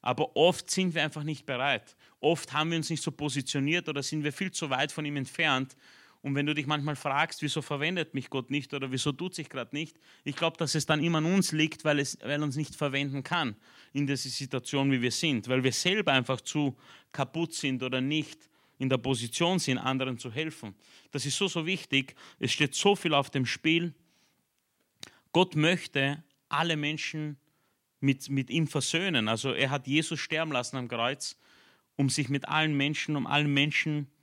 [0.00, 1.96] Aber oft sind wir einfach nicht bereit.
[2.20, 5.16] Oft haben wir uns nicht so positioniert oder sind wir viel zu weit von ihm
[5.16, 5.76] entfernt,
[6.22, 9.48] und wenn du dich manchmal fragst, wieso verwendet mich Gott nicht oder wieso tut sich
[9.48, 12.56] gerade nicht, ich glaube, dass es dann immer an uns liegt, weil, es, weil uns
[12.56, 13.56] nicht verwenden kann
[13.94, 16.76] in dieser Situation, wie wir sind, weil wir selber einfach zu
[17.12, 20.74] kaputt sind oder nicht in der Position sind, anderen zu helfen.
[21.10, 22.14] Das ist so, so wichtig.
[22.38, 23.94] Es steht so viel auf dem Spiel.
[25.32, 27.38] Gott möchte alle Menschen
[28.00, 29.28] mit, mit ihm versöhnen.
[29.28, 31.38] Also er hat Jesus sterben lassen am Kreuz,
[31.96, 34.19] um sich mit allen Menschen, um allen Menschen zu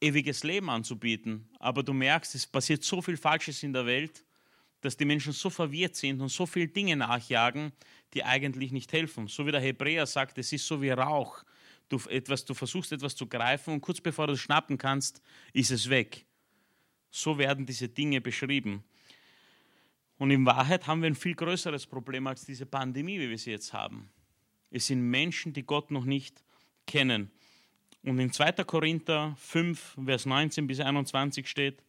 [0.00, 1.48] ewiges Leben anzubieten.
[1.58, 4.24] Aber du merkst, es passiert so viel Falsches in der Welt,
[4.80, 7.72] dass die Menschen so verwirrt sind und so viele Dinge nachjagen,
[8.14, 9.26] die eigentlich nicht helfen.
[9.26, 11.42] So wie der Hebräer sagt, es ist so wie Rauch.
[11.88, 15.22] Du, etwas, du versuchst etwas zu greifen und kurz bevor du es schnappen kannst,
[15.52, 16.26] ist es weg.
[17.10, 18.84] So werden diese Dinge beschrieben.
[20.18, 23.52] Und in Wahrheit haben wir ein viel größeres Problem als diese Pandemie, wie wir sie
[23.52, 24.10] jetzt haben.
[24.70, 26.44] Es sind Menschen, die Gott noch nicht
[26.86, 27.30] kennen.
[28.02, 28.52] Und in 2.
[28.64, 31.82] Korinther 5, Vers 19 bis 21 steht,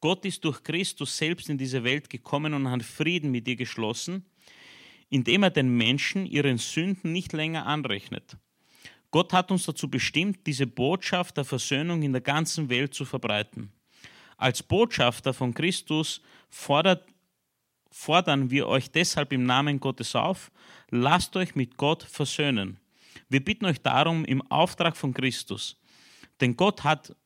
[0.00, 4.24] Gott ist durch Christus selbst in diese Welt gekommen und hat Frieden mit ihr geschlossen,
[5.10, 8.36] indem er den Menschen ihren Sünden nicht länger anrechnet.
[9.12, 13.70] Gott hat uns dazu bestimmt, diese Botschaft der Versöhnung in der ganzen Welt zu verbreiten.
[14.38, 17.06] Als Botschafter von Christus fordert,
[17.90, 20.50] fordern wir euch deshalb im Namen Gottes auf,
[20.90, 22.80] lasst euch mit Gott versöhnen.
[23.32, 25.80] Wir bitten euch darum im Auftrag von Christus.
[26.42, 27.16] Denn Gott hat,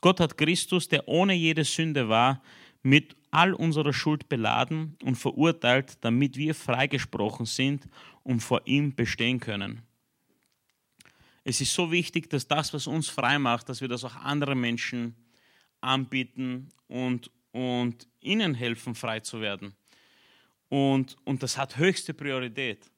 [0.00, 2.40] Gott hat Christus, der ohne jede Sünde war,
[2.84, 7.88] mit all unserer Schuld beladen und verurteilt, damit wir freigesprochen sind
[8.22, 9.82] und vor ihm bestehen können.
[11.42, 14.60] Es ist so wichtig, dass das, was uns frei macht, dass wir das auch anderen
[14.60, 15.16] Menschen
[15.80, 19.74] anbieten und, und ihnen helfen, frei zu werden.
[20.68, 22.88] Und, und das hat höchste Priorität.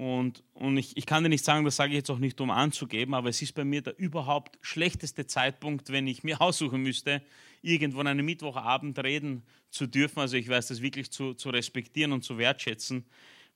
[0.00, 2.50] Und, und ich, ich kann dir nicht sagen, das sage ich jetzt auch nicht, um
[2.50, 7.20] anzugeben, aber es ist bei mir der überhaupt schlechteste Zeitpunkt, wenn ich mir aussuchen müsste,
[7.60, 10.20] irgendwo an einem Mittwochabend reden zu dürfen.
[10.20, 13.04] Also ich weiß das wirklich zu, zu respektieren und zu wertschätzen,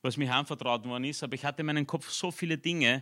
[0.03, 1.23] was mir anvertraut worden ist.
[1.23, 3.01] Aber ich hatte in meinem Kopf so viele Dinge.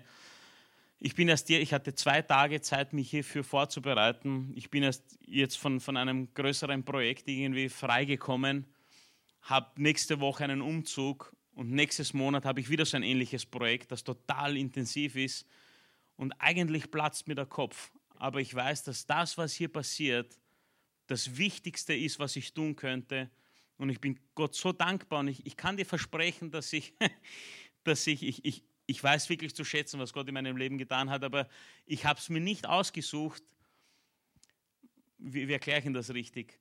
[1.01, 4.53] Ich bin erst, ich hatte zwei Tage Zeit, mich hierfür vorzubereiten.
[4.55, 8.67] Ich bin erst jetzt von, von einem größeren Projekt irgendwie freigekommen,
[9.41, 13.91] habe nächste Woche einen Umzug und nächstes Monat habe ich wieder so ein ähnliches Projekt,
[13.91, 15.47] das total intensiv ist.
[16.15, 17.91] Und eigentlich platzt mir der Kopf.
[18.15, 20.39] Aber ich weiß, dass das, was hier passiert,
[21.07, 23.29] das Wichtigste ist, was ich tun könnte.
[23.77, 26.93] Und ich bin Gott so dankbar und ich, ich kann dir versprechen, dass ich,
[27.83, 31.09] dass ich, ich, ich, ich weiß wirklich zu schätzen, was Gott in meinem Leben getan
[31.09, 31.47] hat, aber
[31.85, 33.43] ich habe es mir nicht ausgesucht.
[35.17, 36.59] Wie, wie erkläre ich Ihnen das richtig?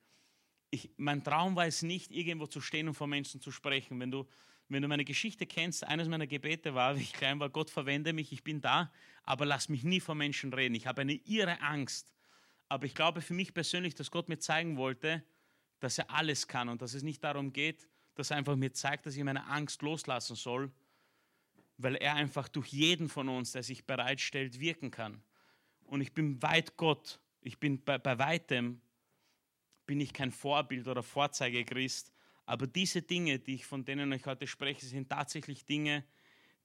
[0.71, 4.01] Ich, mein Traum war es nicht, irgendwo zu stehen und vor Menschen zu sprechen.
[4.01, 4.27] Wenn du,
[4.73, 8.13] wenn du meine Geschichte kennst, eines meiner Gebete war, wie ich klein war, Gott verwende
[8.13, 8.93] mich, ich bin da,
[9.23, 10.75] aber lass mich nie vor Menschen reden.
[10.75, 12.13] Ich habe eine irre Angst.
[12.69, 15.23] Aber ich glaube für mich persönlich, dass Gott mir zeigen wollte,
[15.81, 19.05] dass er alles kann und dass es nicht darum geht, dass er einfach mir zeigt,
[19.05, 20.71] dass ich meine Angst loslassen soll,
[21.77, 25.23] weil er einfach durch jeden von uns, der sich bereitstellt, wirken kann.
[25.85, 27.21] Und ich bin weit Gott.
[27.41, 28.81] Ich bin bei, bei weitem
[29.87, 32.12] bin ich kein Vorbild oder Vorzeigechrist,
[32.47, 36.05] aber diese Dinge, die ich von denen ich heute spreche, sind tatsächlich Dinge,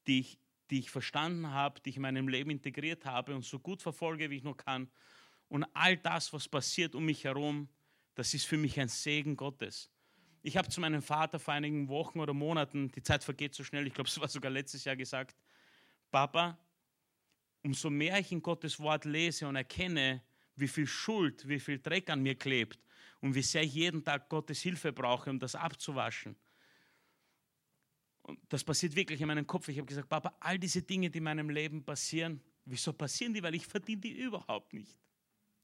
[0.08, 0.40] die ich,
[0.70, 4.30] die ich verstanden habe, die ich in meinem Leben integriert habe und so gut verfolge,
[4.30, 4.90] wie ich nur kann.
[5.50, 7.70] Und all das, was passiert um mich herum,
[8.16, 9.90] das ist für mich ein Segen Gottes.
[10.42, 13.86] Ich habe zu meinem Vater vor einigen Wochen oder Monaten, die Zeit vergeht so schnell,
[13.86, 15.38] ich glaube, es war sogar letztes Jahr gesagt,
[16.10, 16.58] Papa,
[17.64, 20.22] umso mehr ich in Gottes Wort lese und erkenne,
[20.56, 22.80] wie viel Schuld, wie viel Dreck an mir klebt,
[23.22, 26.36] und wie sehr ich jeden Tag Gottes Hilfe brauche, um das abzuwaschen.
[28.22, 29.68] Und das passiert wirklich in meinem Kopf.
[29.70, 33.42] Ich habe gesagt, Papa, all diese Dinge, die in meinem Leben passieren, wieso passieren die?
[33.42, 34.98] Weil ich verdiene die überhaupt nicht.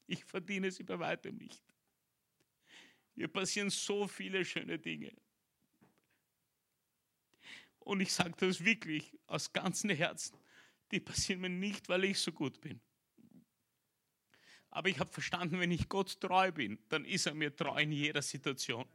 [0.07, 1.61] Ich verdiene sie bei weitem nicht.
[3.15, 5.11] Mir passieren so viele schöne Dinge.
[7.79, 10.37] Und ich sage das wirklich aus ganzem Herzen.
[10.91, 12.79] Die passieren mir nicht, weil ich so gut bin.
[14.75, 17.91] Aber ich habe verstanden, wenn ich Gott treu bin, dann ist er mir treu in
[17.91, 18.85] jeder Situation.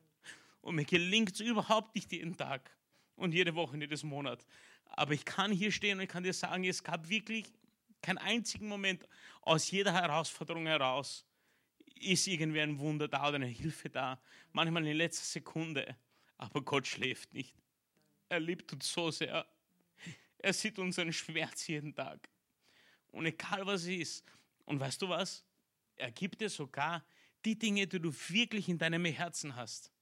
[0.61, 2.69] Und mir gelingt es überhaupt nicht jeden Tag
[3.15, 4.45] und jede Woche, jedes Monat.
[4.87, 7.47] Aber ich kann hier stehen und ich kann dir sagen, es gab wirklich
[8.03, 9.07] keinen einzigen Moment
[9.43, 11.25] aus jeder Herausforderung heraus
[11.95, 14.21] ist irgendwie ein Wunder da oder eine Hilfe da.
[14.51, 15.97] Manchmal in letzter Sekunde.
[16.39, 17.55] Aber Gott schläft nicht.
[18.29, 19.47] Er liebt uns so sehr.
[20.39, 22.29] Er sieht unseren Schmerz jeden Tag.
[23.13, 24.25] Und egal was es ist.
[24.65, 25.45] Und weißt du was?
[25.99, 27.05] Er gibt dir sogar
[27.45, 29.93] die Dinge, die du wirklich in deinem Herzen hast,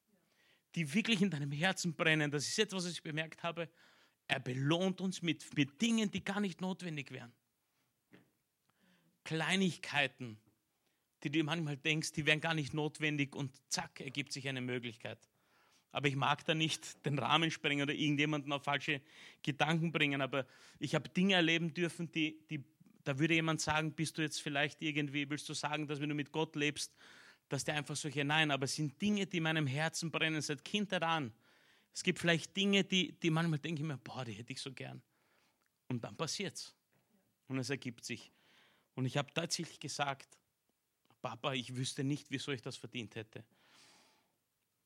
[0.74, 2.31] die wirklich in deinem Herzen brennen.
[2.31, 3.68] Das ist etwas, was ich bemerkt habe.
[4.28, 7.32] Er belohnt uns mit, mit Dingen, die gar nicht notwendig wären.
[9.24, 10.39] Kleinigkeiten,
[11.23, 15.18] die du manchmal denkst, die wären gar nicht notwendig und zack, ergibt sich eine Möglichkeit.
[15.93, 19.01] Aber ich mag da nicht den Rahmen sprengen oder irgendjemanden auf falsche
[19.43, 20.20] Gedanken bringen.
[20.20, 20.47] Aber
[20.78, 22.62] ich habe Dinge erleben dürfen, die, die
[23.06, 26.14] da würde jemand sagen, bist du jetzt vielleicht irgendwie, willst du sagen, dass wenn du
[26.16, 26.92] mit Gott lebst,
[27.48, 30.64] dass der einfach solche, nein, aber es sind Dinge, die in meinem Herzen brennen, seit
[30.64, 31.32] Kindheit an.
[31.94, 34.72] Es gibt vielleicht Dinge, die, die manchmal denke ich mir, boah, die hätte ich so
[34.72, 35.00] gern.
[35.86, 36.74] Und dann passiert es.
[37.46, 38.32] Und es ergibt sich.
[38.96, 40.36] Und ich habe tatsächlich gesagt,
[41.22, 43.44] Papa, ich wüsste nicht, wieso ich das verdient hätte.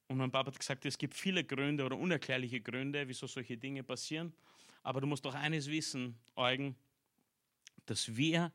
[0.08, 3.82] Und mein Papa hat gesagt, es gibt viele Gründe oder unerklärliche Gründe, wieso solche Dinge
[3.82, 4.34] passieren.
[4.82, 6.76] Aber du musst doch eines wissen, Eugen,
[7.90, 8.52] dass wir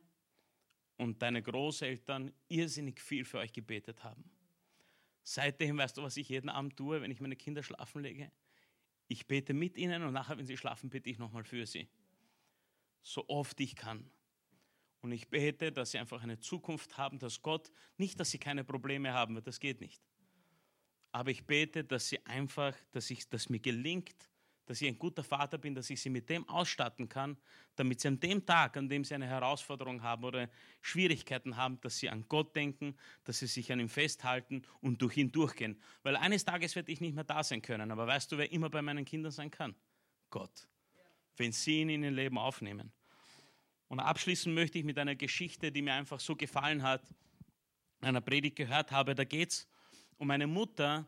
[0.96, 4.24] und deine Großeltern irrsinnig viel für euch gebetet haben.
[5.24, 8.32] Seitdem weißt du, was ich jeden Abend tue, wenn ich meine Kinder schlafen lege?
[9.10, 11.90] Ich bete mit ihnen und nachher, wenn sie schlafen, bete ich nochmal für sie.
[13.02, 14.10] So oft ich kann.
[15.02, 18.64] Und ich bete, dass sie einfach eine Zukunft haben, dass Gott, nicht, dass sie keine
[18.64, 20.02] Probleme haben, das geht nicht.
[21.12, 24.30] Aber ich bete, dass sie einfach, dass, ich, dass mir gelingt,
[24.66, 27.38] dass ich ein guter Vater bin, dass ich sie mit dem ausstatten kann,
[27.76, 30.50] damit sie an dem Tag, an dem sie eine Herausforderung haben oder
[30.82, 35.18] Schwierigkeiten haben, dass sie an Gott denken, dass sie sich an ihm festhalten und durch
[35.18, 35.80] ihn durchgehen.
[36.04, 37.92] Weil eines Tages werde ich nicht mehr da sein können.
[37.92, 39.76] Aber weißt du, wer immer bei meinen Kindern sein kann?
[40.32, 40.68] Gott.
[41.38, 42.92] Wenn sie ihn in ihr Leben aufnehmen.
[43.88, 47.04] Und abschließen möchte ich mit einer Geschichte, die mir einfach so gefallen hat,
[48.02, 49.14] einer Predigt gehört habe.
[49.14, 49.68] Da geht es
[50.18, 51.06] um eine Mutter,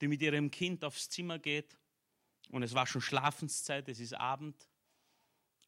[0.00, 1.78] die mit ihrem Kind aufs Zimmer geht
[2.50, 4.68] und es war schon Schlafenszeit, es ist Abend.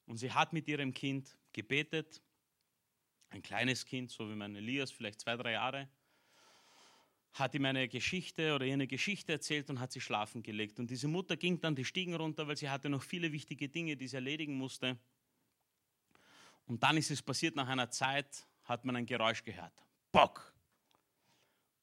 [0.07, 2.23] Und sie hat mit ihrem Kind gebetet.
[3.31, 5.89] Ein kleines Kind, so wie mein Elias, vielleicht zwei, drei Jahre.
[7.32, 10.78] Hat ihm eine Geschichte oder ihr eine Geschichte erzählt und hat sie schlafen gelegt.
[10.78, 13.97] Und diese Mutter ging dann die Stiegen runter, weil sie hatte noch viele wichtige Dinge,
[13.97, 14.97] die sie erledigen musste.
[16.66, 19.74] Und dann ist es passiert, nach einer Zeit hat man ein Geräusch gehört.
[20.12, 20.53] Bock!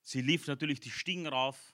[0.02, 1.74] Sie lief natürlich die Stiegen rauf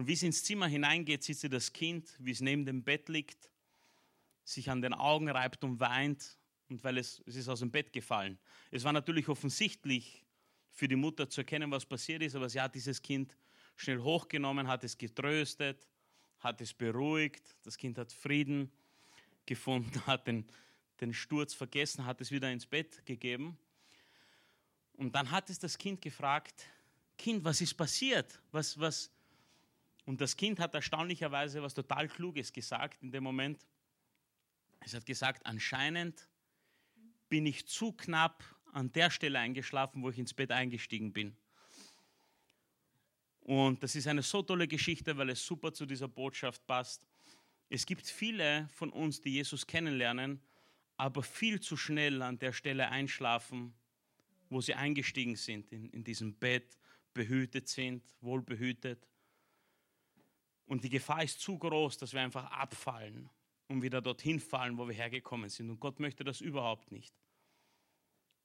[0.00, 3.10] und wie sie ins Zimmer hineingeht, sieht sie das Kind, wie es neben dem Bett
[3.10, 3.50] liegt,
[4.44, 6.38] sich an den Augen reibt und weint,
[6.70, 8.38] und weil es, es ist aus dem Bett gefallen.
[8.70, 10.24] Es war natürlich offensichtlich
[10.70, 13.36] für die Mutter zu erkennen, was passiert ist, aber sie hat dieses Kind
[13.76, 15.86] schnell hochgenommen, hat es getröstet,
[16.38, 18.72] hat es beruhigt, das Kind hat Frieden
[19.44, 20.46] gefunden, hat den,
[21.02, 23.58] den Sturz vergessen, hat es wieder ins Bett gegeben.
[24.94, 26.64] Und dann hat es das Kind gefragt,
[27.18, 28.40] Kind, was ist passiert?
[28.50, 29.10] Was, was,
[30.10, 33.64] und das Kind hat erstaunlicherweise was total Kluges gesagt in dem Moment.
[34.80, 36.28] Es hat gesagt, anscheinend
[37.28, 38.42] bin ich zu knapp
[38.72, 41.36] an der Stelle eingeschlafen, wo ich ins Bett eingestiegen bin.
[43.42, 47.06] Und das ist eine so tolle Geschichte, weil es super zu dieser Botschaft passt.
[47.68, 50.40] Es gibt viele von uns, die Jesus kennenlernen,
[50.96, 53.74] aber viel zu schnell an der Stelle einschlafen,
[54.48, 56.76] wo sie eingestiegen sind, in, in diesem Bett,
[57.14, 59.06] behütet sind, wohlbehütet.
[60.70, 63.28] Und die Gefahr ist zu groß, dass wir einfach abfallen
[63.66, 65.68] und wieder dorthin fallen, wo wir hergekommen sind.
[65.68, 67.12] Und Gott möchte das überhaupt nicht.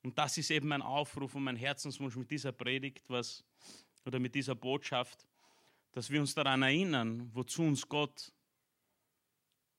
[0.02, 3.44] Und das ist eben mein Aufruf und mein Herzenswunsch mit dieser Predigt, was,
[4.06, 5.28] oder mit dieser Botschaft,
[5.92, 8.34] dass wir uns daran erinnern, wozu uns Gott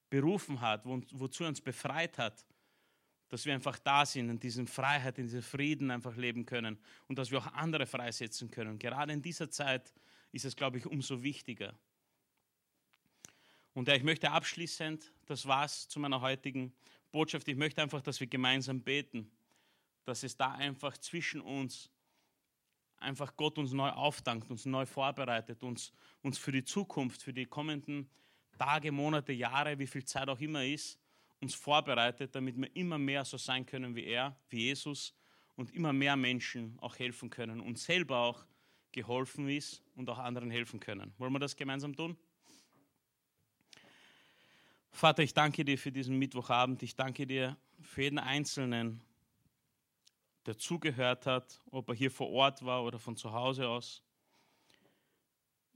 [0.09, 2.47] berufen hat, wo, wozu er uns befreit hat,
[3.29, 6.79] dass wir einfach da sind, in dieser Freiheit, in diesem Frieden einfach leben können
[7.09, 8.79] und dass wir auch andere freisetzen können.
[8.79, 9.93] Gerade in dieser Zeit
[10.31, 11.77] ist es, glaube ich, umso wichtiger.
[13.77, 16.73] Und ich möchte abschließend, das war's zu meiner heutigen
[17.13, 19.31] Botschaft, ich möchte einfach, dass wir gemeinsam beten,
[20.07, 21.91] dass es da einfach zwischen uns,
[22.97, 25.93] einfach Gott uns neu aufdankt, uns neu vorbereitet, uns,
[26.23, 28.09] uns für die Zukunft, für die kommenden
[28.59, 30.99] Tage, Monate, Jahre, wie viel Zeit auch immer ist,
[31.43, 35.15] uns vorbereitet, damit wir immer mehr so sein können wie er, wie Jesus
[35.55, 38.47] und immer mehr Menschen auch helfen können und selber auch
[38.93, 41.13] geholfen ist und auch anderen helfen können.
[41.19, 42.17] Wollen wir das gemeinsam tun?
[44.97, 46.83] Vater, ich danke dir für diesen Mittwochabend.
[46.83, 49.03] Ich danke dir für jeden Einzelnen,
[50.47, 54.03] der zugehört hat, ob er hier vor Ort war oder von zu Hause aus.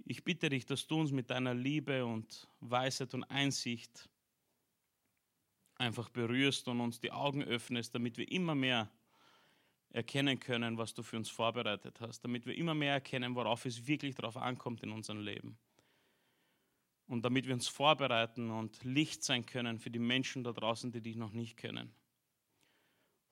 [0.06, 4.08] Ich bitte dich, dass du uns mit deiner Liebe und Weisheit und Einsicht
[5.76, 8.90] einfach berührst und uns die Augen öffnest, damit wir immer mehr
[9.90, 13.86] erkennen können, was du für uns vorbereitet hast, damit wir immer mehr erkennen, worauf es
[13.86, 15.58] wirklich darauf ankommt in unserem Leben
[17.10, 21.00] und damit wir uns vorbereiten und Licht sein können für die Menschen da draußen, die
[21.00, 21.92] dich noch nicht kennen.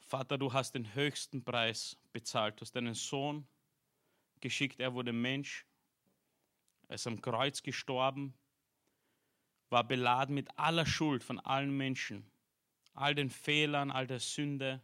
[0.00, 2.56] Vater, du hast den höchsten Preis bezahlt.
[2.56, 3.46] Du hast deinen Sohn
[4.40, 5.64] geschickt, er wurde Mensch,
[6.88, 8.34] er ist am Kreuz gestorben,
[9.68, 12.28] war beladen mit aller Schuld von allen Menschen,
[12.94, 14.82] all den Fehlern, all der Sünde,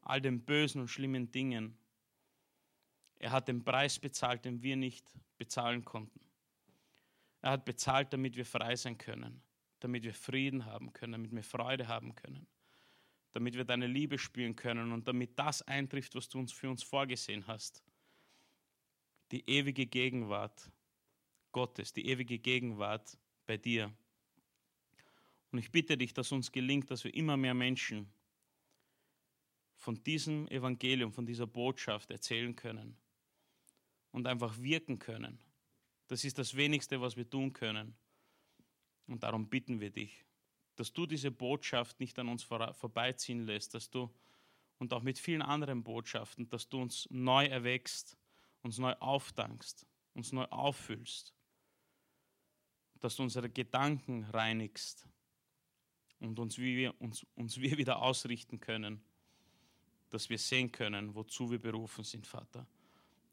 [0.00, 1.76] all den bösen und schlimmen Dingen.
[3.16, 5.04] Er hat den Preis bezahlt, den wir nicht
[5.38, 6.20] bezahlen konnten.
[7.42, 9.42] Er hat bezahlt, damit wir frei sein können,
[9.80, 12.46] damit wir Frieden haben können, damit wir Freude haben können,
[13.32, 16.84] damit wir deine Liebe spüren können und damit das eintrifft, was du uns für uns
[16.84, 17.82] vorgesehen hast.
[19.32, 20.70] Die ewige Gegenwart
[21.50, 23.92] Gottes, die ewige Gegenwart bei dir.
[25.50, 28.10] Und ich bitte dich, dass uns gelingt, dass wir immer mehr Menschen
[29.76, 32.96] von diesem Evangelium, von dieser Botschaft erzählen können
[34.12, 35.40] und einfach wirken können
[36.08, 37.94] das ist das Wenigste, was wir tun können.
[39.06, 40.24] Und darum bitten wir dich,
[40.76, 44.12] dass du diese Botschaft nicht an uns vorbeiziehen lässt, dass du
[44.78, 48.16] und auch mit vielen anderen Botschaften, dass du uns neu erwächst,
[48.62, 51.32] uns neu aufdankst, uns neu auffüllst,
[52.98, 55.06] dass du unsere Gedanken reinigst
[56.18, 59.00] und uns, wie wir, uns, uns wir wieder ausrichten können,
[60.10, 62.66] dass wir sehen können, wozu wir berufen sind, Vater.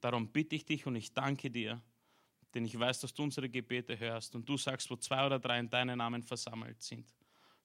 [0.02, 1.82] Darum bitte ich dich und ich danke dir,
[2.54, 5.60] Denn ich weiß, dass du unsere Gebete hörst und du sagst, wo zwei oder drei
[5.60, 7.14] in deinen Namen versammelt sind,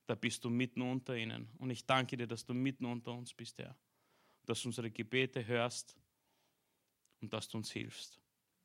[0.06, 1.48] da bist du mitten unter ihnen.
[1.58, 3.76] Und ich danke dir, dass du mitten unter uns bist, Herr.
[4.44, 5.96] Dass du unsere Gebete hörst
[7.20, 8.20] und dass du uns hilfst.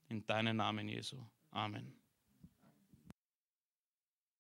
[0.10, 1.24] In deinen Namen, Jesu.
[1.52, 1.99] Amen.